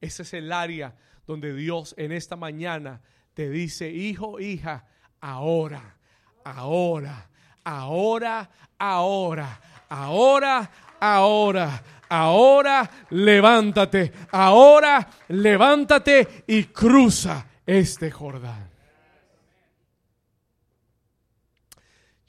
Ese 0.00 0.22
es 0.22 0.32
el 0.34 0.52
área 0.52 0.96
donde 1.26 1.54
Dios 1.54 1.94
en 1.98 2.12
esta 2.12 2.36
mañana 2.36 3.02
te 3.34 3.50
dice, 3.50 3.90
hijo, 3.90 4.40
hija, 4.40 4.86
ahora, 5.20 5.96
ahora, 6.44 7.28
ahora, 7.64 8.50
ahora, 8.78 9.60
ahora, 9.88 10.70
ahora 11.00 11.82
ahora 12.08 12.90
levántate, 13.10 14.12
ahora 14.30 15.08
levántate 15.28 16.44
y 16.46 16.64
cruza 16.64 17.46
este 17.66 18.10
Jordán. 18.10 18.68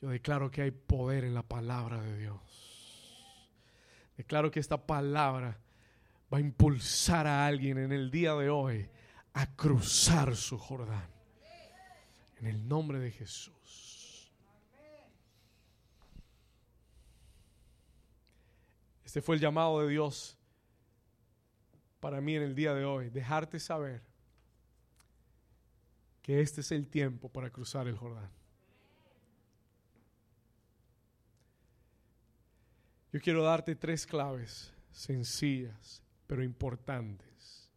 Yo 0.01 0.09
declaro 0.09 0.49
que 0.49 0.61
hay 0.61 0.71
poder 0.71 1.25
en 1.25 1.33
la 1.33 1.43
palabra 1.43 2.01
de 2.01 2.17
Dios. 2.17 2.48
Declaro 4.19 4.51
que 4.51 4.59
esta 4.59 4.85
palabra 4.85 5.57
va 6.31 6.39
a 6.39 6.41
impulsar 6.41 7.25
a 7.25 7.47
alguien 7.47 7.77
en 7.77 7.93
el 7.93 8.11
día 8.11 8.33
de 8.33 8.49
hoy 8.49 8.89
a 9.31 9.55
cruzar 9.55 10.35
su 10.35 10.57
Jordán. 10.57 11.09
En 12.41 12.47
el 12.47 12.67
nombre 12.67 12.99
de 12.99 13.11
Jesús. 13.11 14.29
Este 19.05 19.21
fue 19.21 19.35
el 19.35 19.41
llamado 19.41 19.79
de 19.79 19.87
Dios 19.87 20.37
para 22.01 22.19
mí 22.19 22.35
en 22.35 22.43
el 22.43 22.55
día 22.55 22.73
de 22.73 22.83
hoy, 22.83 23.09
dejarte 23.09 23.57
saber 23.57 24.03
que 26.21 26.41
este 26.41 26.59
es 26.59 26.73
el 26.73 26.89
tiempo 26.89 27.29
para 27.29 27.51
cruzar 27.51 27.87
el 27.87 27.95
Jordán. 27.95 28.38
Yo 33.11 33.19
quiero 33.19 33.43
darte 33.43 33.75
tres 33.75 34.05
claves 34.05 34.71
sencillas, 34.91 36.03
pero 36.27 36.43
importantes, 36.43 37.69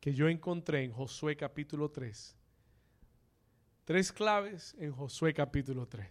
que 0.00 0.12
yo 0.12 0.28
encontré 0.28 0.82
en 0.82 0.92
Josué 0.92 1.36
capítulo 1.36 1.90
3. 1.90 2.36
Tres 3.84 4.10
claves 4.10 4.74
en 4.78 4.90
Josué 4.90 5.32
capítulo 5.32 5.86
3 5.86 6.08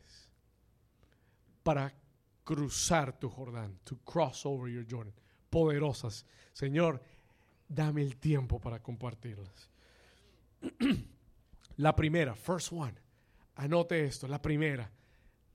para 1.63 1.93
cruzar 2.45 3.19
tu 3.19 3.27
Jordán, 3.27 3.79
to 3.83 3.97
cross 4.05 4.45
over 4.45 4.71
your 4.71 4.85
Jordan. 4.89 5.13
Poderosas. 5.49 6.25
Señor, 6.53 7.01
dame 7.67 8.03
el 8.03 8.15
tiempo 8.15 8.61
para 8.61 8.81
compartirlas. 8.81 9.69
la 11.77 11.93
primera, 11.93 12.35
first 12.35 12.71
one. 12.71 12.93
Anote 13.55 14.05
esto, 14.05 14.27
la 14.27 14.41
primera. 14.41 14.89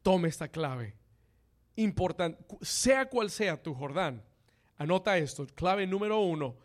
Tome 0.02 0.28
esta 0.28 0.48
clave. 0.48 0.99
Importante, 1.76 2.42
sea 2.62 3.06
cual 3.06 3.30
sea 3.30 3.62
tu 3.62 3.74
Jordán. 3.74 4.22
Anota 4.76 5.16
esto, 5.18 5.46
clave 5.54 5.86
número 5.86 6.20
uno. 6.20 6.56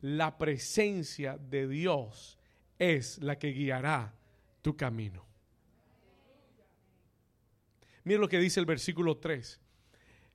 La 0.00 0.38
presencia 0.38 1.36
de 1.36 1.68
Dios 1.68 2.38
es 2.78 3.18
la 3.18 3.38
que 3.38 3.48
guiará 3.48 4.14
tu 4.62 4.76
camino. 4.76 5.24
Mira 8.04 8.20
lo 8.20 8.28
que 8.28 8.38
dice 8.38 8.60
el 8.60 8.66
versículo 8.66 9.18
3. 9.18 9.60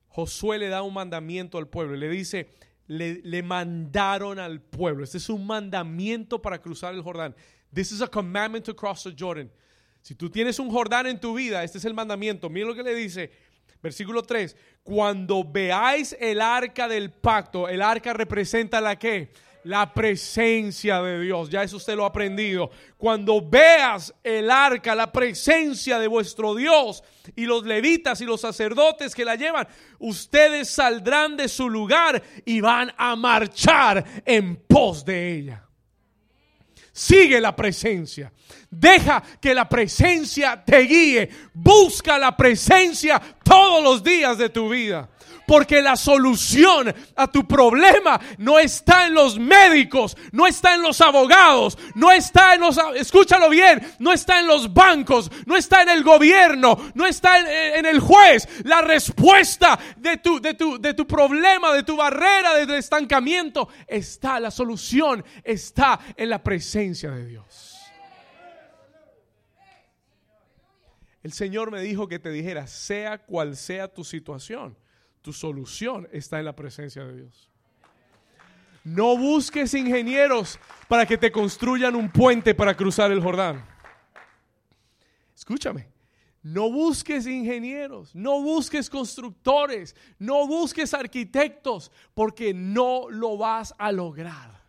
Josué 0.08 0.58
le 0.58 0.68
da 0.68 0.82
un 0.82 0.94
mandamiento 0.94 1.58
al 1.58 1.66
pueblo. 1.66 1.96
Le 1.96 2.08
dice, 2.08 2.48
le, 2.86 3.42
mandaron 3.42 4.38
al 4.38 4.60
pueblo. 4.60 5.02
Este 5.02 5.18
es 5.18 5.28
un 5.28 5.46
mandamiento 5.46 6.40
para 6.40 6.60
cruzar 6.60 6.94
el 6.94 7.02
Jordán. 7.02 7.34
This 7.72 7.90
is 7.90 8.00
a 8.00 8.06
commandment 8.06 8.64
to 8.66 8.76
cross 8.76 9.02
the 9.02 9.14
Jordan. 9.18 9.50
Si 10.02 10.14
tú 10.14 10.30
tienes 10.30 10.58
un 10.58 10.70
Jordán 10.70 11.06
en 11.06 11.18
tu 11.18 11.34
vida, 11.34 11.64
este 11.64 11.78
es 11.78 11.84
el 11.84 11.94
mandamiento. 11.94 12.48
Mira 12.48 12.66
lo 12.66 12.74
que 12.74 12.82
le 12.82 12.94
dice. 12.94 13.32
Versículo 13.84 14.22
3. 14.22 14.56
Cuando 14.82 15.44
veáis 15.44 16.16
el 16.18 16.40
arca 16.40 16.88
del 16.88 17.10
pacto, 17.10 17.68
el 17.68 17.82
arca 17.82 18.14
representa 18.14 18.80
la 18.80 18.98
que? 18.98 19.30
la 19.64 19.94
presencia 19.94 21.00
de 21.00 21.20
Dios. 21.20 21.48
Ya 21.48 21.62
eso 21.62 21.78
usted 21.78 21.96
lo 21.96 22.04
ha 22.04 22.08
aprendido. 22.08 22.70
Cuando 22.98 23.40
veas 23.40 24.14
el 24.22 24.50
arca, 24.50 24.94
la 24.94 25.10
presencia 25.10 25.98
de 25.98 26.06
vuestro 26.06 26.54
Dios 26.54 27.02
y 27.34 27.46
los 27.46 27.64
levitas 27.64 28.20
y 28.20 28.26
los 28.26 28.42
sacerdotes 28.42 29.14
que 29.14 29.24
la 29.24 29.36
llevan, 29.36 29.66
ustedes 29.98 30.68
saldrán 30.68 31.38
de 31.38 31.48
su 31.48 31.70
lugar 31.70 32.22
y 32.44 32.60
van 32.60 32.92
a 32.98 33.16
marchar 33.16 34.04
en 34.26 34.56
pos 34.56 35.02
de 35.02 35.34
ella. 35.34 35.63
Sigue 36.96 37.40
la 37.40 37.56
presencia. 37.56 38.32
Deja 38.70 39.20
que 39.40 39.52
la 39.52 39.68
presencia 39.68 40.62
te 40.64 40.78
guíe. 40.82 41.28
Busca 41.52 42.16
la 42.18 42.36
presencia 42.36 43.20
todos 43.42 43.82
los 43.82 44.04
días 44.04 44.38
de 44.38 44.48
tu 44.48 44.68
vida. 44.68 45.08
Porque 45.46 45.82
la 45.82 45.96
solución 45.96 46.94
a 47.16 47.26
tu 47.26 47.46
problema 47.46 48.20
no 48.38 48.58
está 48.58 49.06
en 49.06 49.14
los 49.14 49.38
médicos, 49.38 50.16
no 50.32 50.46
está 50.46 50.74
en 50.74 50.82
los 50.82 51.00
abogados, 51.00 51.78
no 51.94 52.10
está 52.10 52.54
en 52.54 52.60
los, 52.62 52.78
escúchalo 52.96 53.48
bien, 53.50 53.80
no 53.98 54.12
está 54.12 54.40
en 54.40 54.46
los 54.46 54.72
bancos, 54.72 55.30
no 55.46 55.56
está 55.56 55.82
en 55.82 55.90
el 55.90 56.02
gobierno, 56.02 56.92
no 56.94 57.06
está 57.06 57.38
en, 57.76 57.86
el 57.86 58.00
juez. 58.00 58.48
La 58.64 58.80
respuesta 58.80 59.78
de 59.96 60.16
tu, 60.18 60.40
de, 60.40 60.54
tu, 60.54 60.80
de 60.80 60.94
tu 60.94 61.06
problema, 61.06 61.72
de 61.72 61.82
tu 61.82 61.96
barrera, 61.96 62.54
de 62.54 62.78
estancamiento, 62.78 63.68
está, 63.86 64.40
la 64.40 64.50
solución 64.50 65.24
está 65.42 66.00
en 66.16 66.30
la 66.30 66.42
presencia 66.42 67.10
de 67.10 67.26
Dios. 67.26 67.74
El 71.24 71.32
Señor 71.32 71.70
me 71.70 71.80
dijo 71.80 72.06
que 72.06 72.18
te 72.18 72.30
dijera, 72.30 72.66
sea 72.66 73.18
cual 73.18 73.56
sea 73.56 73.88
tu 73.88 74.04
situación, 74.04 74.76
tu 75.24 75.32
solución 75.32 76.06
está 76.12 76.38
en 76.38 76.44
la 76.44 76.54
presencia 76.54 77.02
de 77.02 77.16
Dios. 77.16 77.50
No 78.84 79.16
busques 79.16 79.72
ingenieros 79.72 80.60
para 80.86 81.06
que 81.06 81.16
te 81.16 81.32
construyan 81.32 81.96
un 81.96 82.10
puente 82.10 82.54
para 82.54 82.76
cruzar 82.76 83.10
el 83.10 83.22
Jordán. 83.22 83.64
Escúchame, 85.34 85.88
No 86.42 86.70
busques 86.70 87.26
ingenieros, 87.26 88.14
no 88.14 88.42
busques 88.42 88.90
constructores, 88.90 89.96
no 90.18 90.46
busques 90.46 90.92
arquitectos, 90.92 91.90
porque 92.12 92.52
no 92.52 93.08
lo 93.08 93.38
vas 93.38 93.74
a 93.78 93.90
lograr. 93.92 94.62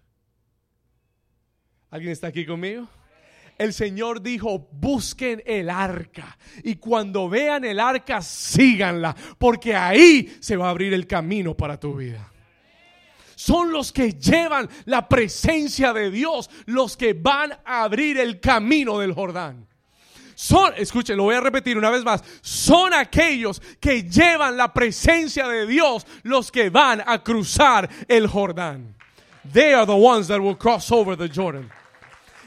¿Alguien 1.89 2.13
está 2.13 2.27
aquí 2.27 2.45
conmigo? 2.45 2.87
El 3.57 3.73
Señor 3.73 4.21
dijo, 4.21 4.67
busquen 4.71 5.41
el 5.45 5.69
arca 5.69 6.37
y 6.63 6.75
cuando 6.75 7.29
vean 7.29 7.63
el 7.63 7.79
arca, 7.79 8.21
síganla, 8.21 9.15
porque 9.37 9.75
ahí 9.75 10.37
se 10.39 10.57
va 10.57 10.67
a 10.67 10.71
abrir 10.71 10.93
el 10.93 11.07
camino 11.07 11.55
para 11.55 11.79
tu 11.79 11.95
vida 11.95 12.31
son 13.37 13.73
los 13.73 13.91
que 13.91 14.13
llevan 14.13 14.69
la 14.85 15.09
presencia 15.09 15.91
de 15.91 16.09
Dios, 16.09 16.49
los 16.67 16.95
que 16.95 17.13
van 17.13 17.51
a 17.65 17.83
abrir 17.83 18.17
el 18.17 18.39
camino 18.39 18.97
del 18.97 19.13
Jordán 19.13 19.67
son, 20.35 20.73
escuchen, 20.75 21.15
lo 21.15 21.23
voy 21.23 21.35
a 21.35 21.39
repetir 21.39 21.77
una 21.77 21.89
vez 21.89 22.03
más, 22.03 22.23
son 22.41 22.93
aquellos 22.93 23.61
que 23.79 24.03
llevan 24.03 24.57
la 24.57 24.73
presencia 24.73 25.47
de 25.47 25.65
Dios 25.65 26.05
los 26.23 26.51
que 26.51 26.69
van 26.69 27.01
a 27.05 27.23
cruzar 27.23 27.89
el 28.07 28.27
Jordán. 28.27 28.95
They 29.51 29.73
are 29.73 29.85
the 29.85 29.93
ones 29.93 30.27
that 30.27 30.41
will 30.41 30.57
cross 30.57 30.91
over 30.91 31.15
the 31.15 31.29
Jordan. 31.29 31.69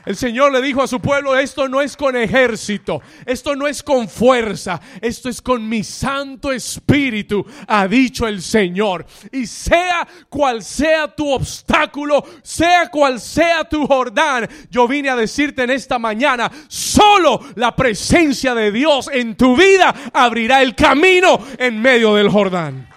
El 0.08 0.16
Señor 0.16 0.50
le 0.52 0.62
dijo 0.62 0.82
a 0.82 0.86
su 0.86 1.00
pueblo, 1.00 1.36
esto 1.36 1.68
no 1.68 1.82
es 1.82 1.94
con 1.94 2.16
ejército, 2.16 3.02
esto 3.26 3.54
no 3.54 3.66
es 3.66 3.82
con 3.82 4.08
fuerza, 4.08 4.80
esto 5.02 5.28
es 5.28 5.42
con 5.42 5.68
mi 5.68 5.84
Santo 5.84 6.50
Espíritu, 6.50 7.44
ha 7.66 7.86
dicho 7.86 8.26
el 8.26 8.40
Señor. 8.40 9.04
Y 9.30 9.46
sea 9.46 10.08
cual 10.30 10.62
sea 10.62 11.14
tu 11.14 11.30
obstáculo, 11.30 12.24
sea 12.42 12.88
cual 12.88 13.20
sea 13.20 13.68
tu 13.68 13.86
Jordán, 13.86 14.48
yo 14.70 14.88
vine 14.88 15.10
a 15.10 15.16
decirte 15.16 15.64
en 15.64 15.70
esta 15.72 15.98
mañana, 15.98 16.50
solo 16.68 17.42
la 17.56 17.76
presencia 17.76 18.54
de 18.54 18.72
Dios 18.72 19.10
en 19.12 19.36
tu 19.36 19.58
vida 19.58 19.94
abrirá 20.14 20.62
el 20.62 20.74
camino 20.74 21.38
en 21.58 21.82
medio 21.82 22.14
del 22.14 22.30
Jordán. 22.30 22.88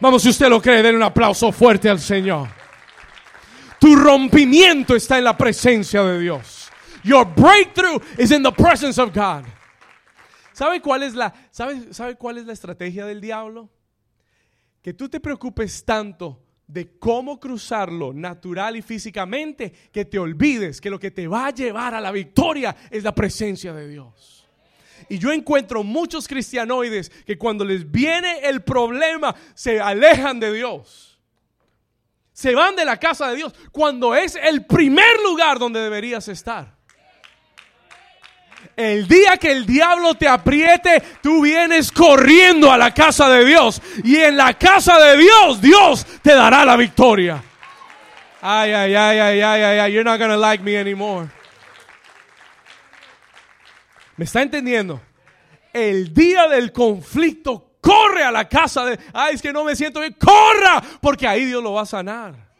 Vamos, 0.00 0.20
si 0.20 0.30
usted 0.30 0.48
lo 0.48 0.60
cree, 0.60 0.82
den 0.82 0.96
un 0.96 1.04
aplauso 1.04 1.52
fuerte 1.52 1.88
al 1.88 2.00
Señor. 2.00 2.59
Tu 3.80 3.96
rompimiento 3.96 4.94
está 4.94 5.16
en 5.16 5.24
la 5.24 5.36
presencia 5.36 6.02
de 6.02 6.20
Dios. 6.20 6.70
Your 7.02 7.24
breakthrough 7.24 7.98
is 8.18 8.30
in 8.30 8.42
the 8.42 8.52
presence 8.52 9.00
of 9.00 9.10
God. 9.14 9.44
¿Sabe 10.52 10.82
cuál 10.82 11.02
es 11.02 11.14
la, 11.14 11.32
sabe, 11.50 11.94
sabe 11.94 12.16
cuál 12.16 12.36
es 12.36 12.44
la 12.44 12.52
estrategia 12.52 13.06
del 13.06 13.22
diablo? 13.22 13.70
Que 14.82 14.92
tú 14.92 15.08
te 15.08 15.18
preocupes 15.18 15.82
tanto 15.82 16.42
de 16.66 16.98
cómo 16.98 17.40
cruzarlo 17.40 18.12
natural 18.12 18.76
y 18.76 18.82
físicamente 18.82 19.72
que 19.90 20.04
te 20.04 20.18
olvides 20.18 20.78
que 20.78 20.90
lo 20.90 20.98
que 20.98 21.10
te 21.10 21.26
va 21.26 21.46
a 21.46 21.50
llevar 21.50 21.94
a 21.94 22.00
la 22.00 22.12
victoria 22.12 22.76
es 22.90 23.02
la 23.02 23.14
presencia 23.14 23.72
de 23.72 23.88
Dios. 23.88 24.46
Y 25.08 25.18
yo 25.18 25.32
encuentro 25.32 25.82
muchos 25.82 26.28
cristianoides 26.28 27.08
que 27.24 27.38
cuando 27.38 27.64
les 27.64 27.90
viene 27.90 28.40
el 28.42 28.62
problema 28.62 29.34
se 29.54 29.80
alejan 29.80 30.38
de 30.38 30.52
Dios 30.52 31.09
se 32.40 32.54
van 32.54 32.74
de 32.74 32.86
la 32.86 32.96
casa 32.96 33.28
de 33.28 33.36
Dios 33.36 33.54
cuando 33.70 34.14
es 34.14 34.34
el 34.34 34.64
primer 34.64 35.20
lugar 35.22 35.58
donde 35.58 35.78
deberías 35.78 36.26
estar. 36.28 36.74
El 38.74 39.06
día 39.06 39.36
que 39.36 39.52
el 39.52 39.66
diablo 39.66 40.14
te 40.14 40.26
apriete, 40.26 41.02
tú 41.22 41.42
vienes 41.42 41.92
corriendo 41.92 42.72
a 42.72 42.78
la 42.78 42.94
casa 42.94 43.28
de 43.28 43.44
Dios. 43.44 43.82
Y 44.04 44.16
en 44.16 44.38
la 44.38 44.54
casa 44.54 44.98
de 44.98 45.18
Dios, 45.18 45.60
Dios 45.60 46.06
te 46.22 46.32
dará 46.32 46.64
la 46.64 46.78
victoria. 46.78 47.42
Ay, 48.40 48.72
ay, 48.72 48.94
ay, 48.94 49.18
ay, 49.18 49.40
ay, 49.42 49.62
ay, 49.62 49.78
ay, 49.80 49.92
you're 49.92 50.02
not 50.02 50.18
gonna 50.18 50.38
like 50.38 50.64
me 50.64 50.78
anymore. 50.78 51.28
¿Me 54.16 54.24
está 54.24 54.40
entendiendo? 54.40 54.98
El 55.74 56.14
día 56.14 56.48
del 56.48 56.72
conflicto 56.72 57.69
corre 57.80 58.22
a 58.22 58.30
la 58.30 58.48
casa 58.48 58.84
de, 58.84 58.98
ay, 59.12 59.34
es 59.34 59.42
que 59.42 59.52
no 59.52 59.64
me 59.64 59.76
siento 59.76 60.00
bien, 60.00 60.14
corra, 60.18 60.82
porque 61.00 61.26
ahí 61.26 61.44
Dios 61.44 61.62
lo 61.62 61.72
va 61.72 61.82
a 61.82 61.86
sanar. 61.86 62.50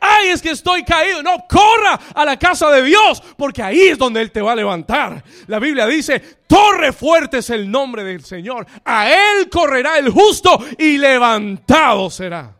Ay, 0.00 0.28
es 0.28 0.40
que 0.40 0.50
estoy 0.50 0.84
caído. 0.84 1.22
No, 1.22 1.44
corra 1.48 1.98
a 2.14 2.24
la 2.24 2.38
casa 2.38 2.70
de 2.70 2.82
Dios, 2.82 3.22
porque 3.36 3.62
ahí 3.62 3.80
es 3.80 3.98
donde 3.98 4.20
Él 4.20 4.30
te 4.30 4.40
va 4.40 4.52
a 4.52 4.56
levantar. 4.56 5.24
La 5.46 5.58
Biblia 5.58 5.86
dice, 5.86 6.20
torre 6.46 6.92
fuerte 6.92 7.38
es 7.38 7.50
el 7.50 7.70
nombre 7.70 8.04
del 8.04 8.24
Señor. 8.24 8.66
A 8.84 9.10
Él 9.10 9.48
correrá 9.50 9.98
el 9.98 10.10
justo 10.10 10.64
y 10.78 10.98
levantado 10.98 12.10
será. 12.10 12.54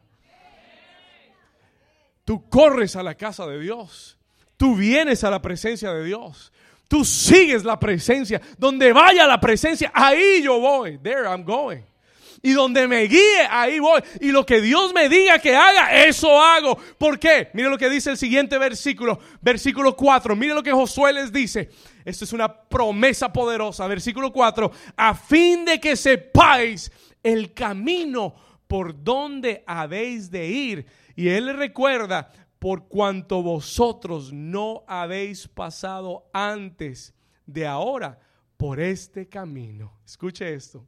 Tú 2.24 2.48
corres 2.48 2.96
a 2.96 3.02
la 3.02 3.14
casa 3.14 3.46
de 3.46 3.58
Dios. 3.60 4.18
Tú 4.56 4.74
vienes 4.74 5.22
a 5.24 5.30
la 5.30 5.40
presencia 5.40 5.92
de 5.92 6.04
Dios. 6.04 6.52
Tú 6.88 7.04
sigues 7.04 7.64
la 7.64 7.78
presencia. 7.78 8.40
Donde 8.56 8.92
vaya 8.92 9.26
la 9.26 9.38
presencia, 9.38 9.92
ahí 9.94 10.42
yo 10.42 10.58
voy. 10.58 10.98
There 10.98 11.28
I'm 11.28 11.44
going. 11.44 11.82
Y 12.40 12.52
donde 12.52 12.86
me 12.86 13.02
guíe, 13.02 13.46
ahí 13.50 13.78
voy. 13.78 14.00
Y 14.20 14.30
lo 14.30 14.46
que 14.46 14.60
Dios 14.60 14.94
me 14.94 15.08
diga 15.08 15.38
que 15.38 15.54
haga, 15.54 16.04
eso 16.04 16.40
hago. 16.40 16.78
¿Por 16.96 17.18
qué? 17.18 17.50
Mire 17.52 17.68
lo 17.68 17.76
que 17.76 17.90
dice 17.90 18.10
el 18.10 18.16
siguiente 18.16 18.58
versículo, 18.58 19.18
versículo 19.40 19.96
4. 19.96 20.36
Mire 20.36 20.54
lo 20.54 20.62
que 20.62 20.72
Josué 20.72 21.12
les 21.12 21.32
dice. 21.32 21.68
Esto 22.04 22.24
es 22.24 22.32
una 22.32 22.52
promesa 22.52 23.32
poderosa. 23.32 23.86
Versículo 23.86 24.32
4. 24.32 24.70
A 24.96 25.14
fin 25.14 25.64
de 25.64 25.80
que 25.80 25.96
sepáis 25.96 26.92
el 27.22 27.52
camino 27.52 28.34
por 28.68 29.02
donde 29.02 29.64
habéis 29.66 30.30
de 30.30 30.46
ir. 30.46 30.86
Y 31.16 31.28
él 31.28 31.56
recuerda, 31.56 32.30
por 32.58 32.88
cuanto 32.88 33.42
vosotros 33.42 34.32
no 34.32 34.84
habéis 34.86 35.46
pasado 35.46 36.28
antes 36.32 37.14
de 37.46 37.66
ahora 37.66 38.20
por 38.56 38.80
este 38.80 39.28
camino. 39.28 40.00
Escuche 40.04 40.52
esto. 40.52 40.86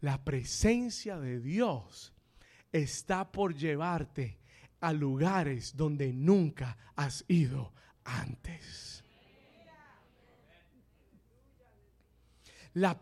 La 0.00 0.24
presencia 0.24 1.18
de 1.18 1.40
Dios 1.40 2.12
está 2.72 3.30
por 3.30 3.54
llevarte 3.54 4.38
a 4.80 4.92
lugares 4.92 5.76
donde 5.76 6.12
nunca 6.12 6.76
has 6.94 7.24
ido 7.28 7.72
antes. 8.04 9.02
La 12.74 13.00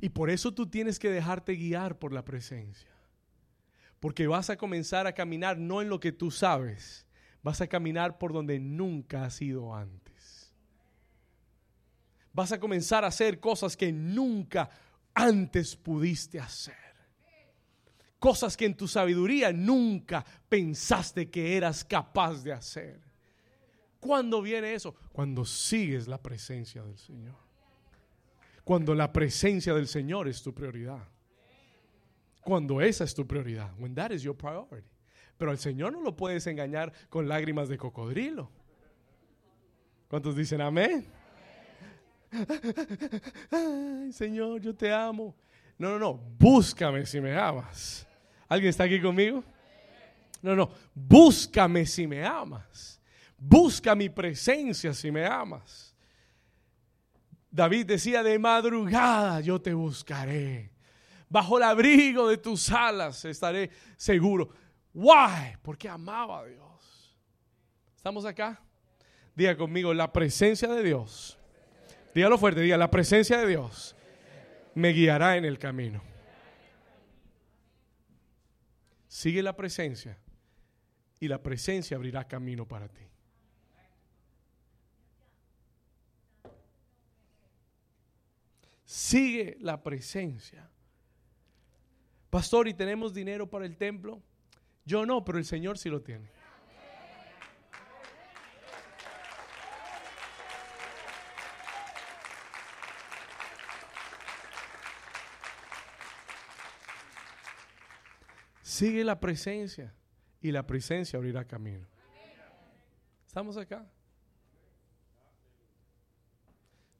y 0.00 0.08
por 0.10 0.28
eso 0.28 0.52
tú 0.52 0.66
tienes 0.66 0.98
que 0.98 1.08
dejarte 1.08 1.54
guiar 1.54 1.98
por 1.98 2.12
la 2.12 2.24
presencia. 2.24 2.93
Porque 4.04 4.26
vas 4.26 4.50
a 4.50 4.58
comenzar 4.58 5.06
a 5.06 5.14
caminar 5.14 5.56
no 5.56 5.80
en 5.80 5.88
lo 5.88 5.98
que 5.98 6.12
tú 6.12 6.30
sabes, 6.30 7.06
vas 7.42 7.62
a 7.62 7.66
caminar 7.66 8.18
por 8.18 8.34
donde 8.34 8.60
nunca 8.60 9.24
has 9.24 9.40
ido 9.40 9.74
antes. 9.74 10.52
Vas 12.30 12.52
a 12.52 12.60
comenzar 12.60 13.02
a 13.02 13.06
hacer 13.06 13.40
cosas 13.40 13.78
que 13.78 13.90
nunca 13.92 14.68
antes 15.14 15.74
pudiste 15.74 16.38
hacer. 16.38 16.76
Cosas 18.18 18.58
que 18.58 18.66
en 18.66 18.76
tu 18.76 18.86
sabiduría 18.88 19.54
nunca 19.54 20.22
pensaste 20.50 21.30
que 21.30 21.56
eras 21.56 21.82
capaz 21.82 22.44
de 22.44 22.52
hacer. 22.52 23.00
¿Cuándo 24.00 24.42
viene 24.42 24.74
eso? 24.74 24.94
Cuando 25.14 25.46
sigues 25.46 26.08
la 26.08 26.20
presencia 26.22 26.82
del 26.82 26.98
Señor. 26.98 27.36
Cuando 28.64 28.94
la 28.94 29.10
presencia 29.10 29.72
del 29.72 29.88
Señor 29.88 30.28
es 30.28 30.42
tu 30.42 30.52
prioridad. 30.52 31.13
Cuando 32.44 32.80
esa 32.80 33.04
es 33.04 33.14
tu 33.14 33.26
prioridad. 33.26 33.72
When 33.78 33.94
that 33.94 34.10
is 34.10 34.22
your 34.22 34.36
priority. 34.36 34.88
Pero 35.36 35.50
al 35.50 35.58
Señor 35.58 35.92
no 35.92 36.02
lo 36.02 36.14
puedes 36.14 36.46
engañar 36.46 36.92
con 37.08 37.26
lágrimas 37.26 37.68
de 37.68 37.76
cocodrilo. 37.76 38.50
¿Cuántos 40.08 40.36
dicen 40.36 40.60
amén? 40.60 41.06
Ay, 43.50 44.12
Señor, 44.12 44.60
yo 44.60 44.74
te 44.74 44.92
amo. 44.92 45.34
No, 45.78 45.90
no, 45.90 45.98
no. 45.98 46.14
Búscame 46.38 47.04
si 47.06 47.20
me 47.20 47.36
amas. 47.36 48.06
¿Alguien 48.48 48.70
está 48.70 48.84
aquí 48.84 49.00
conmigo? 49.00 49.42
No, 50.42 50.54
no. 50.54 50.70
Búscame 50.94 51.86
si 51.86 52.06
me 52.06 52.24
amas. 52.24 53.00
Busca 53.36 53.94
mi 53.94 54.08
presencia 54.08 54.92
si 54.92 55.10
me 55.10 55.26
amas. 55.26 55.96
David 57.50 57.86
decía, 57.86 58.22
de 58.22 58.38
madrugada 58.38 59.40
yo 59.40 59.60
te 59.60 59.72
buscaré 59.72 60.73
bajo 61.34 61.56
el 61.56 61.64
abrigo 61.64 62.28
de 62.28 62.38
tus 62.38 62.70
alas 62.70 63.24
estaré 63.24 63.68
seguro. 63.96 64.50
Why? 64.94 65.56
Porque 65.62 65.88
amaba 65.88 66.38
a 66.38 66.44
Dios. 66.44 67.18
¿Estamos 67.96 68.24
acá? 68.24 68.62
Diga 69.34 69.56
conmigo, 69.56 69.92
la 69.92 70.12
presencia 70.12 70.68
de 70.68 70.84
Dios. 70.84 71.36
Dígalo 72.14 72.38
fuerte, 72.38 72.60
diga, 72.60 72.76
la 72.76 72.88
presencia 72.88 73.36
de 73.38 73.48
Dios 73.48 73.96
me 74.76 74.90
guiará 74.90 75.36
en 75.36 75.44
el 75.44 75.58
camino. 75.58 76.00
Sigue 79.08 79.42
la 79.42 79.56
presencia 79.56 80.16
y 81.18 81.26
la 81.26 81.42
presencia 81.42 81.96
abrirá 81.96 82.28
camino 82.28 82.64
para 82.64 82.86
ti. 82.86 83.02
Sigue 88.84 89.56
la 89.58 89.82
presencia 89.82 90.70
Pastor, 92.34 92.66
¿y 92.66 92.74
tenemos 92.74 93.14
dinero 93.14 93.48
para 93.48 93.64
el 93.64 93.76
templo? 93.76 94.20
Yo 94.84 95.06
no, 95.06 95.24
pero 95.24 95.38
el 95.38 95.44
Señor 95.44 95.78
sí 95.78 95.88
lo 95.88 96.02
tiene. 96.02 96.28
Sigue 108.62 109.04
la 109.04 109.20
presencia 109.20 109.94
y 110.40 110.50
la 110.50 110.66
presencia 110.66 111.16
abrirá 111.16 111.44
camino. 111.44 111.86
¿Estamos 113.28 113.56
acá? 113.56 113.88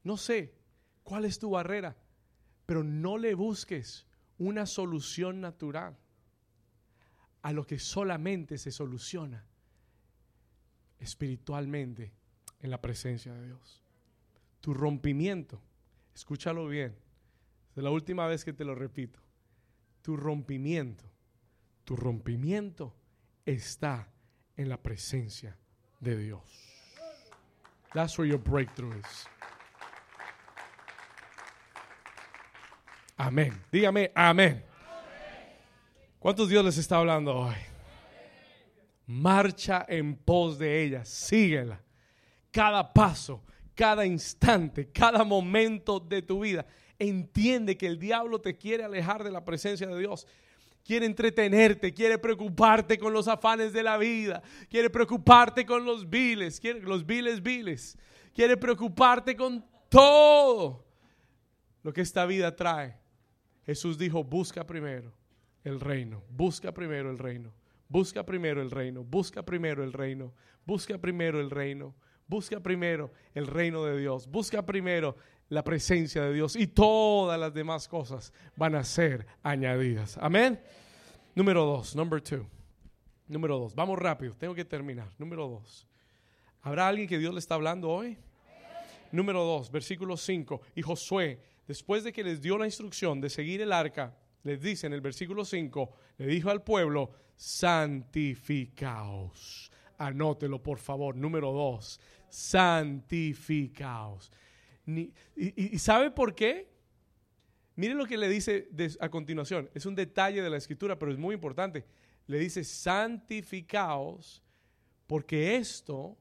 No 0.05 0.17
sé 0.17 0.55
cuál 1.03 1.25
es 1.25 1.41
tu 1.41 1.51
barrera, 1.51 1.97
pero 2.67 2.85
no 2.85 3.19
le 3.19 3.35
busques 3.35 4.07
una 4.39 4.67
solución 4.67 5.41
natural 5.41 5.97
a 7.43 7.53
lo 7.53 7.67
que 7.67 7.79
solamente 7.79 8.59
se 8.59 8.71
soluciona 8.71 9.45
espiritualmente 10.99 12.13
en 12.61 12.71
la 12.71 12.81
presencia 12.81 13.35
de 13.35 13.47
Dios. 13.47 13.83
Tu 14.61 14.73
rompimiento, 14.73 15.61
escúchalo 16.15 16.67
bien, 16.67 16.97
es 17.77 17.83
la 17.83 17.91
última 17.91 18.27
vez 18.27 18.45
que 18.45 18.53
te 18.53 18.65
lo 18.65 18.75
repito, 18.75 19.21
tu 20.01 20.17
rompimiento, 20.17 21.05
tu 21.85 21.97
rompimiento 21.97 22.95
está 23.45 24.09
en 24.57 24.69
la 24.69 24.83
presencia 24.83 25.59
de 26.01 26.17
Dios. 26.17 26.43
That's 27.93 28.19
where 28.19 28.29
your 28.29 28.41
breakthrough 28.41 28.99
is. 28.99 29.29
Amén. 33.17 33.63
Dígame, 33.71 34.11
amén. 34.15 34.65
¿Cuántos 36.19 36.49
Dios 36.49 36.65
les 36.65 36.79
está 36.79 36.97
hablando 36.97 37.35
hoy? 37.35 37.55
Marcha 39.07 39.85
en 39.89 40.17
pos 40.17 40.59
de 40.59 40.83
ella, 40.83 41.05
síguela. 41.05 41.81
Cada 42.51 42.93
paso, 42.93 43.45
cada 43.75 44.07
instante, 44.07 44.91
cada 44.91 45.23
momento 45.23 46.01
de 46.01 46.23
tu 46.23 46.41
vida. 46.41 46.67
Entiende 46.99 47.77
que 47.77 47.87
el 47.87 47.99
diablo 47.99 48.41
te 48.41 48.57
quiere 48.57 48.85
alejar 48.85 49.23
de 49.23 49.31
la 49.31 49.45
presencia 49.45 49.87
de 49.87 49.99
Dios. 49.99 50.27
Quiere 50.85 51.07
entretenerte, 51.07 51.95
quiere 51.95 52.19
preocuparte 52.19 52.99
con 52.99 53.13
los 53.13 53.29
afanes 53.29 53.73
de 53.73 53.83
la 53.83 53.97
vida, 53.97 54.43
quiere 54.69 54.91
preocuparte 54.91 55.65
con 55.65 55.85
los 55.85 56.09
viles, 56.09 56.61
quiere, 56.61 56.81
los 56.81 57.07
viles 57.07 57.43
viles, 57.43 57.97
quiere 58.35 58.57
preocuparte 58.57 59.35
con 59.35 59.65
todo 59.89 60.85
lo 61.83 61.93
que 61.93 62.03
esta 62.03 62.27
vida 62.27 62.55
trae. 62.55 63.04
Jesús 63.67 63.99
dijo, 63.99 64.23
busca 64.25 64.67
primero 64.67 65.13
el 65.63 65.81
reino, 65.81 66.23
busca 66.31 66.73
primero 66.73 67.11
el 67.11 67.19
reino, 67.19 67.53
busca 67.89 68.25
primero 68.25 68.61
el 68.61 68.71
reino, 68.71 69.05
busca 69.05 69.43
primero 69.43 69.83
el 69.83 69.93
reino, 69.93 70.33
busca 70.67 70.99
primero 70.99 71.41
el 71.41 71.51
reino, 71.51 71.95
busca 72.27 72.61
primero 72.61 73.13
el 73.35 73.47
reino 73.47 73.85
de 73.85 73.99
Dios, 73.99 74.27
busca 74.27 74.65
primero 74.65 75.17
la 75.49 75.63
presencia 75.63 76.23
de 76.23 76.33
Dios 76.33 76.57
y 76.57 76.67
todas 76.67 77.39
las 77.39 77.53
demás 77.53 77.89
cosas 77.89 78.33
van 78.57 78.75
a 78.75 78.85
ser 78.85 79.27
añadidas. 79.43 80.19
Amén. 80.19 80.61
Número 81.35 81.65
dos, 81.65 81.97
number 81.97 82.21
two. 82.21 82.47
Número 83.27 83.59
dos, 83.59 83.75
vamos 83.75 83.99
rápido, 83.99 84.35
tengo 84.35 84.55
que 84.55 84.65
terminar. 84.65 85.09
Número 85.19 85.49
dos. 85.49 85.87
¿Habrá 86.61 86.89
alguien 86.89 87.09
que 87.09 87.19
Dios 87.19 87.33
le 87.33 87.41
está 87.41 87.55
hablando 87.55 87.91
hoy? 87.91 88.19
Número 89.13 89.45
dos, 89.45 89.71
versículo 89.71 90.17
5. 90.17 90.61
Y 90.75 90.83
Josué 90.83 91.39
después 91.67 92.05
de 92.05 92.13
que 92.13 92.25
les 92.25 92.41
dio 92.41 92.57
la 92.59 92.67
instrucción 92.67 93.21
de 93.21 93.31
seguir 93.31 93.61
el 93.61 93.73
arca, 93.73 94.17
les 94.43 94.61
dice 94.61 94.87
en 94.87 94.93
el 94.93 95.01
versículo 95.01 95.45
5, 95.45 95.93
le 96.19 96.27
dijo 96.27 96.51
al 96.51 96.63
pueblo, 96.63 97.11
santificaos. 97.37 99.73
Anótelo, 99.99 100.63
por 100.63 100.79
favor. 100.79 101.17
Número 101.17 101.53
2, 101.53 102.01
santificaos. 102.29 104.31
y, 104.87 105.79
sabe 105.79 106.11
por 106.11 106.35
qué? 106.35 106.75
Miren 107.77 107.99
lo 107.99 108.07
que 108.07 108.17
le 108.17 108.29
dice 108.29 108.69
a 109.01 109.09
continuación. 109.09 109.69
Es 109.75 109.87
un 109.87 109.95
detalle 109.95 110.43
de 110.43 110.51
la 110.51 110.57
escritura, 110.57 110.99
pero 110.99 111.11
es 111.11 111.19
muy 111.19 111.35
importante. 111.35 111.85
Le 112.27 112.39
dice, 112.39 112.65
santificaos, 112.65 114.43
porque 115.07 115.57
esto, 115.57 116.17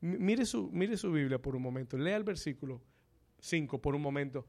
mire 0.00 0.46
su, 0.46 0.70
mire 0.72 0.96
su 0.96 1.12
Biblia 1.12 1.40
por 1.40 1.54
un 1.54 1.62
momento, 1.62 1.98
lea 1.98 2.16
el 2.16 2.24
versículo 2.24 2.82
5 3.40 3.80
por 3.80 3.94
un 3.94 4.02
momento. 4.02 4.46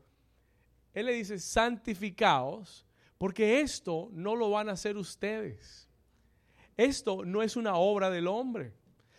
Él 0.96 1.08
le 1.08 1.14
dice, 1.14 1.38
santificaos, 1.38 2.86
porque 3.18 3.60
esto 3.60 4.10
no 4.14 4.34
lo 4.34 4.50
van 4.50 4.70
a 4.70 4.72
hacer 4.72 4.96
ustedes. 4.96 5.90
Esto 6.78 7.26
no 7.26 7.44
es 7.44 7.58
una 7.58 7.76
obra 7.76 8.10
del 8.10 8.28
hombre. 8.28 8.74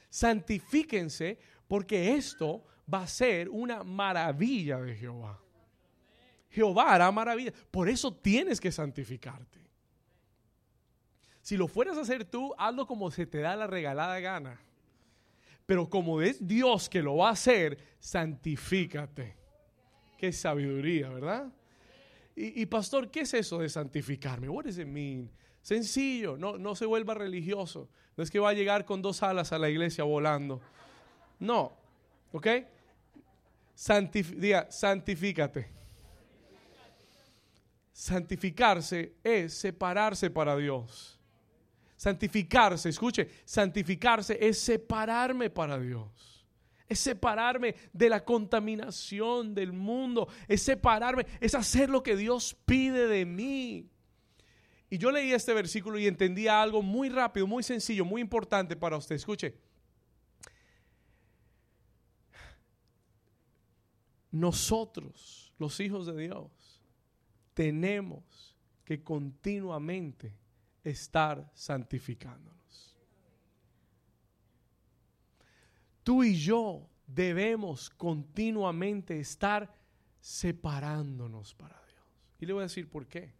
Santifíquense, 0.08 1.38
porque 1.68 2.14
esto 2.14 2.64
va 2.92 3.02
a 3.02 3.06
ser 3.06 3.50
una 3.50 3.84
maravilla 3.84 4.78
de 4.80 4.96
Jehová. 4.96 5.38
Jehová 6.48 6.94
hará 6.94 7.12
maravilla. 7.12 7.52
Por 7.70 7.90
eso 7.90 8.10
tienes 8.14 8.58
que 8.58 8.72
santificarte. 8.72 9.60
Si 11.42 11.58
lo 11.58 11.68
fueras 11.68 11.98
a 11.98 12.00
hacer 12.00 12.24
tú, 12.24 12.54
hazlo 12.56 12.86
como 12.86 13.10
se 13.10 13.26
te 13.26 13.40
da 13.40 13.54
la 13.54 13.66
regalada 13.66 14.18
gana. 14.20 14.58
Pero 15.66 15.90
como 15.90 16.22
es 16.22 16.46
Dios 16.46 16.88
que 16.88 17.02
lo 17.02 17.16
va 17.16 17.28
a 17.28 17.32
hacer, 17.32 17.78
santifícate. 17.98 19.36
Qué 20.16 20.32
sabiduría, 20.32 21.10
¿verdad? 21.10 21.52
Y, 22.38 22.66
pastor, 22.66 23.10
¿qué 23.10 23.20
es 23.20 23.32
eso 23.32 23.58
de 23.60 23.68
santificarme? 23.70 24.46
What 24.46 24.66
does 24.66 24.76
it 24.76 24.86
mean? 24.86 25.30
Sencillo, 25.62 26.36
no, 26.36 26.58
no 26.58 26.74
se 26.74 26.84
vuelva 26.84 27.14
religioso. 27.14 27.88
No 28.14 28.22
es 28.22 28.30
que 28.30 28.38
va 28.38 28.50
a 28.50 28.52
llegar 28.52 28.84
con 28.84 29.00
dos 29.00 29.22
alas 29.22 29.52
a 29.52 29.58
la 29.58 29.70
iglesia 29.70 30.04
volando. 30.04 30.60
No, 31.40 31.72
¿ok? 32.32 32.46
diga, 34.36 34.70
santifícate. 34.70 35.70
Santificarse 37.90 39.14
es 39.24 39.54
separarse 39.54 40.28
para 40.28 40.54
Dios. 40.56 41.18
Santificarse, 41.96 42.90
escuche, 42.90 43.30
santificarse 43.46 44.36
es 44.38 44.58
separarme 44.60 45.48
para 45.48 45.78
Dios 45.78 46.35
es 46.88 47.00
separarme 47.00 47.74
de 47.92 48.08
la 48.08 48.24
contaminación 48.24 49.54
del 49.54 49.72
mundo, 49.72 50.28
es 50.48 50.62
separarme, 50.62 51.26
es 51.40 51.54
hacer 51.54 51.90
lo 51.90 52.02
que 52.02 52.16
Dios 52.16 52.56
pide 52.64 53.06
de 53.06 53.24
mí. 53.24 53.90
Y 54.88 54.98
yo 54.98 55.10
leí 55.10 55.32
este 55.32 55.52
versículo 55.52 55.98
y 55.98 56.06
entendía 56.06 56.62
algo 56.62 56.82
muy 56.82 57.08
rápido, 57.08 57.46
muy 57.46 57.62
sencillo, 57.62 58.04
muy 58.04 58.20
importante 58.20 58.76
para 58.76 58.96
usted. 58.96 59.16
Escuche. 59.16 59.54
Nosotros, 64.30 65.52
los 65.58 65.80
hijos 65.80 66.06
de 66.06 66.16
Dios, 66.16 66.82
tenemos 67.54 68.54
que 68.84 69.02
continuamente 69.02 70.32
estar 70.84 71.50
santificándonos. 71.54 72.56
Tú 76.06 76.22
y 76.22 76.36
yo 76.36 76.88
debemos 77.04 77.90
continuamente 77.90 79.18
estar 79.18 79.74
separándonos 80.20 81.52
para 81.54 81.74
Dios. 81.84 82.06
Y 82.38 82.46
le 82.46 82.52
voy 82.52 82.60
a 82.60 82.66
decir 82.66 82.88
por 82.88 83.08
qué. 83.08 83.34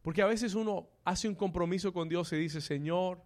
Porque 0.00 0.22
a 0.22 0.26
veces 0.26 0.54
uno 0.54 0.88
hace 1.02 1.28
un 1.28 1.34
compromiso 1.34 1.92
con 1.92 2.08
Dios 2.08 2.32
y 2.32 2.36
dice, 2.36 2.60
Señor, 2.60 3.24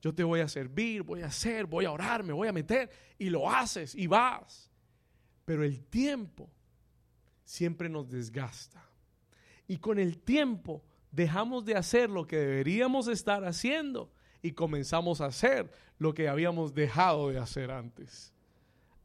yo 0.00 0.14
te 0.14 0.22
voy 0.22 0.38
a 0.38 0.46
servir, 0.46 1.02
voy 1.02 1.22
a 1.22 1.26
hacer, 1.26 1.66
voy 1.66 1.84
a 1.84 1.90
orar, 1.90 2.22
me 2.22 2.32
voy 2.32 2.46
a 2.46 2.52
meter. 2.52 2.88
Y 3.18 3.28
lo 3.28 3.50
haces 3.50 3.96
y 3.96 4.06
vas. 4.06 4.70
Pero 5.44 5.64
el 5.64 5.82
tiempo 5.82 6.48
siempre 7.42 7.88
nos 7.88 8.08
desgasta. 8.08 8.88
Y 9.66 9.78
con 9.78 9.98
el 9.98 10.18
tiempo 10.18 10.84
dejamos 11.10 11.64
de 11.64 11.74
hacer 11.74 12.08
lo 12.08 12.24
que 12.24 12.36
deberíamos 12.36 13.08
estar 13.08 13.44
haciendo 13.44 14.12
y 14.42 14.52
comenzamos 14.52 15.20
a 15.20 15.26
hacer 15.26 15.70
lo 15.98 16.14
que 16.14 16.28
habíamos 16.28 16.74
dejado 16.74 17.28
de 17.28 17.38
hacer 17.38 17.70
antes. 17.70 18.32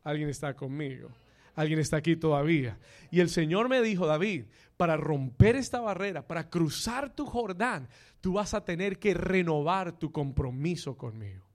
Alguien 0.03 0.29
está 0.29 0.55
conmigo. 0.55 1.09
Alguien 1.55 1.79
está 1.79 1.97
aquí 1.97 2.15
todavía. 2.15 2.77
Y 3.11 3.21
el 3.21 3.29
Señor 3.29 3.69
me 3.69 3.81
dijo, 3.81 4.05
David, 4.05 4.45
para 4.77 4.97
romper 4.97 5.55
esta 5.55 5.79
barrera, 5.79 6.27
para 6.27 6.49
cruzar 6.49 7.15
tu 7.15 7.25
Jordán, 7.25 7.87
tú 8.19 8.33
vas 8.33 8.53
a 8.53 8.63
tener 8.63 8.99
que 8.99 9.13
renovar 9.13 9.93
tu 9.93 10.11
compromiso 10.11 10.97
conmigo. 10.97 11.45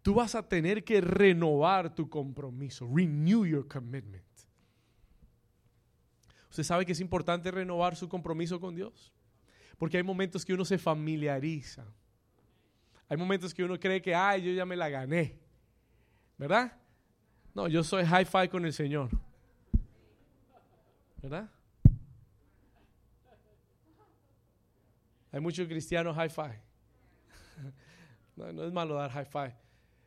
Tú 0.00 0.14
vas 0.14 0.34
a 0.34 0.46
tener 0.46 0.84
que 0.84 1.00
renovar 1.00 1.94
tu 1.94 2.08
compromiso. 2.08 2.88
Renew 2.92 3.46
your 3.46 3.68
commitment. 3.68 4.24
¿Usted 6.50 6.62
sabe 6.62 6.86
que 6.86 6.92
es 6.92 7.00
importante 7.00 7.50
renovar 7.50 7.96
su 7.96 8.08
compromiso 8.08 8.60
con 8.60 8.74
Dios? 8.74 9.12
Porque 9.76 9.96
hay 9.96 10.02
momentos 10.02 10.44
que 10.44 10.54
uno 10.54 10.64
se 10.64 10.78
familiariza 10.78 11.84
hay 13.08 13.16
momentos 13.16 13.52
que 13.52 13.62
uno 13.62 13.78
cree 13.78 14.00
que, 14.00 14.14
ay, 14.14 14.42
yo 14.42 14.52
ya 14.52 14.64
me 14.64 14.76
la 14.76 14.88
gané. 14.88 15.38
¿Verdad? 16.36 16.72
No, 17.54 17.68
yo 17.68 17.84
soy 17.84 18.04
high 18.04 18.24
five 18.24 18.48
con 18.48 18.64
el 18.64 18.72
Señor. 18.72 19.10
¿Verdad? 21.22 21.48
Hay 25.30 25.40
muchos 25.40 25.66
cristianos 25.66 26.14
high 26.16 26.30
five. 26.30 26.60
No, 28.36 28.64
es 28.64 28.72
malo 28.72 28.96
dar 28.96 29.12
high 29.12 29.26
five. 29.26 29.54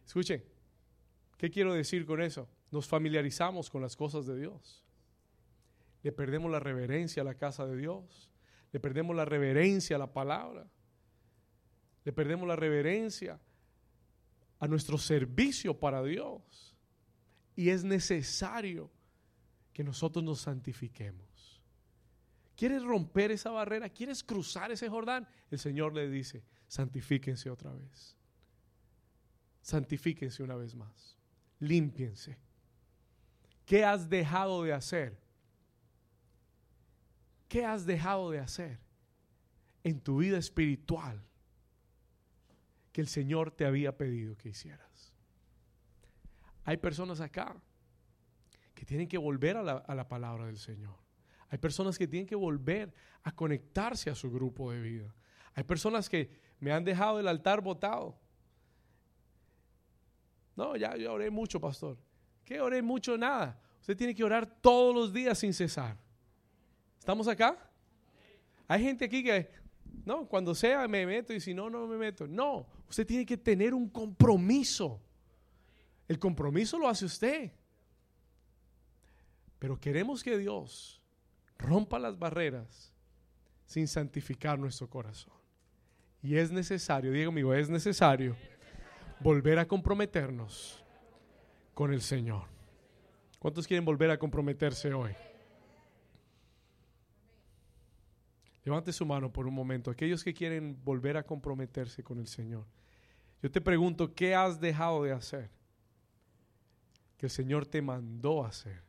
Escuchen, 0.05 0.43
¿qué 1.37 1.49
quiero 1.49 1.73
decir 1.73 2.05
con 2.05 2.21
eso? 2.21 2.49
Nos 2.71 2.85
familiarizamos 2.85 3.69
con 3.69 3.81
las 3.81 3.95
cosas 3.95 4.25
de 4.25 4.37
Dios. 4.37 4.83
Le 6.03 6.11
perdemos 6.11 6.51
la 6.51 6.59
reverencia 6.59 7.21
a 7.21 7.25
la 7.25 7.35
casa 7.35 7.65
de 7.65 7.77
Dios. 7.77 8.29
Le 8.73 8.81
perdemos 8.81 9.15
la 9.15 9.23
reverencia 9.23 9.95
a 9.95 9.99
la 9.99 10.11
palabra. 10.11 10.67
Le 12.07 12.13
perdemos 12.13 12.47
la 12.47 12.55
reverencia 12.55 13.37
a 14.59 14.67
nuestro 14.69 14.97
servicio 14.97 15.77
para 15.77 16.01
Dios. 16.01 16.73
Y 17.53 17.67
es 17.67 17.83
necesario 17.83 18.89
que 19.73 19.83
nosotros 19.83 20.23
nos 20.23 20.39
santifiquemos. 20.39 21.61
¿Quieres 22.55 22.81
romper 22.81 23.31
esa 23.31 23.49
barrera? 23.49 23.89
¿Quieres 23.89 24.23
cruzar 24.23 24.71
ese 24.71 24.87
Jordán? 24.87 25.27
El 25.51 25.59
Señor 25.59 25.93
le 25.93 26.09
dice, 26.09 26.45
santifíquense 26.69 27.49
otra 27.49 27.73
vez. 27.73 28.15
Santifíquense 29.61 30.41
una 30.43 30.55
vez 30.55 30.75
más. 30.75 31.17
Límpiense. 31.59 32.37
¿Qué 33.65 33.83
has 33.83 34.07
dejado 34.07 34.63
de 34.63 34.71
hacer? 34.71 35.19
¿Qué 37.49 37.65
has 37.65 37.85
dejado 37.85 38.31
de 38.31 38.39
hacer 38.39 38.79
en 39.83 39.99
tu 39.99 40.19
vida 40.19 40.37
espiritual 40.37 41.21
que 42.97 43.01
el 43.01 43.07
Señor 43.07 43.51
te 43.51 43.63
había 43.63 43.95
pedido 43.95 44.35
que 44.35 44.49
hicieras? 44.49 45.13
Hay 46.63 46.77
personas 46.77 47.21
acá 47.21 47.55
que 48.73 48.85
tienen 48.85 49.07
que 49.07 49.19
volver 49.19 49.55
a 49.55 49.61
la, 49.61 50.07
palabra 50.07 50.47
del 50.47 50.57
Señor. 50.57 50.95
Hay 51.49 51.59
personas 51.59 51.95
que 51.95 52.07
tienen 52.07 52.25
que 52.25 52.33
volver 52.33 52.91
a 53.21 53.31
conectarse 53.31 54.09
a 54.09 54.15
su 54.15 54.31
grupo 54.31 54.71
de 54.71 54.81
vida. 54.81 55.13
Hay 55.53 55.63
personas 55.63 56.09
que 56.09 56.31
me 56.59 56.71
han 56.71 56.83
dejado 56.83 57.19
el 57.19 57.27
altar 57.27 57.61
botado. 57.61 58.17
No, 60.55 60.75
ya 60.75 60.95
oré 61.07 61.29
mucho, 61.29 61.61
pastor. 61.61 61.99
¿Qué 62.43 62.59
oré 62.59 62.81
mucho? 62.81 63.15
Nada. 63.15 63.61
Usted 63.79 63.95
tiene 63.95 64.15
que 64.15 64.23
orar 64.23 64.47
todos 64.59 64.95
los 64.95 65.13
días 65.13 65.37
sin 65.37 65.53
cesar. 65.53 65.99
¿Estamos 66.97 67.27
acá? 67.27 67.59
Hay 68.67 68.81
gente 68.81 69.05
aquí 69.05 69.23
que, 69.23 69.51
no, 70.03 70.27
cuando 70.27 70.55
sea 70.55 70.87
me 70.87 71.05
meto 71.05 71.31
y 71.31 71.39
si 71.39 71.53
no, 71.53 71.69
no 71.69 71.85
me 71.85 71.95
meto. 71.95 72.25
No, 72.25 72.65
usted 72.89 73.05
tiene 73.05 73.25
que 73.25 73.37
tener 73.37 73.73
un 73.73 73.89
compromiso. 73.89 74.99
El 76.07 76.19
compromiso 76.19 76.77
lo 76.77 76.87
hace 76.87 77.05
usted. 77.05 77.51
Pero 79.59 79.79
queremos 79.79 80.23
que 80.23 80.37
Dios 80.37 81.01
rompa 81.57 81.99
las 81.99 82.17
barreras 82.17 82.93
sin 83.65 83.87
santificar 83.87 84.57
nuestro 84.57 84.89
corazón. 84.89 85.33
Y 86.21 86.35
es 86.35 86.51
necesario, 86.51 87.11
digo 87.11 87.29
amigo, 87.29 87.53
es 87.53 87.69
necesario 87.69 88.35
volver 89.19 89.59
a 89.59 89.67
comprometernos 89.67 90.83
con 91.73 91.93
el 91.93 92.01
Señor. 92.01 92.43
¿Cuántos 93.39 93.67
quieren 93.67 93.85
volver 93.85 94.09
a 94.11 94.17
comprometerse 94.17 94.93
hoy? 94.93 95.11
Levante 98.67 98.91
su 98.91 99.05
mano 99.05 99.31
por 99.31 99.47
un 99.47 99.53
momento. 99.53 99.89
Aquellos 99.89 100.25
que 100.25 100.33
quieren 100.33 100.77
volver 100.83 101.15
a 101.15 101.23
comprometerse 101.23 102.03
con 102.03 102.19
el 102.19 102.27
Señor. 102.27 102.65
Yo 103.41 103.49
te 103.49 103.61
pregunto, 103.61 104.13
¿qué 104.13 104.35
has 104.35 104.59
dejado 104.59 105.03
de 105.03 105.13
hacer? 105.13 105.49
Que 107.15 107.27
el 107.27 107.29
Señor 107.29 107.65
te 107.65 107.81
mandó 107.81 108.43
a 108.43 108.49
hacer 108.49 108.83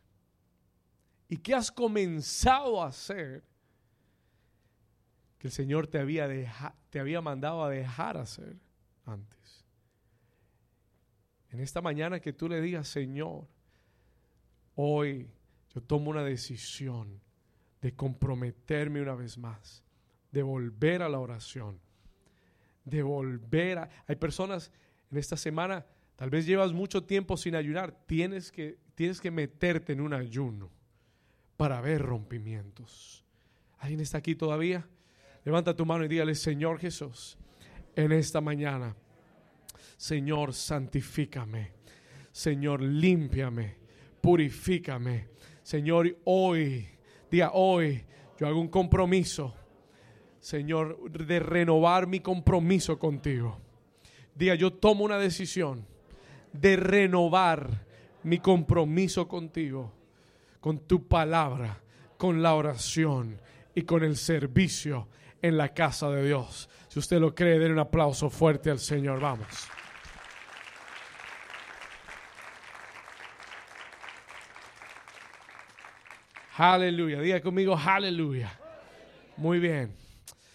y 1.29 1.37
qué 1.37 1.55
has 1.55 1.71
comenzado 1.71 2.83
a 2.83 2.89
hacer 2.89 3.45
que 5.39 5.47
el 5.47 5.53
Señor 5.53 5.87
te 5.87 6.01
había, 6.01 6.27
te 6.91 6.99
había 6.99 7.21
mandado 7.21 7.63
a 7.63 7.71
dejar 7.71 8.17
hacer 8.17 8.57
antes. 9.05 9.65
En 11.51 11.61
esta 11.61 11.81
mañana 11.81 12.19
que 12.19 12.33
tú 12.33 12.49
le 12.49 12.61
digas, 12.61 12.89
Señor, 12.89 13.47
hoy 14.75 15.31
yo 15.73 15.81
tomo 15.81 16.11
una 16.11 16.25
decisión 16.25 17.21
de 17.81 17.95
comprometerme 17.95 19.01
una 19.01 19.15
vez 19.15 19.39
más, 19.39 19.83
de 20.33 20.43
volver 20.43 21.03
a 21.03 21.09
la 21.09 21.19
oración, 21.19 21.81
de 22.85 23.03
volver 23.03 23.79
a... 23.79 23.91
Hay 24.07 24.17
personas 24.17 24.73
en 25.11 25.19
esta 25.19 25.37
semana, 25.37 25.87
tal 26.17 26.31
vez 26.31 26.47
llevas 26.47 26.73
mucho 26.73 27.05
tiempo 27.05 27.37
sin 27.37 27.55
ayunar, 27.55 27.93
tienes 28.07 28.51
que, 28.53 28.79
tienes 28.95 29.21
que 29.21 29.31
meterte 29.31 29.93
en 29.93 30.01
un 30.01 30.13
ayuno 30.13 30.71
para 31.57 31.81
ver 31.81 32.03
rompimientos. 32.03 33.25
¿Alguien 33.79 34.01
está 34.01 34.19
aquí 34.19 34.35
todavía? 34.35 34.87
Levanta 35.45 35.75
tu 35.75 35.87
mano 35.87 36.05
y 36.05 36.09
dígale, 36.09 36.35
Señor 36.35 36.79
Jesús, 36.79 37.39
en 37.95 38.13
esta 38.13 38.41
mañana, 38.41 38.97
Señor, 39.97 40.55
santifícame. 40.55 41.73
Señor, 42.31 42.81
límpiame, 42.81 43.77
purifícame. 44.21 45.29
Señor, 45.63 46.17
hoy, 46.25 46.87
día 47.31 47.51
hoy, 47.53 48.05
yo 48.39 48.47
hago 48.47 48.61
un 48.61 48.69
compromiso, 48.69 49.55
Señor, 50.41 51.11
de 51.11 51.41
renovar 51.41 52.07
mi 52.07 52.21
compromiso 52.21 52.99
contigo. 52.99 53.59
Día, 54.35 54.55
yo 54.55 54.73
tomo 54.73 55.05
una 55.05 55.19
decisión 55.19 55.87
de 56.53 56.77
renovar 56.77 57.87
mi 58.23 58.39
compromiso 58.39 59.27
contigo 59.27 59.93
con 60.61 60.79
tu 60.81 61.07
palabra, 61.07 61.81
con 62.17 62.43
la 62.43 62.55
oración 62.55 63.41
y 63.75 63.83
con 63.83 64.03
el 64.03 64.17
servicio 64.17 65.09
en 65.43 65.57
la 65.57 65.73
casa 65.73 66.11
de 66.11 66.27
Dios. 66.27 66.69
Si 66.89 66.99
usted 66.99 67.21
lo 67.21 67.35
cree, 67.35 67.59
den 67.59 67.73
un 67.73 67.79
aplauso 67.79 68.31
fuerte 68.31 68.71
al 68.71 68.79
Señor. 68.79 69.21
Vamos. 69.21 69.69
Aleluya. 76.61 77.21
Diga 77.21 77.41
conmigo, 77.41 77.77
aleluya. 77.77 78.59
Muy 79.37 79.61
bien. 79.61 79.95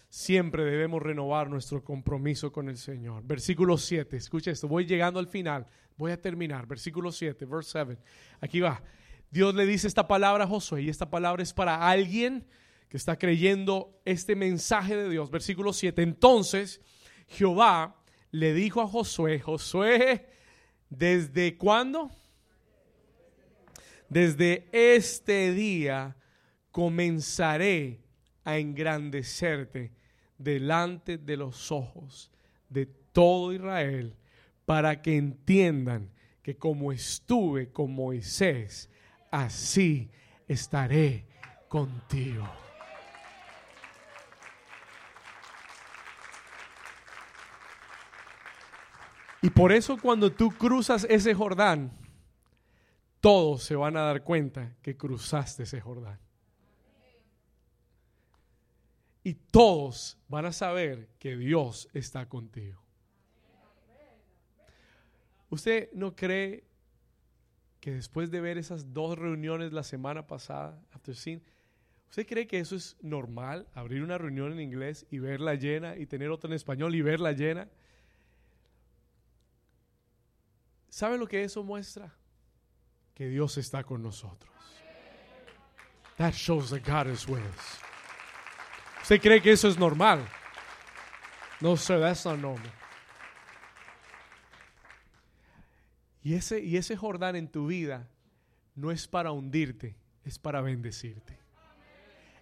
Siempre 0.10 0.66
debemos 0.66 1.02
renovar 1.02 1.50
nuestro 1.50 1.82
compromiso 1.82 2.52
con 2.52 2.68
el 2.68 2.76
Señor. 2.76 3.24
Versículo 3.26 3.78
7. 3.78 4.18
Escucha 4.18 4.52
esto. 4.52 4.68
Voy 4.68 4.86
llegando 4.86 5.18
al 5.18 5.28
final. 5.28 5.66
Voy 5.96 6.12
a 6.12 6.22
terminar. 6.22 6.68
Versículo 6.68 7.10
7, 7.10 7.46
verse 7.46 7.86
7. 7.86 7.98
Aquí 8.42 8.60
va. 8.60 8.84
Dios 9.32 9.56
le 9.56 9.66
dice 9.66 9.88
esta 9.88 10.06
palabra 10.06 10.44
a 10.44 10.48
Josué 10.48 10.82
y 10.82 10.90
esta 10.90 11.10
palabra 11.10 11.42
es 11.42 11.54
para 11.54 11.88
alguien 11.90 12.46
que 12.90 12.98
está 12.98 13.18
creyendo 13.18 13.98
este 14.04 14.36
mensaje 14.36 14.98
de 14.98 15.08
Dios. 15.08 15.32
Versículo 15.32 15.72
7. 15.72 16.02
Entonces 16.02 16.82
Jehová 17.30 17.96
le 18.30 18.54
dijo 18.54 18.82
a 18.82 18.90
Josué, 18.90 19.40
Josué, 19.40 20.28
¿desde 20.90 21.58
cuándo? 21.58 22.12
Desde 24.14 24.70
este 24.72 25.52
día 25.54 26.16
comenzaré 26.70 28.00
a 28.44 28.60
engrandecerte 28.60 29.92
delante 30.38 31.18
de 31.18 31.36
los 31.36 31.72
ojos 31.72 32.32
de 32.70 32.86
todo 32.86 33.54
Israel 33.54 34.16
para 34.66 35.02
que 35.02 35.18
entiendan 35.18 36.12
que 36.44 36.56
como 36.56 36.92
estuve 36.92 37.72
con 37.72 37.92
Moisés, 37.96 38.88
así 39.32 40.12
estaré 40.48 41.26
contigo. 41.68 42.48
Y 49.42 49.50
por 49.50 49.72
eso 49.72 49.98
cuando 49.98 50.32
tú 50.32 50.52
cruzas 50.52 51.08
ese 51.10 51.34
Jordán, 51.34 52.03
todos 53.24 53.64
se 53.64 53.78
van 53.78 53.96
a 53.96 54.02
dar 54.02 54.22
cuenta 54.22 54.76
que 54.82 54.98
cruzaste 54.98 55.64
ese 55.64 55.80
Jordán. 55.80 56.20
Y 59.24 59.36
todos 59.36 60.18
van 60.28 60.46
a 60.46 60.52
saber 60.52 61.08
que 61.20 61.38
Dios 61.38 61.88
está 61.94 62.28
contigo. 62.28 62.84
¿Usted 65.50 65.90
no 65.94 66.14
cree 66.18 66.66
que 67.80 67.94
después 67.94 68.30
de 68.30 68.42
ver 68.42 68.58
esas 68.58 68.92
dos 68.92 69.18
reuniones 69.18 69.72
la 69.72 69.84
semana 69.84 70.28
pasada, 70.28 70.84
after 70.92 71.16
¿usted 71.16 72.28
cree 72.28 72.46
que 72.46 72.60
eso 72.60 72.76
es 72.76 72.98
normal? 73.02 73.70
Abrir 73.74 74.04
una 74.04 74.18
reunión 74.18 74.52
en 74.52 74.60
inglés 74.60 75.06
y 75.10 75.20
verla 75.20 75.56
llena 75.56 75.96
y 75.96 76.08
tener 76.08 76.30
otra 76.30 76.50
en 76.50 76.56
español 76.56 76.94
y 76.94 77.02
verla 77.02 77.32
llena. 77.32 77.70
¿Sabe 80.90 81.18
lo 81.18 81.26
que 81.26 81.46
eso 81.46 81.64
muestra? 81.64 82.14
Que 83.16 83.28
Dios 83.28 83.58
está 83.58 83.84
con 83.84 84.02
nosotros. 84.02 84.52
That 86.18 86.34
shows 86.34 86.70
that 86.70 86.84
God 86.86 87.12
is 87.12 87.28
with 87.28 87.42
us. 87.42 87.80
¿Usted 89.02 89.22
cree 89.22 89.42
que 89.42 89.52
eso 89.52 89.68
es 89.68 89.78
normal? 89.78 90.26
No, 91.60 91.76
sir, 91.76 92.00
that's 92.00 92.26
not 92.26 92.40
normal. 92.40 92.72
Y 96.24 96.36
ese, 96.36 96.62
y 96.62 96.78
ese 96.78 96.96
Jordán 96.96 97.36
en 97.36 97.50
tu 97.50 97.68
vida 97.68 98.08
no 98.76 98.92
es 98.92 99.08
para 99.08 99.32
hundirte, 99.32 99.96
es 100.24 100.40
para 100.40 100.62
bendecirte. 100.62 101.38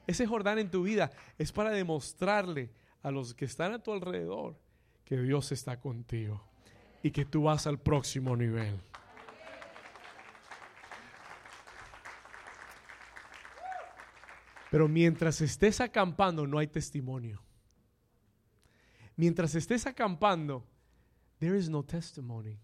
Ese 0.06 0.28
Jordán 0.28 0.60
en 0.60 0.70
tu 0.70 0.84
vida 0.84 1.12
es 1.38 1.52
para 1.52 1.72
demostrarle 1.72 2.70
a 3.02 3.12
los 3.12 3.34
que 3.34 3.46
están 3.46 3.74
a 3.74 3.80
tu 3.80 3.92
alrededor 3.92 4.56
que 5.04 5.18
Dios 5.18 5.52
está 5.52 5.80
contigo 5.80 6.44
y 7.02 7.12
que 7.12 7.26
tú 7.26 7.44
vas 7.44 7.66
al 7.66 7.80
próximo 7.80 8.36
nivel. 8.36 8.80
Pero 14.72 14.88
mientras 14.88 15.42
estés 15.42 15.82
acampando 15.82 16.48
no 16.48 16.58
hay 16.58 16.68
testimonio. 16.68 17.44
mientras 19.18 19.54
estés 19.54 19.86
acampando, 19.86 20.66
there 21.40 21.58
is 21.58 21.70
no 21.70 21.84
testimony. 21.84 22.58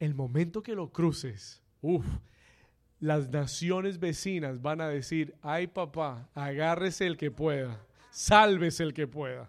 El 0.00 0.14
momento 0.14 0.60
que 0.60 0.74
lo 0.74 0.90
cruces, 0.90 1.62
uff, 1.80 2.04
las 2.98 3.28
naciones 3.28 4.00
vecinas 4.00 4.60
van 4.60 4.80
a 4.80 4.88
decir, 4.88 5.36
ay 5.40 5.68
papá, 5.68 6.28
agárrese 6.34 7.06
el 7.06 7.16
que 7.16 7.30
pueda, 7.30 7.80
sálvese 8.10 8.82
el 8.82 8.92
que 8.92 9.06
pueda. 9.06 9.48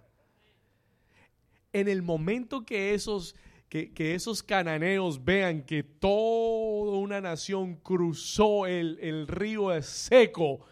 En 1.74 1.88
el 1.88 2.04
momento 2.04 2.64
que 2.64 2.94
esos, 2.94 3.36
que, 3.72 4.14
esos 4.14 4.44
cananeos 4.44 5.24
vean 5.24 5.64
que 5.64 5.82
toda 5.82 6.98
una 6.98 7.22
nación 7.22 7.76
cruzó 7.76 8.68
el, 8.68 9.00
el 9.02 9.28
río 9.28 9.82
seco, 9.82 10.66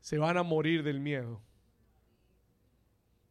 se 0.00 0.18
van 0.18 0.36
a 0.36 0.44
morir 0.44 0.84
del 0.84 1.00
miedo. 1.00 1.42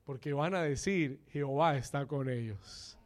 Porque 0.04 0.34
van 0.34 0.56
a 0.56 0.62
decir, 0.62 1.22
Jehová 1.32 1.78
está 1.78 2.06
con 2.06 2.30
ellos. 2.30 2.98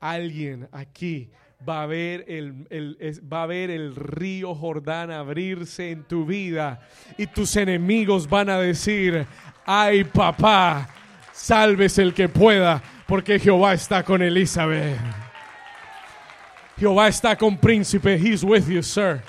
Alguien 0.00 0.68
aquí 0.72 1.30
va 1.66 1.84
a 1.84 1.86
ver 1.86 2.24
el, 2.26 2.66
va 3.32 3.44
a 3.44 3.46
ver 3.46 3.70
el 3.70 3.94
río 3.94 4.52
Jordán 4.52 5.12
abrirse 5.12 5.92
en 5.92 6.02
tu 6.02 6.26
vida 6.26 6.80
y 7.16 7.28
tus 7.28 7.54
enemigos 7.54 8.28
van 8.28 8.48
a 8.48 8.58
decir, 8.58 9.26
ay 9.64 10.02
papá, 10.04 10.88
salves 11.32 11.98
el 11.98 12.14
que 12.14 12.28
pueda, 12.28 12.82
porque 13.08 13.38
Jehová 13.38 13.72
está 13.72 14.04
con 14.04 14.20
Elizabeth. 14.20 14.98
Jehová 16.78 17.08
está 17.08 17.34
con 17.36 17.56
príncipe. 17.56 18.16
He's 18.16 18.44
with 18.44 18.68
you, 18.68 18.82
sir. 18.82 19.22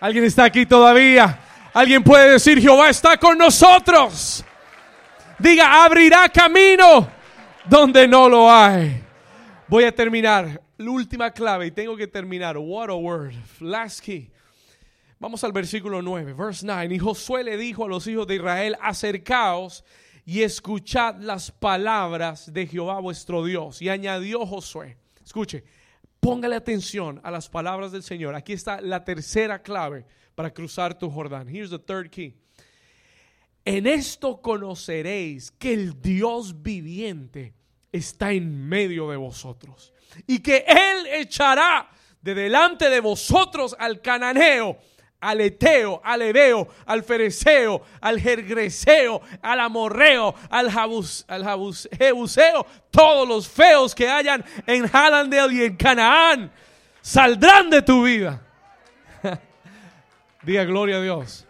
¿Alguien 0.00 0.24
está 0.24 0.44
aquí 0.44 0.64
todavía? 0.64 1.38
Alguien 1.74 2.02
puede 2.02 2.32
decir, 2.32 2.58
Jehová 2.58 2.88
está 2.88 3.18
con 3.18 3.36
nosotros. 3.36 4.42
Diga, 5.38 5.84
abrirá 5.84 6.26
camino 6.30 7.06
donde 7.66 8.08
no 8.08 8.30
lo 8.30 8.50
hay. 8.50 9.02
Voy 9.68 9.84
a 9.84 9.94
terminar. 9.94 10.62
La 10.78 10.90
última 10.90 11.30
clave 11.30 11.66
y 11.66 11.70
tengo 11.70 11.96
que 11.98 12.06
terminar. 12.06 12.56
What 12.56 12.88
a 12.88 12.94
word. 12.94 13.34
Last 13.60 14.00
key. 14.00 14.30
Vamos 15.18 15.44
al 15.44 15.52
versículo 15.52 16.00
9, 16.00 16.32
verse 16.32 16.64
9. 16.64 16.94
Y 16.94 16.98
Josué 16.98 17.44
le 17.44 17.58
dijo 17.58 17.84
a 17.84 17.88
los 17.88 18.06
hijos 18.06 18.26
de 18.26 18.36
Israel, 18.36 18.74
acercaos 18.80 19.84
y 20.24 20.42
escuchad 20.42 21.16
las 21.20 21.50
palabras 21.50 22.52
de 22.52 22.66
Jehová 22.66 23.00
vuestro 23.00 23.44
Dios. 23.44 23.82
Y 23.82 23.88
añadió 23.88 24.46
Josué, 24.46 24.96
escuche, 25.24 25.64
póngale 26.20 26.56
atención 26.56 27.20
a 27.22 27.30
las 27.30 27.48
palabras 27.48 27.92
del 27.92 28.02
Señor. 28.02 28.34
Aquí 28.34 28.54
está 28.54 28.80
la 28.80 29.04
tercera 29.04 29.62
clave 29.62 30.06
para 30.34 30.52
cruzar 30.52 30.98
tu 30.98 31.10
Jordán. 31.10 31.48
Here's 31.48 31.70
the 31.70 31.78
third 31.78 32.10
key. 32.10 32.34
En 33.64 33.86
esto 33.86 34.40
conoceréis 34.40 35.50
que 35.50 35.72
el 35.72 36.00
Dios 36.00 36.62
viviente 36.62 37.54
está 37.92 38.32
en 38.32 38.68
medio 38.68 39.10
de 39.10 39.16
vosotros 39.16 39.92
y 40.26 40.40
que 40.40 40.64
Él 40.66 41.06
echará 41.12 41.90
de 42.20 42.34
delante 42.34 42.90
de 42.90 43.00
vosotros 43.00 43.76
al 43.78 44.00
cananeo, 44.00 44.78
al 45.24 45.40
eteo, 45.40 46.00
al 46.04 46.22
ebeo, 46.22 46.68
al 46.86 47.02
fereceo, 47.02 47.82
al 48.00 48.20
jergreseo, 48.20 49.22
al 49.40 49.60
amorreo, 49.60 50.34
al, 50.50 50.70
jabus, 50.70 51.24
al 51.28 51.44
jebuseo, 51.98 52.66
todos 52.90 53.26
los 53.26 53.48
feos 53.48 53.94
que 53.94 54.08
hayan 54.08 54.44
en 54.66 54.88
Halandel 54.92 55.52
y 55.52 55.64
en 55.64 55.76
Canaán 55.76 56.52
saldrán 57.00 57.70
de 57.70 57.82
tu 57.82 58.04
vida. 58.04 58.42
Diga 60.42 60.64
gloria 60.64 60.96
a 60.96 61.00
Dios 61.00 61.46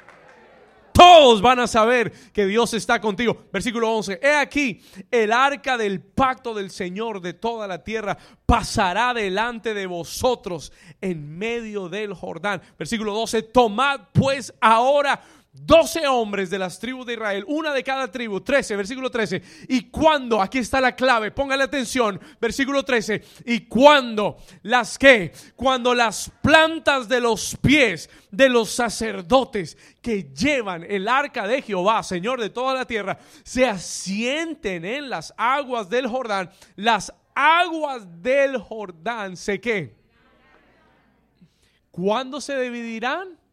todos 1.04 1.42
van 1.42 1.60
a 1.60 1.66
saber 1.66 2.10
que 2.32 2.46
Dios 2.46 2.72
está 2.72 2.98
contigo. 2.98 3.36
Versículo 3.52 3.92
11. 3.92 4.20
He 4.22 4.36
aquí, 4.36 4.82
el 5.10 5.32
arca 5.32 5.76
del 5.76 6.00
pacto 6.00 6.54
del 6.54 6.70
Señor 6.70 7.20
de 7.20 7.34
toda 7.34 7.68
la 7.68 7.84
tierra 7.84 8.16
pasará 8.46 9.12
delante 9.12 9.74
de 9.74 9.86
vosotros 9.86 10.72
en 11.02 11.36
medio 11.36 11.90
del 11.90 12.14
Jordán. 12.14 12.62
Versículo 12.78 13.12
12. 13.12 13.42
Tomad 13.42 14.00
pues 14.14 14.54
ahora 14.62 15.20
Doce 15.56 16.04
hombres 16.08 16.50
de 16.50 16.58
las 16.58 16.80
tribus 16.80 17.06
de 17.06 17.12
Israel, 17.12 17.44
una 17.46 17.72
de 17.72 17.84
cada 17.84 18.10
tribu, 18.10 18.40
13, 18.40 18.74
versículo 18.74 19.08
13. 19.08 19.40
Y 19.68 19.82
cuando, 19.88 20.42
aquí 20.42 20.58
está 20.58 20.80
la 20.80 20.96
clave, 20.96 21.30
póngale 21.30 21.62
atención, 21.62 22.20
versículo 22.40 22.84
13. 22.84 23.22
Y 23.46 23.60
cuando 23.60 24.36
las 24.62 24.98
que, 24.98 25.32
cuando 25.54 25.94
las 25.94 26.28
plantas 26.42 27.08
de 27.08 27.20
los 27.20 27.56
pies 27.62 28.10
de 28.32 28.48
los 28.48 28.70
sacerdotes 28.70 29.78
que 30.02 30.24
llevan 30.34 30.84
el 30.88 31.06
arca 31.06 31.46
de 31.46 31.62
Jehová, 31.62 32.02
Señor 32.02 32.40
de 32.40 32.50
toda 32.50 32.74
la 32.74 32.84
tierra, 32.84 33.16
se 33.44 33.64
asienten 33.64 34.84
en 34.84 35.08
las 35.08 35.32
aguas 35.36 35.88
del 35.88 36.08
Jordán, 36.08 36.50
las 36.74 37.14
aguas 37.32 38.02
del 38.20 38.58
Jordán, 38.58 39.36
¿se 39.36 39.60
qué? 39.60 39.94
¿Cuándo 41.92 42.40
se 42.40 42.60
dividirán? 42.60 43.43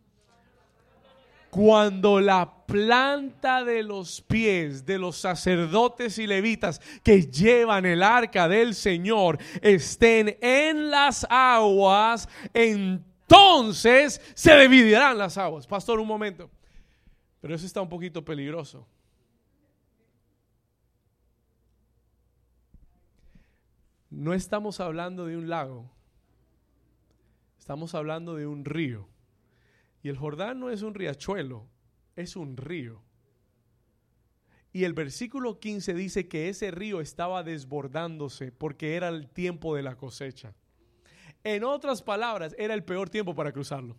Cuando 1.52 2.22
la 2.22 2.66
planta 2.66 3.66
de 3.66 3.84
los 3.84 4.22
pies 4.22 4.86
de 4.86 4.98
los 4.98 5.18
sacerdotes 5.18 6.18
y 6.18 6.26
levitas 6.26 6.80
que 7.04 7.24
llevan 7.24 7.86
el 7.86 8.02
arca 8.02 8.48
del 8.48 8.74
Señor 8.74 9.38
estén 9.62 10.38
en 10.42 10.90
las 10.90 11.28
aguas, 11.30 12.30
entonces 12.54 14.22
se 14.34 14.58
dividirán 14.58 15.18
las 15.18 15.38
aguas. 15.38 15.68
Pastor, 15.68 16.00
un 16.00 16.08
momento. 16.08 16.50
Pero 17.42 17.54
eso 17.54 17.66
está 17.66 17.82
un 17.82 17.90
poquito 17.90 18.24
peligroso. 18.24 18.88
No 24.10 24.34
estamos 24.34 24.80
hablando 24.80 25.26
de 25.26 25.36
un 25.36 25.50
lago. 25.50 25.92
Estamos 27.60 27.94
hablando 27.94 28.36
de 28.36 28.48
un 28.48 28.64
río. 28.64 29.11
Y 30.04 30.10
el 30.10 30.18
Jordán 30.18 30.60
no 30.60 30.70
es 30.70 30.82
un 30.82 30.94
riachuelo, 30.94 31.68
es 32.16 32.36
un 32.36 32.58
río. 32.58 33.04
Y 34.74 34.86
el 34.86 34.94
versículo 34.94 35.60
15 35.60 35.94
dice 35.94 36.28
que 36.28 36.50
ese 36.50 36.72
río 36.72 37.02
estaba 37.02 37.44
desbordándose 37.44 38.52
porque 38.52 38.96
era 38.96 39.10
el 39.10 39.30
tiempo 39.30 39.76
de 39.76 39.84
la 39.84 39.96
cosecha. 39.96 40.54
En 41.44 41.64
otras 41.64 42.02
palabras, 42.02 42.56
era 42.58 42.74
el 42.74 42.84
peor 42.84 43.10
tiempo 43.10 43.36
para 43.36 43.52
cruzarlo. 43.52 43.98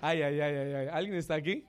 Ay, 0.00 0.22
ay, 0.22 0.40
ay, 0.40 0.56
ay, 0.56 0.72
ay. 0.72 0.88
¿Alguien 0.88 1.16
está 1.16 1.34
aquí? 1.34 1.64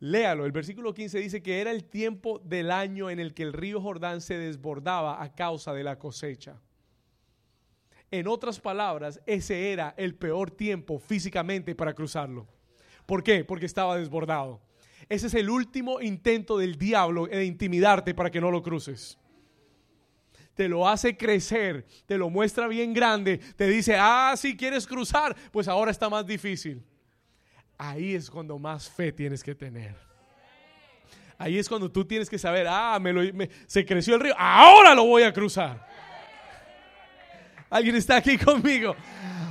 Léalo. 0.00 0.44
El 0.44 0.52
versículo 0.52 0.92
15 0.92 1.18
dice 1.18 1.42
que 1.42 1.60
era 1.60 1.70
el 1.70 1.84
tiempo 1.84 2.40
del 2.40 2.70
año 2.70 3.08
en 3.08 3.20
el 3.20 3.32
que 3.34 3.44
el 3.44 3.52
río 3.52 3.80
Jordán 3.80 4.20
se 4.20 4.36
desbordaba 4.36 5.22
a 5.22 5.32
causa 5.32 5.72
de 5.72 5.84
la 5.84 5.98
cosecha. 5.98 6.60
En 8.10 8.26
otras 8.26 8.58
palabras, 8.58 9.20
ese 9.24 9.72
era 9.72 9.94
el 9.96 10.14
peor 10.16 10.50
tiempo 10.50 10.98
físicamente 10.98 11.74
para 11.74 11.94
cruzarlo. 11.94 12.48
¿Por 13.06 13.22
qué? 13.22 13.44
Porque 13.44 13.66
estaba 13.66 13.96
desbordado. 13.96 14.60
Ese 15.08 15.28
es 15.28 15.34
el 15.34 15.48
último 15.48 16.00
intento 16.00 16.58
del 16.58 16.76
diablo 16.76 17.26
de 17.26 17.44
intimidarte 17.44 18.14
para 18.14 18.30
que 18.30 18.40
no 18.40 18.50
lo 18.50 18.62
cruces. 18.62 19.18
Te 20.54 20.68
lo 20.68 20.88
hace 20.88 21.16
crecer, 21.16 21.86
te 22.06 22.18
lo 22.18 22.30
muestra 22.30 22.66
bien 22.68 22.92
grande, 22.92 23.38
te 23.56 23.66
dice, 23.66 23.96
ah, 23.98 24.34
si 24.36 24.56
quieres 24.56 24.86
cruzar, 24.86 25.34
pues 25.52 25.68
ahora 25.68 25.90
está 25.90 26.08
más 26.08 26.26
difícil. 26.26 26.84
Ahí 27.78 28.14
es 28.14 28.30
cuando 28.30 28.58
más 28.58 28.90
fe 28.90 29.10
tienes 29.10 29.42
que 29.42 29.54
tener. 29.54 29.96
Ahí 31.38 31.58
es 31.58 31.68
cuando 31.68 31.90
tú 31.90 32.04
tienes 32.04 32.28
que 32.28 32.38
saber, 32.38 32.66
ah, 32.68 32.98
me 33.00 33.48
se 33.66 33.86
creció 33.86 34.16
el 34.16 34.20
río, 34.20 34.34
ahora 34.36 34.94
lo 34.94 35.06
voy 35.06 35.22
a 35.22 35.32
cruzar. 35.32 35.88
Alguien 37.70 37.94
está 37.96 38.16
aquí 38.16 38.36
conmigo. 38.36 38.96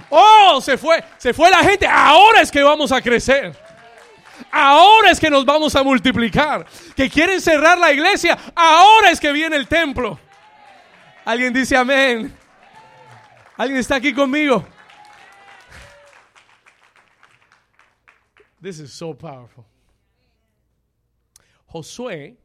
Oh, 0.09 0.59
se 0.61 0.77
fue, 0.77 1.03
se 1.17 1.33
fue 1.33 1.49
la 1.49 1.63
gente. 1.63 1.87
Ahora 1.87 2.41
es 2.41 2.51
que 2.51 2.61
vamos 2.61 2.91
a 2.91 3.01
crecer. 3.01 3.55
Ahora 4.51 5.11
es 5.11 5.19
que 5.19 5.29
nos 5.29 5.45
vamos 5.45 5.75
a 5.75 5.83
multiplicar. 5.83 6.65
Que 6.95 7.09
quieren 7.09 7.39
cerrar 7.39 7.77
la 7.77 7.91
iglesia. 7.93 8.37
Ahora 8.53 9.09
es 9.11 9.19
que 9.19 9.31
viene 9.31 9.55
el 9.55 9.67
templo. 9.67 10.19
Alguien 11.23 11.53
dice 11.53 11.77
amén. 11.77 12.35
Alguien 13.55 13.79
está 13.79 13.95
aquí 13.95 14.13
conmigo. 14.13 14.65
This 18.61 18.79
is 18.79 18.91
so 18.91 19.13
powerful. 19.13 19.65
Josué 21.67 22.37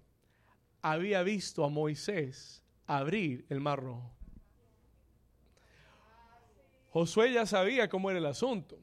había 0.82 1.22
visto 1.22 1.64
a 1.64 1.68
Moisés 1.68 2.62
abrir 2.86 3.46
el 3.48 3.60
mar 3.60 3.80
rojo. 3.82 4.12
Josué 6.95 7.32
ya 7.32 7.45
sabía 7.45 7.88
cómo 7.88 8.09
era 8.09 8.20
el 8.20 8.26
asunto. 8.26 8.78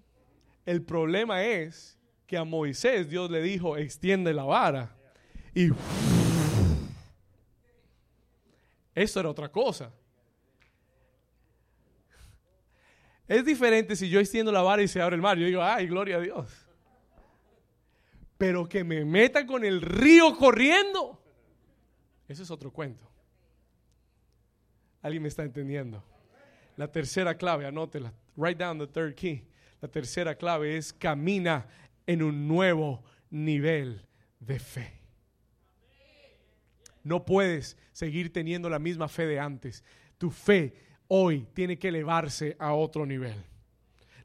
El 0.65 0.83
problema 0.83 1.45
es 1.45 1.97
que 2.27 2.35
a 2.35 2.43
Moisés 2.43 3.09
Dios 3.09 3.31
le 3.31 3.41
dijo, 3.41 3.77
extiende 3.77 4.33
la 4.33 4.43
vara. 4.43 4.97
Y 5.55 5.69
eso 8.93 9.19
era 9.21 9.29
otra 9.29 9.49
cosa. 9.49 9.93
Es 13.29 13.45
diferente 13.45 13.95
si 13.95 14.09
yo 14.09 14.19
extiendo 14.19 14.51
la 14.51 14.61
vara 14.61 14.83
y 14.83 14.89
se 14.89 15.01
abre 15.01 15.15
el 15.15 15.21
mar. 15.21 15.37
Yo 15.37 15.45
digo, 15.45 15.63
ay, 15.63 15.87
gloria 15.87 16.17
a 16.17 16.19
Dios. 16.19 16.49
Pero 18.37 18.67
que 18.67 18.83
me 18.83 19.05
meta 19.05 19.45
con 19.45 19.63
el 19.63 19.81
río 19.81 20.37
corriendo. 20.37 21.23
Eso 22.27 22.43
es 22.43 22.51
otro 22.51 22.73
cuento. 22.73 23.09
¿Alguien 25.01 25.23
me 25.23 25.29
está 25.29 25.43
entendiendo? 25.43 26.10
La 26.81 26.87
tercera 26.87 27.37
clave, 27.37 27.67
anótela. 27.67 28.11
Write 28.35 28.57
down 28.57 28.79
the 28.79 28.87
third 28.87 29.15
key. 29.15 29.43
La 29.83 29.87
tercera 29.87 30.33
clave 30.33 30.77
es 30.77 30.91
camina 30.91 31.67
en 32.07 32.23
un 32.23 32.47
nuevo 32.47 33.03
nivel 33.29 34.01
de 34.39 34.57
fe. 34.57 34.99
No 37.03 37.23
puedes 37.23 37.77
seguir 37.93 38.33
teniendo 38.33 38.67
la 38.67 38.79
misma 38.79 39.07
fe 39.07 39.27
de 39.27 39.39
antes. 39.39 39.83
Tu 40.17 40.31
fe 40.31 40.73
hoy 41.07 41.47
tiene 41.53 41.77
que 41.77 41.89
elevarse 41.89 42.55
a 42.57 42.73
otro 42.73 43.05
nivel. 43.05 43.35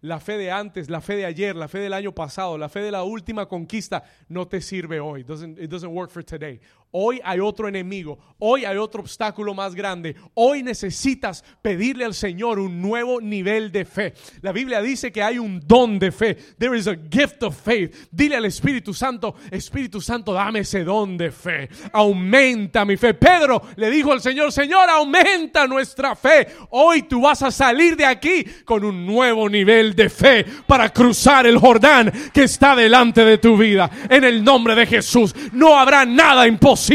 La 0.00 0.18
fe 0.18 0.38
de 0.38 0.50
antes, 0.50 0.88
la 0.88 1.02
fe 1.02 1.16
de 1.16 1.26
ayer, 1.26 1.54
la 1.56 1.68
fe 1.68 1.80
del 1.80 1.92
año 1.92 2.12
pasado, 2.14 2.56
la 2.56 2.70
fe 2.70 2.80
de 2.80 2.90
la 2.90 3.02
última 3.02 3.46
conquista 3.46 4.02
no 4.30 4.48
te 4.48 4.62
sirve 4.62 4.98
hoy. 4.98 5.20
it 5.20 5.68
doesn't 5.68 5.92
work 5.92 6.10
for 6.10 6.24
today. 6.24 6.58
Hoy 6.98 7.20
hay 7.22 7.40
otro 7.40 7.68
enemigo, 7.68 8.18
hoy 8.38 8.64
hay 8.64 8.78
otro 8.78 9.02
obstáculo 9.02 9.52
más 9.52 9.74
grande. 9.74 10.16
Hoy 10.32 10.62
necesitas 10.62 11.44
pedirle 11.60 12.06
al 12.06 12.14
Señor 12.14 12.58
un 12.58 12.80
nuevo 12.80 13.20
nivel 13.20 13.70
de 13.70 13.84
fe. 13.84 14.14
La 14.40 14.50
Biblia 14.50 14.80
dice 14.80 15.12
que 15.12 15.22
hay 15.22 15.38
un 15.38 15.60
don 15.60 15.98
de 15.98 16.10
fe. 16.10 16.34
There 16.58 16.74
is 16.74 16.86
a 16.86 16.96
gift 16.96 17.42
of 17.42 17.54
faith. 17.54 18.08
Dile 18.10 18.36
al 18.36 18.46
Espíritu 18.46 18.94
Santo, 18.94 19.34
Espíritu 19.50 20.00
Santo, 20.00 20.32
dame 20.32 20.60
ese 20.60 20.84
don 20.84 21.18
de 21.18 21.30
fe. 21.30 21.68
Aumenta 21.92 22.86
mi 22.86 22.96
fe. 22.96 23.12
Pedro 23.12 23.60
le 23.76 23.90
dijo 23.90 24.10
al 24.10 24.22
Señor, 24.22 24.50
Señor, 24.50 24.88
aumenta 24.88 25.66
nuestra 25.66 26.16
fe. 26.16 26.46
Hoy 26.70 27.02
tú 27.02 27.20
vas 27.20 27.42
a 27.42 27.50
salir 27.50 27.94
de 27.94 28.06
aquí 28.06 28.42
con 28.64 28.82
un 28.82 29.04
nuevo 29.04 29.50
nivel 29.50 29.94
de 29.94 30.08
fe 30.08 30.46
para 30.66 30.88
cruzar 30.88 31.46
el 31.46 31.58
Jordán 31.58 32.10
que 32.32 32.44
está 32.44 32.74
delante 32.74 33.22
de 33.22 33.36
tu 33.36 33.54
vida. 33.54 33.90
En 34.08 34.24
el 34.24 34.42
nombre 34.42 34.74
de 34.74 34.86
Jesús, 34.86 35.34
no 35.52 35.78
habrá 35.78 36.06
nada 36.06 36.48
imposible 36.48 36.85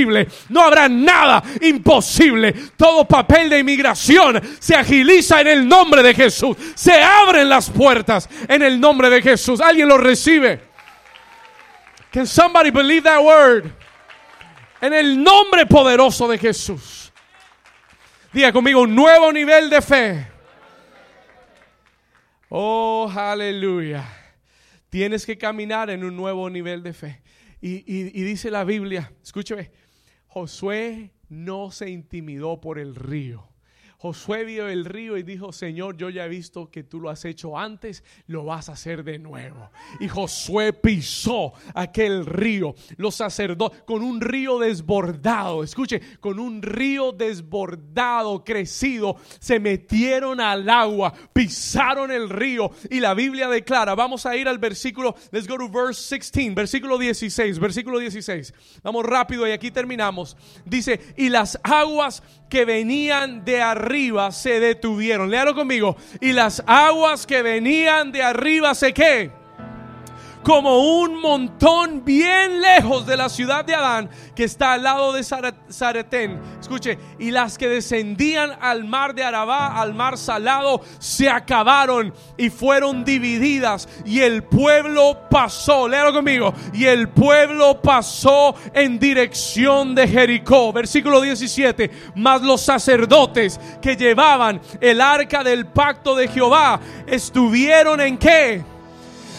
no 0.50 0.62
habrá 0.62 0.88
nada 0.88 1.44
imposible. 1.62 2.54
Todo 2.78 3.08
papel 3.08 3.50
de 3.50 3.60
inmigración 3.60 4.42
se 4.60 4.76
agiliza 4.76 5.42
en 5.42 5.48
el 5.48 5.68
nombre 5.68 6.04
de 6.04 6.14
Jesús. 6.14 6.56
Se 6.76 7.02
abren 7.02 7.50
las 7.50 7.70
puertas 7.70 8.30
en 8.48 8.62
el 8.62 8.80
nombre 8.80 9.10
de 9.10 9.22
Jesús. 9.22 9.62
¿Alguien 9.62 9.88
lo 9.88 9.98
recibe? 9.98 10.62
Can 12.12 12.28
somebody 12.28 12.72
believe 12.72 13.04
that 13.04 13.22
word? 13.24 13.72
En 14.82 14.94
el 14.94 15.22
nombre 15.22 15.66
poderoso 15.66 16.28
de 16.28 16.38
Jesús. 16.38 17.12
Diga 18.34 18.52
conmigo 18.52 18.82
un 18.82 18.96
nuevo 18.96 19.32
nivel 19.32 19.70
de 19.70 19.82
fe. 19.82 20.28
Oh, 22.50 23.12
aleluya. 23.16 24.04
Tienes 24.89 25.26
que 25.26 25.38
caminar 25.38 25.89
en 25.89 26.04
un 26.04 26.18
nuevo 26.18 26.50
nivel 26.50 26.84
de 26.84 26.94
fe. 26.94 27.22
Y, 27.62 27.84
y 27.86 28.24
dice 28.24 28.49
la 28.49 28.64
Biblia, 28.64 29.14
escúcheme, 29.22 29.72
Josué 30.28 31.12
no 31.30 31.72
se 31.72 31.89
intimidó 31.89 32.59
por 32.59 32.80
el 32.80 32.95
río. 32.95 33.51
Josué 34.02 34.45
vio 34.45 34.68
el 34.68 34.86
río 34.86 35.16
y 35.16 35.22
dijo, 35.22 35.54
Señor, 35.54 35.95
yo 35.95 36.10
ya 36.10 36.26
he 36.26 36.28
visto 36.28 36.72
que 36.72 36.82
tú 36.82 36.99
lo 36.99 37.12
has 37.12 37.24
hecho 37.24 37.56
antes, 37.56 38.04
lo 38.26 38.45
vas 38.45 38.68
a 38.68 38.72
hacer 38.72 39.04
de 39.04 39.20
nuevo. 39.20 39.70
Y 39.99 40.08
Josué 40.08 40.74
pisó 40.74 41.54
aquel 41.76 42.26
río, 42.26 42.74
los 42.97 43.14
sacerdotes, 43.14 43.84
con 43.84 44.02
un 44.02 44.20
río 44.20 44.58
desbordado, 44.58 45.64
escuche, 45.64 46.02
con 46.20 46.39
un 46.39 46.64
río 46.64 47.12
desbordado, 47.12 48.43
crecido, 48.43 49.18
se 49.39 49.60
metieron 49.60 50.41
al 50.41 50.68
agua, 50.68 51.14
pisaron 51.32 52.10
el 52.10 52.28
río. 52.28 52.72
Y 52.89 53.02
la 53.02 53.14
Biblia 53.14 53.49
declara, 53.49 53.93
vamos 53.93 54.26
a 54.26 54.36
ir 54.36 54.47
al 54.47 54.58
versículo, 54.58 55.14
let's 55.30 55.47
go 55.47 55.60
to 55.60 55.70
verse 55.70 56.16
16, 56.16 56.56
versículo 56.56 56.97
16, 56.97 57.60
versículo 57.60 57.99
16. 57.99 58.52
Vamos 58.82 59.06
rápido 59.06 59.47
y 59.47 59.52
aquí 59.52 59.70
terminamos. 59.70 60.36
Dice, 60.66 60.99
y 61.18 61.30
las 61.30 61.60
aguas 61.62 62.24
que 62.49 62.66
venían 62.66 63.45
de 63.45 63.62
arriba 63.92 64.32
se 64.32 64.62
detuvieron. 64.62 65.30
Léalo 65.30 65.54
conmigo. 65.54 65.98
Y 66.22 66.32
las 66.32 66.64
aguas 66.66 67.28
que 67.28 67.42
venían 67.42 68.14
de 68.14 68.24
arriba 68.24 68.74
se 68.74 68.94
qué? 68.94 69.41
Como 70.44 71.02
un 71.02 71.20
montón 71.20 72.04
bien 72.04 72.62
lejos 72.62 73.06
de 73.06 73.18
la 73.18 73.30
ciudad 73.30 73.64
de 73.66 73.76
Adán, 73.76 74.10
que 74.36 74.44
está 74.44 74.74
al 74.74 74.84
lado 74.84 75.14
de 75.14 75.24
Zaretén. 75.24 76.39
Escuche, 76.60 76.98
y 77.20 77.32
las 77.32 77.58
que 77.58 77.68
descendían 77.68 78.58
al 78.60 78.84
mar 78.86 79.14
de 79.14 79.24
Arabá, 79.24 79.80
al 79.80 79.94
mar 79.94 80.18
salado, 80.18 80.82
se 81.00 81.30
acabaron 81.30 82.14
y 82.38 82.50
fueron 82.50 83.04
divididas. 83.04 83.88
Y 84.06 84.22
el 84.22 84.44
pueblo 84.44 85.28
pasó, 85.30 85.88
léalo 85.88 86.14
conmigo, 86.14 86.54
y 86.74 86.86
el 86.86 87.10
pueblo 87.10 87.82
pasó 87.82 88.56
en 88.74 89.00
dirección 89.00 89.94
de 89.96 90.08
Jericó. 90.08 90.74
Versículo 90.74 91.22
17, 91.22 91.92
mas 92.16 92.42
los 92.42 92.62
sacerdotes 92.62 93.60
que 93.82 93.96
llevaban 93.96 94.62
el 94.80 95.02
arca 95.02 95.44
del 95.44 95.68
pacto 95.68 96.16
de 96.16 96.28
Jehová 96.28 96.80
estuvieron 97.08 98.02
en 98.02 98.18
qué? 98.18 98.70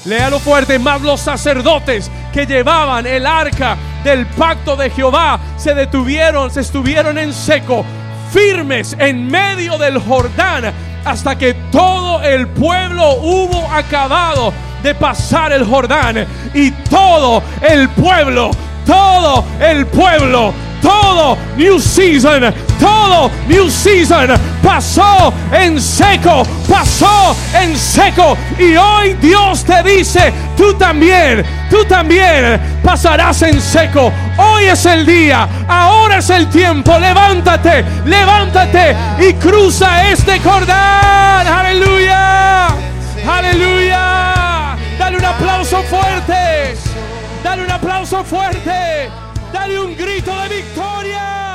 Léalo 0.05 0.40
fuerte, 0.40 0.78
más 0.78 1.00
los 1.00 1.20
sacerdotes 1.20 2.11
que 2.32 2.44
llevaban 2.44 3.07
el 3.07 3.24
arca 3.24 3.76
del 4.03 4.26
pacto 4.26 4.74
de 4.74 4.90
Jehová 4.90 5.38
se 5.57 5.74
detuvieron, 5.74 6.50
se 6.50 6.61
estuvieron 6.61 7.18
en 7.18 7.32
seco, 7.32 7.84
firmes 8.32 8.96
en 8.98 9.28
medio 9.28 9.78
del 9.78 9.98
Jordán, 9.98 10.72
hasta 11.05 11.38
que 11.38 11.55
todo 11.70 12.20
el 12.22 12.48
pueblo 12.48 13.12
hubo 13.14 13.68
acabado 13.70 14.53
de 14.82 14.94
pasar 14.94 15.53
el 15.53 15.64
Jordán. 15.64 16.26
Y 16.53 16.72
todo 16.72 17.42
el 17.61 17.88
pueblo, 17.90 18.50
todo 18.86 19.44
el 19.60 19.86
pueblo 19.86 20.52
todo 20.82 21.38
new 21.56 21.78
season, 21.78 22.52
todo 22.78 23.30
new 23.48 23.70
season 23.70 24.28
pasó 24.62 25.32
en 25.52 25.80
seco, 25.80 26.42
pasó 26.68 27.34
en 27.54 27.76
seco. 27.78 28.36
Y 28.58 28.76
hoy 28.76 29.14
Dios 29.14 29.64
te 29.64 29.82
dice, 29.82 30.32
tú 30.56 30.74
también, 30.74 31.44
tú 31.70 31.84
también 31.84 32.60
pasarás 32.82 33.42
en 33.42 33.60
seco. 33.60 34.12
Hoy 34.36 34.64
es 34.64 34.84
el 34.84 35.06
día, 35.06 35.48
ahora 35.68 36.18
es 36.18 36.30
el 36.30 36.48
tiempo. 36.48 36.98
Levántate, 36.98 37.84
levántate 38.04 38.96
y 39.20 39.34
cruza 39.34 40.10
este 40.10 40.40
cordón. 40.40 40.68
Aleluya, 41.46 42.68
aleluya. 43.26 44.76
Dale 44.98 45.16
un 45.16 45.24
aplauso 45.24 45.82
fuerte. 45.84 46.91
Dale 47.53 47.64
un 47.64 47.70
aplauso 47.70 48.24
fuerte. 48.24 49.11
Dale 49.53 49.78
un 49.78 49.94
grito 49.94 50.32
de 50.40 50.57
victoria. 50.57 51.51